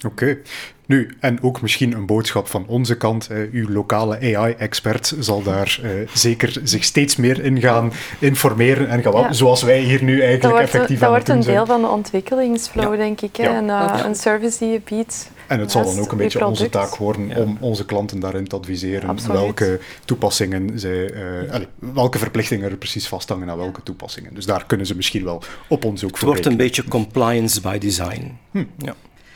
Oké. 0.06 0.08
Okay. 0.08 0.42
Nu, 0.86 1.16
en 1.20 1.44
ook 1.44 1.62
misschien 1.62 1.94
een 1.94 2.06
boodschap 2.06 2.48
van 2.48 2.66
onze 2.68 2.98
kant. 2.98 3.32
Uh, 3.32 3.54
uw 3.54 3.70
lokale 3.70 4.36
AI-expert 4.36 5.16
zal 5.20 5.44
daar 5.44 5.80
uh, 5.84 6.08
zeker 6.14 6.60
zich 6.64 6.84
steeds 6.84 7.16
meer 7.16 7.44
in 7.44 7.62
gaan 7.62 7.92
informeren 8.20 8.90
en 8.90 9.02
gaan, 9.02 9.14
ja. 9.14 9.34
zoals 9.34 9.64
wij 9.64 9.80
hier 9.80 10.04
nu 10.04 10.22
eigenlijk 10.22 10.60
effectief 10.60 11.02
aan 11.02 11.14
het 11.14 11.26
doen 11.26 11.44
zijn. 11.44 11.56
Dat 11.56 11.68
wordt 11.68 11.70
een 11.70 11.76
deel 11.76 11.76
van 11.76 11.82
de 11.82 11.88
ontwikkelingsflow, 11.88 12.92
ja. 12.92 12.98
denk 12.98 13.22
ik. 13.22 13.36
Hè? 13.36 13.48
En, 13.48 13.66
uh, 13.66 14.00
een 14.06 14.16
service 14.16 14.60
die 14.60 14.68
je 14.72 14.82
biedt. 14.84 15.32
En 15.48 15.60
het 15.60 15.72
zal 15.72 15.84
dan 15.84 16.00
ook 16.00 16.12
een 16.12 16.18
beetje 16.18 16.46
onze 16.46 16.70
taak 16.70 16.96
worden 16.96 17.38
om 17.38 17.58
onze 17.60 17.86
klanten 17.86 18.20
daarin 18.20 18.48
te 18.48 18.56
adviseren 18.56 19.10
Absoluut. 19.10 19.38
welke 19.38 19.80
toepassingen 20.06 20.80
zij, 20.80 21.14
allez, 21.52 21.66
welke 21.80 22.18
verplichtingen 22.18 22.72
er 22.72 22.78
precies 22.78 23.08
vasthangen 23.08 23.50
aan 23.50 23.58
welke 23.58 23.84
toepassingen. 23.84 24.34
Dus 24.34 24.46
daar 24.46 24.66
kunnen 24.66 24.86
ze 24.86 24.96
misschien 24.96 25.24
wel 25.24 25.42
op 25.68 25.86
ons 25.86 26.04
ook 26.04 26.18
voor 26.18 26.28
Het 26.28 26.38
wordt 26.38 26.46
een 26.46 26.58
beetje 26.58 26.88
compliance 26.88 27.62
by 27.62 27.78
design. 27.78 28.38
Hm. 28.52 28.64
Ja. 28.78 28.96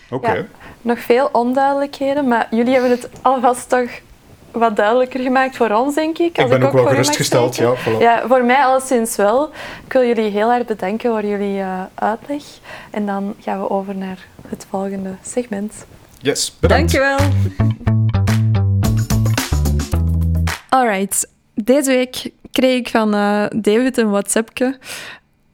Okay. 0.10 0.38
Ja, 0.38 0.46
nog 0.82 1.00
veel 1.00 1.30
onduidelijkheden, 1.32 2.28
maar 2.28 2.48
jullie 2.50 2.74
hebben 2.74 2.92
het 2.92 3.10
alvast 3.22 3.70
toch 3.70 3.90
wat 4.52 4.76
duidelijker 4.76 5.20
gemaakt 5.20 5.56
voor 5.56 5.70
ons, 5.70 5.96
denk 5.96 6.18
ik. 6.18 6.36
Als 6.36 6.44
ik 6.46 6.50
ben 6.50 6.62
ik 6.62 6.68
ook, 6.68 6.74
wel 6.74 6.88
gerustgesteld, 6.88 7.56
ja, 7.56 7.74
voilà. 7.76 8.00
ja. 8.00 8.28
Voor 8.28 8.44
mij 8.44 8.64
alleszins 8.64 9.16
wel. 9.16 9.50
Ik 9.86 9.94
wil 9.94 10.04
jullie 10.04 10.32
heel 10.32 10.52
erg 10.52 10.66
bedanken 10.66 11.12
voor 11.12 11.26
jullie 11.26 11.58
uh, 11.58 11.82
uitleg. 11.94 12.44
En 12.90 13.06
dan 13.06 13.36
gaan 13.40 13.62
we 13.62 13.70
over 13.70 13.96
naar 13.96 14.28
het 14.48 14.66
volgende 14.70 15.16
segment. 15.22 15.86
Yes, 16.22 16.56
bedankt. 16.60 16.92
Dankjewel. 16.92 17.30
Alright. 20.70 21.30
Deze 21.54 21.92
week 21.92 22.32
kreeg 22.52 22.80
ik 22.80 22.90
van 22.90 23.16
uh, 23.16 23.46
David 23.56 23.98
een 23.98 24.10
WhatsAppje 24.10 24.78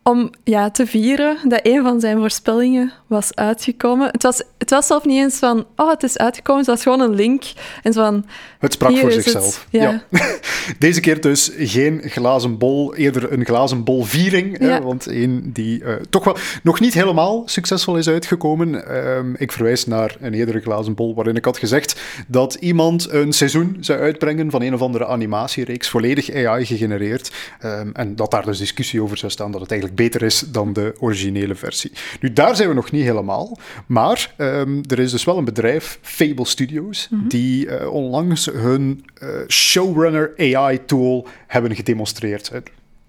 om 0.03 0.29
ja, 0.43 0.71
te 0.71 0.87
vieren 0.87 1.37
dat 1.43 1.59
een 1.63 1.83
van 1.83 1.99
zijn 1.99 2.17
voorspellingen 2.17 2.93
was 3.07 3.35
uitgekomen. 3.35 4.09
Het 4.11 4.23
was, 4.23 4.41
het 4.57 4.69
was 4.69 4.87
zelf 4.87 5.05
niet 5.05 5.17
eens 5.17 5.35
van, 5.35 5.65
oh, 5.75 5.89
het 5.89 6.03
is 6.03 6.17
uitgekomen. 6.17 6.61
Het 6.61 6.69
was 6.69 6.83
gewoon 6.83 6.99
een 6.99 7.15
link. 7.15 7.43
En 7.83 7.93
zo 7.93 8.01
van, 8.01 8.25
het 8.59 8.73
sprak 8.73 8.97
voor 8.97 9.11
zichzelf. 9.11 9.67
Ja. 9.69 10.03
Ja. 10.09 10.27
Deze 10.79 10.99
keer 10.99 11.21
dus 11.21 11.51
geen 11.57 12.01
glazen 12.05 12.57
bol, 12.57 12.95
eerder 12.95 13.31
een 13.31 13.45
glazen 13.45 13.83
bol 13.83 14.03
viering. 14.03 14.59
Ja. 14.59 14.67
Hè, 14.67 14.81
want 14.81 15.05
een 15.05 15.49
die 15.53 15.83
uh, 15.83 15.93
toch 16.09 16.23
wel 16.23 16.37
nog 16.63 16.79
niet 16.79 16.93
helemaal 16.93 17.43
succesvol 17.45 17.97
is 17.97 18.09
uitgekomen. 18.09 18.95
Um, 18.97 19.35
ik 19.37 19.51
verwijs 19.51 19.85
naar 19.85 20.15
een 20.19 20.33
eerdere 20.33 20.59
glazen 20.59 20.95
bol 20.95 21.15
waarin 21.15 21.35
ik 21.35 21.45
had 21.45 21.57
gezegd 21.57 22.01
dat 22.27 22.53
iemand 22.53 23.11
een 23.11 23.33
seizoen 23.33 23.77
zou 23.79 23.99
uitbrengen 23.99 24.51
van 24.51 24.61
een 24.61 24.73
of 24.73 24.81
andere 24.81 25.05
animatiereeks, 25.05 25.89
volledig 25.89 26.33
AI 26.33 26.65
gegenereerd. 26.65 27.31
Um, 27.65 27.91
en 27.93 28.15
dat 28.15 28.31
daar 28.31 28.45
dus 28.45 28.57
discussie 28.57 29.01
over 29.01 29.17
zou 29.17 29.31
staan 29.31 29.51
dat 29.51 29.61
het 29.61 29.71
eigenlijk 29.71 30.01
beter 30.01 30.23
is 30.23 30.39
dan 30.39 30.73
de 30.73 30.95
originele 30.99 31.55
versie. 31.55 31.91
Nu, 32.19 32.33
daar 32.33 32.55
zijn 32.55 32.69
we 32.69 32.75
nog 32.75 32.91
niet 32.91 32.96
helemaal. 33.03 33.57
Maar 33.85 34.33
um, 34.37 34.81
er 34.87 34.99
is 34.99 35.11
dus 35.11 35.23
wel 35.23 35.37
een 35.37 35.45
bedrijf, 35.45 35.99
Fable 36.01 36.45
Studios, 36.45 37.07
mm 37.09 37.19
-hmm. 37.19 37.29
die 37.29 37.65
uh, 37.65 37.93
onlangs 37.93 38.45
hun 38.45 39.05
uh, 39.23 39.29
Showrunner 39.47 40.33
AI-tool 40.37 41.27
hebben 41.47 41.75
gedemonstreerd. 41.75 42.51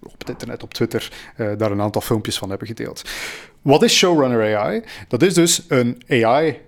Op 0.02 0.18
het 0.18 0.28
internet, 0.28 0.62
op 0.62 0.74
Twitter, 0.74 1.12
uh, 1.36 1.50
daar 1.56 1.70
een 1.70 1.80
aantal 1.80 2.00
filmpjes 2.00 2.38
van 2.38 2.48
hebben 2.48 2.68
gedeeld. 2.68 3.02
Wat 3.62 3.82
is 3.82 3.96
Showrunner 3.96 4.56
AI? 4.56 4.82
Dat 5.08 5.22
is 5.22 5.34
dus 5.34 5.64
een 5.68 6.02
AI, 6.08 6.60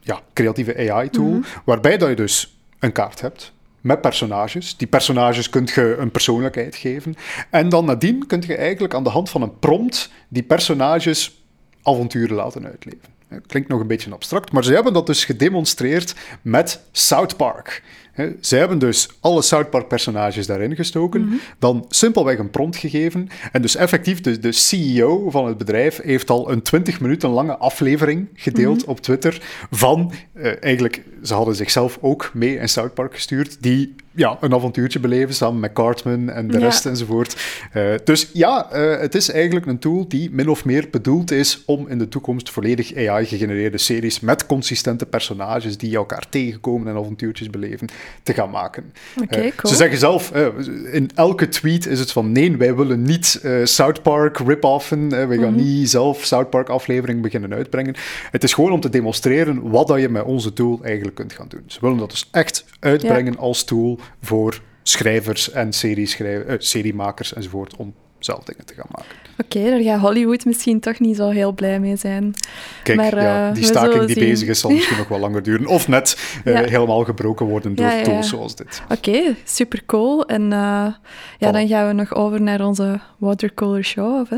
ja, 0.00 0.20
creatieve 0.32 0.90
AI-tool, 0.90 1.24
mm 1.24 1.32
-hmm. 1.32 1.44
waarbij 1.64 1.96
dat 1.96 2.08
je 2.08 2.16
dus 2.16 2.58
een 2.78 2.92
kaart 2.92 3.20
hebt 3.20 3.52
met 3.84 4.00
personages. 4.00 4.76
Die 4.76 4.86
personages 4.86 5.50
kun 5.50 5.68
je 5.74 5.96
een 5.98 6.10
persoonlijkheid 6.10 6.76
geven. 6.76 7.14
En 7.50 7.68
dan 7.68 7.84
nadien 7.84 8.26
kun 8.26 8.42
je 8.46 8.56
eigenlijk 8.56 8.94
aan 8.94 9.04
de 9.04 9.10
hand 9.10 9.30
van 9.30 9.42
een 9.42 9.58
prompt 9.58 10.10
die 10.28 10.42
personages 10.42 11.43
avonturen 11.84 12.36
laten 12.36 12.66
uitleven. 12.66 13.12
Klinkt 13.46 13.68
nog 13.68 13.80
een 13.80 13.86
beetje 13.86 14.12
abstract, 14.12 14.52
maar 14.52 14.64
ze 14.64 14.74
hebben 14.74 14.92
dat 14.92 15.06
dus 15.06 15.24
gedemonstreerd 15.24 16.14
met 16.42 16.80
South 16.92 17.36
Park. 17.36 17.82
Ze 18.40 18.56
hebben 18.56 18.78
dus 18.78 19.08
alle 19.20 19.42
South 19.42 19.70
Park-personages 19.70 20.46
daarin 20.46 20.76
gestoken, 20.76 21.20
mm 21.20 21.28
-hmm. 21.28 21.40
dan 21.58 21.84
simpelweg 21.88 22.38
een 22.38 22.50
prompt 22.50 22.76
gegeven. 22.76 23.28
En 23.52 23.62
dus 23.62 23.76
effectief, 23.76 24.20
de, 24.20 24.38
de 24.38 24.52
CEO 24.52 25.30
van 25.30 25.46
het 25.46 25.58
bedrijf 25.58 26.00
heeft 26.02 26.30
al 26.30 26.50
een 26.50 26.62
20 26.62 27.00
minuten 27.00 27.30
lange 27.30 27.56
aflevering 27.56 28.28
gedeeld 28.34 28.76
mm 28.76 28.82
-hmm. 28.82 28.90
op 28.90 29.00
Twitter 29.00 29.42
van, 29.70 30.12
uh, 30.34 30.62
eigenlijk, 30.62 31.02
ze 31.22 31.34
hadden 31.34 31.56
zichzelf 31.56 31.98
ook 32.00 32.30
mee 32.34 32.56
in 32.56 32.68
South 32.68 32.94
Park 32.94 33.14
gestuurd, 33.14 33.56
die 33.60 33.94
ja, 34.14 34.36
een 34.40 34.54
avontuurtje 34.54 35.00
beleven 35.00 35.34
samen 35.34 35.60
met 35.60 35.72
Cartman 35.72 36.30
en 36.30 36.48
de 36.48 36.58
Ja. 36.58 36.64
rest 36.64 36.86
enzovoort. 36.86 37.36
Uh, 37.74 37.94
dus 38.04 38.30
ja, 38.32 38.68
uh, 38.74 39.00
het 39.00 39.14
is 39.14 39.30
eigenlijk 39.30 39.66
een 39.66 39.78
tool 39.78 40.08
die 40.08 40.30
min 40.30 40.48
of 40.48 40.64
meer 40.64 40.88
bedoeld 40.90 41.30
is 41.30 41.62
om 41.66 41.88
in 41.88 41.98
de 41.98 42.08
toekomst 42.08 42.50
volledig 42.50 42.96
AI-gegenereerde 42.96 43.78
series 43.78 44.20
met 44.20 44.46
consistente 44.46 45.06
personages 45.06 45.78
die 45.78 45.96
elkaar 45.96 46.28
tegenkomen 46.28 46.88
en 46.88 46.96
avontuurtjes 46.96 47.50
beleven, 47.50 47.88
te 48.22 48.34
gaan 48.34 48.50
maken. 48.50 48.92
Eh. 49.28 49.52
Ze 49.62 49.74
zeggen 49.74 49.98
zelf, 49.98 50.30
eh, 50.30 50.46
in 50.92 51.10
elke 51.14 51.48
tweet 51.48 51.86
is 51.86 52.00
het 52.00 52.12
van 52.12 52.32
nee, 52.32 52.56
wij 52.56 52.74
willen 52.74 53.02
niet 53.02 53.40
eh, 53.42 53.64
South 53.64 54.02
Park 54.02 54.38
rip-offen, 54.38 55.08
wij 55.28 55.38
gaan 55.38 55.54
niet 55.54 55.90
zelf 55.90 56.24
South 56.24 56.50
Park 56.50 56.68
aflevering 56.68 57.22
beginnen 57.22 57.54
uitbrengen. 57.54 57.94
Het 58.30 58.44
is 58.44 58.52
gewoon 58.52 58.72
om 58.72 58.80
te 58.80 58.88
demonstreren 58.88 59.70
wat 59.70 59.86
dat 59.86 60.00
je 60.00 60.08
met 60.08 60.24
onze 60.24 60.52
tool 60.52 60.80
eigenlijk 60.82 61.16
kunt 61.16 61.32
gaan 61.32 61.48
doen. 61.48 61.62
Ze 61.66 61.78
willen 61.80 61.98
dat 61.98 62.10
dus 62.10 62.28
echt 62.30 62.64
uitbrengen 62.80 63.38
als 63.38 63.64
tool 63.64 63.98
voor 64.22 64.60
schrijvers 64.82 65.50
en 65.50 65.72
seriemakers 66.58 67.34
enzovoort, 67.34 67.76
om 67.76 67.94
zelf 68.24 68.44
dingen 68.44 68.64
te 68.64 68.74
gaan 68.74 68.86
maken. 68.90 69.10
Oké, 69.38 69.70
daar 69.70 69.80
gaat 69.82 70.00
Hollywood 70.00 70.44
misschien 70.44 70.80
toch 70.80 70.98
niet 71.00 71.16
zo 71.16 71.28
heel 71.28 71.52
blij 71.52 71.80
mee 71.80 71.96
zijn. 71.96 72.34
Kijk, 72.82 72.98
Maar, 72.98 73.16
ja, 73.22 73.48
eh, 73.48 73.54
die 73.54 73.64
staking 73.64 74.04
die 74.04 74.16
zien. 74.16 74.28
bezig 74.28 74.48
is, 74.48 74.60
zal 74.60 74.70
misschien 74.70 74.96
nog 74.98 75.08
wel 75.08 75.18
langer 75.18 75.42
duren. 75.42 75.66
Of 75.66 75.88
net 75.88 76.16
eh, 76.44 76.54
helemaal 76.60 77.04
gebroken 77.04 77.46
worden 77.46 77.74
door 77.74 77.86
Ja, 77.86 78.02
tools 78.02 78.28
zoals 78.28 78.56
dit. 78.56 78.82
Oké, 78.88 79.34
super 79.44 79.82
cool. 79.86 80.26
En 80.26 80.42
eh, 80.42 80.48
ja, 80.48 80.98
Voilà. 81.38 81.50
dan 81.52 81.68
gaan 81.68 81.86
we 81.86 81.92
nog 81.92 82.14
over 82.14 82.40
naar 82.42 82.66
onze 82.66 83.00
watercolor 83.18 83.82
show. 83.82 84.26
Hè? 84.28 84.36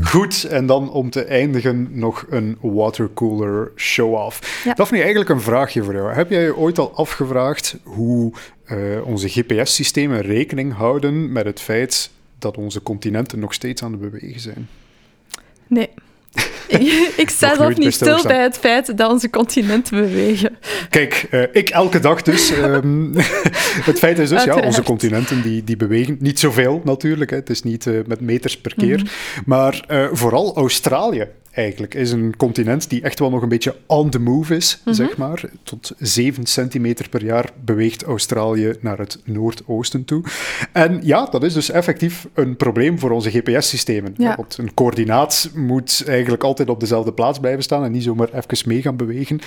Goed, 0.00 0.44
en 0.44 0.66
dan 0.66 0.90
om 0.90 1.10
te 1.10 1.24
eindigen 1.24 1.88
nog 1.90 2.24
een 2.30 2.58
watercooler 2.60 3.72
show-off. 3.76 4.62
Ja. 4.64 4.74
Daphne, 4.74 4.98
eigenlijk 4.98 5.30
een 5.30 5.40
vraagje 5.40 5.82
voor 5.82 5.94
jou. 5.94 6.12
Heb 6.12 6.30
jij 6.30 6.42
je 6.42 6.56
ooit 6.56 6.78
al 6.78 6.92
afgevraagd 6.94 7.76
hoe 7.82 8.32
eh, 8.68 9.06
onze 9.06 9.28
GPS-systemen 9.28 10.20
rekening 10.20 10.74
houden 10.74 11.32
met 11.32 11.44
het 11.44 11.60
feit 11.60 12.10
dat 12.38 12.56
onze 12.56 12.82
continenten 12.82 13.38
nog 13.38 13.54
steeds 13.54 13.82
aan 13.82 13.92
het 13.92 14.00
bewegen 14.00 14.40
zijn? 14.40 14.68
Nee. 15.66 15.88
ik 17.16 17.30
sta 17.30 17.54
zelf 17.54 17.74
bij 17.74 17.84
niet 17.84 17.94
stil 17.94 18.22
bij 18.22 18.42
het 18.42 18.58
feit 18.58 18.96
dat 18.96 19.10
onze 19.10 19.30
continenten 19.30 20.00
bewegen. 20.00 20.58
Kijk, 20.90 21.26
eh, 21.30 21.42
ik 21.52 21.68
elke 21.68 22.00
dag 22.00 22.22
dus. 22.22 22.50
ehm, 22.52 23.14
het 23.90 23.98
feit 23.98 24.18
is 24.18 24.28
dus, 24.28 24.44
ja, 24.44 24.60
onze 24.60 24.82
continenten 24.82 25.42
die, 25.42 25.64
die 25.64 25.76
bewegen. 25.76 26.16
Niet 26.20 26.38
zoveel 26.38 26.80
natuurlijk, 26.84 27.30
hè. 27.30 27.36
het 27.36 27.50
is 27.50 27.62
niet 27.62 27.86
eh, 27.86 27.94
met 28.06 28.20
meters 28.20 28.58
per 28.58 28.74
keer. 28.74 28.98
Mhm. 28.98 29.06
Maar 29.44 29.84
vooral 30.12 30.56
Australië 30.56 31.28
eigenlijk 31.58 31.94
is 31.94 32.10
een 32.12 32.34
continent 32.36 32.90
die 32.90 33.02
echt 33.02 33.18
wel 33.18 33.30
nog 33.30 33.42
een 33.42 33.48
beetje 33.48 33.76
on 33.86 34.10
the 34.10 34.18
move 34.20 34.56
is, 34.56 34.80
Mhm. 34.84 34.94
zeg 34.94 35.16
maar. 35.16 35.42
Tot 35.62 35.92
7 35.98 36.46
centimeter 36.46 37.08
per 37.08 37.24
jaar 37.24 37.50
beweegt 37.64 38.02
Australië 38.02 38.74
naar 38.80 38.98
het 38.98 39.20
noordoosten 39.24 40.04
toe. 40.04 40.22
En 40.72 41.00
ja, 41.02 41.24
dat 41.24 41.42
is 41.42 41.52
dus 41.54 41.70
effectief 41.70 42.26
een 42.34 42.56
probleem 42.56 42.98
voor 42.98 43.10
onze 43.10 43.30
GPS-systemen. 43.30 44.14
Ja. 44.16 44.36
Want 44.36 44.58
een 44.58 44.74
coördinaat 44.74 45.50
moet 45.54 46.04
eigenlijk 46.06 46.42
altijd 46.44 46.68
op 46.68 46.80
dezelfde 46.80 47.12
plaats 47.12 47.38
blijven 47.38 47.62
staan 47.62 47.84
en 47.84 47.92
niet 47.92 48.02
zomaar 48.02 48.28
even 48.32 48.68
mee 48.68 48.82
gaan 48.82 48.96
bewegen. 48.96 49.38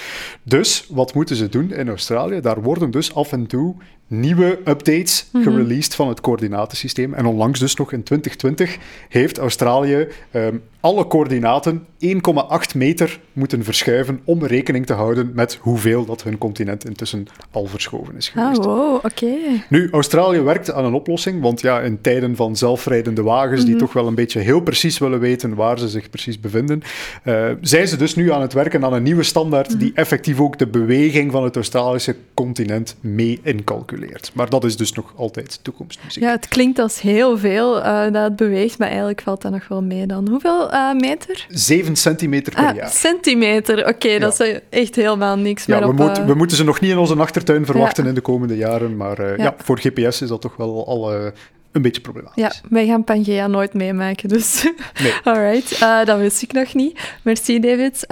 Dus 0.43 0.85
wat 0.89 1.13
moeten 1.13 1.35
ze 1.35 1.49
doen 1.49 1.73
in 1.73 1.87
Australië? 1.89 2.39
Daar 2.41 2.61
worden 2.61 2.91
dus 2.91 3.13
af 3.13 3.31
en 3.31 3.47
toe 3.47 3.75
nieuwe 4.07 4.59
updates 4.65 5.25
Mhm. 5.31 5.43
gereleased 5.43 5.95
van 5.95 6.07
het 6.07 6.21
coördinatensysteem. 6.21 7.13
En 7.13 7.25
onlangs 7.25 7.59
dus 7.59 7.75
nog 7.75 7.91
in 7.93 8.03
2020 8.03 8.77
heeft 9.09 9.37
Australië 9.37 10.07
ehm, 10.31 10.55
alle 10.79 11.07
coördinaten 11.07 11.85
1,8 12.03 12.75
meter 12.75 13.19
moeten 13.33 13.63
verschuiven 13.63 14.19
om 14.23 14.45
rekening 14.45 14.85
te 14.85 14.93
houden 14.93 15.31
met 15.33 15.57
hoeveel 15.61 16.05
dat 16.05 16.23
hun 16.23 16.37
continent 16.37 16.85
intussen 16.85 17.25
al 17.51 17.65
verschoven 17.65 18.15
is 18.17 18.31
Ah, 18.35 18.41
geweest. 18.43 18.65
wow, 18.65 18.95
oké. 19.05 19.25
Nu, 19.69 19.89
Australië 19.91 20.39
werkt 20.41 20.71
aan 20.71 20.85
een 20.85 20.93
oplossing, 20.93 21.41
want 21.41 21.61
ja, 21.61 21.79
in 21.81 22.01
tijden 22.01 22.35
van 22.35 22.55
zelfrijdende 22.55 23.21
wagens 23.23 23.65
die 23.65 23.75
toch 23.75 23.93
wel 23.93 24.07
een 24.07 24.15
beetje 24.15 24.39
heel 24.39 24.59
precies 24.61 24.97
willen 24.97 25.19
weten 25.19 25.55
waar 25.55 25.79
ze 25.79 25.89
zich 25.89 26.09
precies 26.09 26.39
bevinden, 26.39 26.81
eh, 27.23 27.45
zijn 27.61 27.87
ze 27.87 27.97
dus 27.97 28.15
nu 28.15 28.31
aan 28.31 28.41
het 28.41 28.53
werken 28.53 28.85
aan 28.85 28.93
een 28.93 29.03
nieuwe 29.03 29.23
standaard 29.23 29.79
die 29.79 29.91
effectief 29.95 30.39
ook 30.39 30.57
de 30.57 30.67
beweging 30.67 31.31
van 31.31 31.43
het 31.43 31.55
Australische 31.55 32.15
continent 32.33 32.95
mee 33.01 33.39
incalculeert. 33.43 34.31
Maar 34.33 34.49
dat 34.49 34.63
is 34.63 34.77
dus 34.77 34.93
nog 34.93 35.13
altijd 35.15 35.59
toekomstmuziek. 35.61 36.23
Ja, 36.23 36.31
het 36.31 36.47
klinkt 36.47 36.79
als 36.79 37.01
heel 37.01 37.37
veel 37.37 37.81
eh, 37.83 38.03
dat 38.03 38.23
het 38.23 38.35
beweegt, 38.35 38.77
maar 38.77 38.87
eigenlijk 38.87 39.21
valt 39.21 39.41
dat 39.41 39.51
nog 39.51 39.67
wel 39.67 39.81
mee 39.81 40.05
dan. 40.05 40.27
Hoeveel 40.29 40.71
eh, 40.71 40.93
meter? 40.93 41.45
7 41.49 41.90
centimeter 41.95 42.53
per 42.53 42.65
Ah, 42.65 42.75
jaar. 42.75 42.89
centimeter. 42.89 43.87
Oké, 43.87 44.19
dat 44.19 44.39
is 44.39 44.59
echt 44.69 44.95
helemaal 44.95 45.37
niks. 45.37 45.65
Ja, 45.65 45.79
maar 45.79 45.95
we, 45.95 46.03
op, 46.03 46.09
eh, 46.17 46.25
we 46.25 46.33
moeten 46.33 46.57
ze 46.57 46.63
nog 46.63 46.79
niet 46.79 46.91
in 46.91 46.97
onze 46.97 47.15
achtertuin 47.15 47.65
verwachten 47.65 48.05
in 48.05 48.13
de 48.13 48.21
komende 48.21 48.57
jaren, 48.57 48.97
maar 48.97 49.19
eh, 49.19 49.37
ja. 49.37 49.55
Voor 49.63 49.77
GPS 49.79 50.21
is 50.21 50.27
dat 50.29 50.41
toch 50.41 50.55
wel 50.55 50.87
al 50.87 51.13
eh, 51.13 51.25
een 51.71 51.81
beetje 51.81 52.01
problematisch. 52.01 52.43
Ja, 52.43 52.51
wij 52.69 52.85
gaan 52.85 53.03
Pangea 53.03 53.47
nooit 53.47 53.73
meemaken, 53.73 54.29
dus... 54.29 54.63
Nee. 55.03 55.13
Alright, 55.33 55.71
eh, 55.71 56.05
dat 56.05 56.17
wist 56.19 56.41
ik 56.41 56.53
nog 56.53 56.73
niet. 56.73 56.99
Merci, 57.23 57.59
David. 57.59 58.05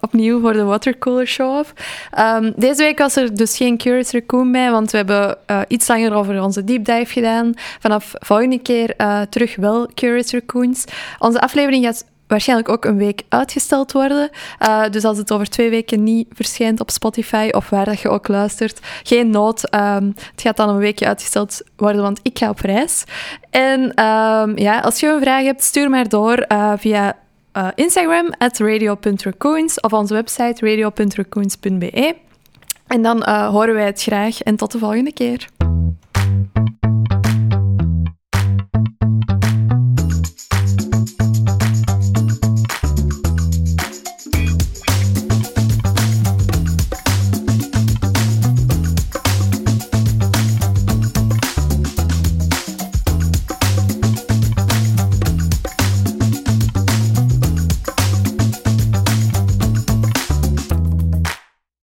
Opnieuw 0.00 0.40
voor 0.40 0.52
de 0.52 0.62
watercooler 0.62 1.26
show-off. 1.26 1.72
Ehm, 2.10 2.52
deze 2.56 2.82
week 2.82 2.98
was 2.98 3.16
er 3.16 3.34
dus 3.36 3.56
geen 3.56 3.76
Curious 3.78 4.10
Raccoon 4.10 4.52
bij, 4.52 4.70
want 4.70 4.90
we 4.90 4.96
hebben 4.96 5.38
iets 5.68 5.88
langer 5.88 6.14
over 6.14 6.42
onze 6.42 6.64
deep 6.64 6.84
dive 6.84 7.12
gedaan. 7.12 7.52
Vanaf 7.80 8.12
volgende 8.18 8.58
keer 8.58 8.94
terug 9.30 9.56
wel 9.56 9.88
Curious 9.94 10.32
Raccoons. 10.32 10.84
Onze 11.18 11.40
aflevering 11.40 11.84
gaat 11.84 12.04
waarschijnlijk 12.30 12.68
ook 12.68 12.84
een 12.84 12.96
week 12.96 13.22
uitgesteld 13.28 13.92
worden. 13.92 14.30
Eh, 14.58 14.84
dus 14.90 15.04
als 15.04 15.18
het 15.18 15.32
over 15.32 15.48
twee 15.48 15.70
weken 15.70 16.02
niet 16.02 16.28
verschijnt 16.32 16.80
op 16.80 16.90
Spotify 16.90 17.48
of 17.50 17.70
waar 17.70 17.84
dat 17.84 18.00
je 18.00 18.08
ook 18.08 18.28
luistert, 18.28 18.80
geen 19.02 19.30
nood. 19.30 19.70
Ehm, 19.70 20.06
het 20.06 20.40
gaat 20.42 20.56
dan 20.56 20.68
een 20.68 20.76
weekje 20.76 21.06
uitgesteld 21.06 21.62
worden, 21.76 22.02
want 22.02 22.20
ik 22.22 22.38
ga 22.38 22.48
op 22.48 22.58
reis. 22.58 23.04
En 23.50 23.94
ehm, 23.94 24.58
ja, 24.58 24.80
als 24.80 25.00
je 25.00 25.06
een 25.06 25.20
vraag 25.20 25.44
hebt, 25.44 25.62
stuur 25.62 25.90
maar 25.90 26.08
door 26.08 26.36
eh, 26.36 26.72
via 26.76 27.16
eh, 27.52 27.68
Instagram, 27.74 28.32
at 28.38 28.60
of 29.80 29.92
onze 29.92 30.14
website 30.14 30.66
radio.raccoons.be. 30.66 32.16
En 32.86 33.02
dan 33.02 33.28
horen 33.28 33.74
wij 33.74 33.86
het 33.86 34.02
graag 34.02 34.42
en 34.42 34.56
tot 34.56 34.72
de 34.72 34.78
volgende 34.78 35.12
keer. 35.12 35.48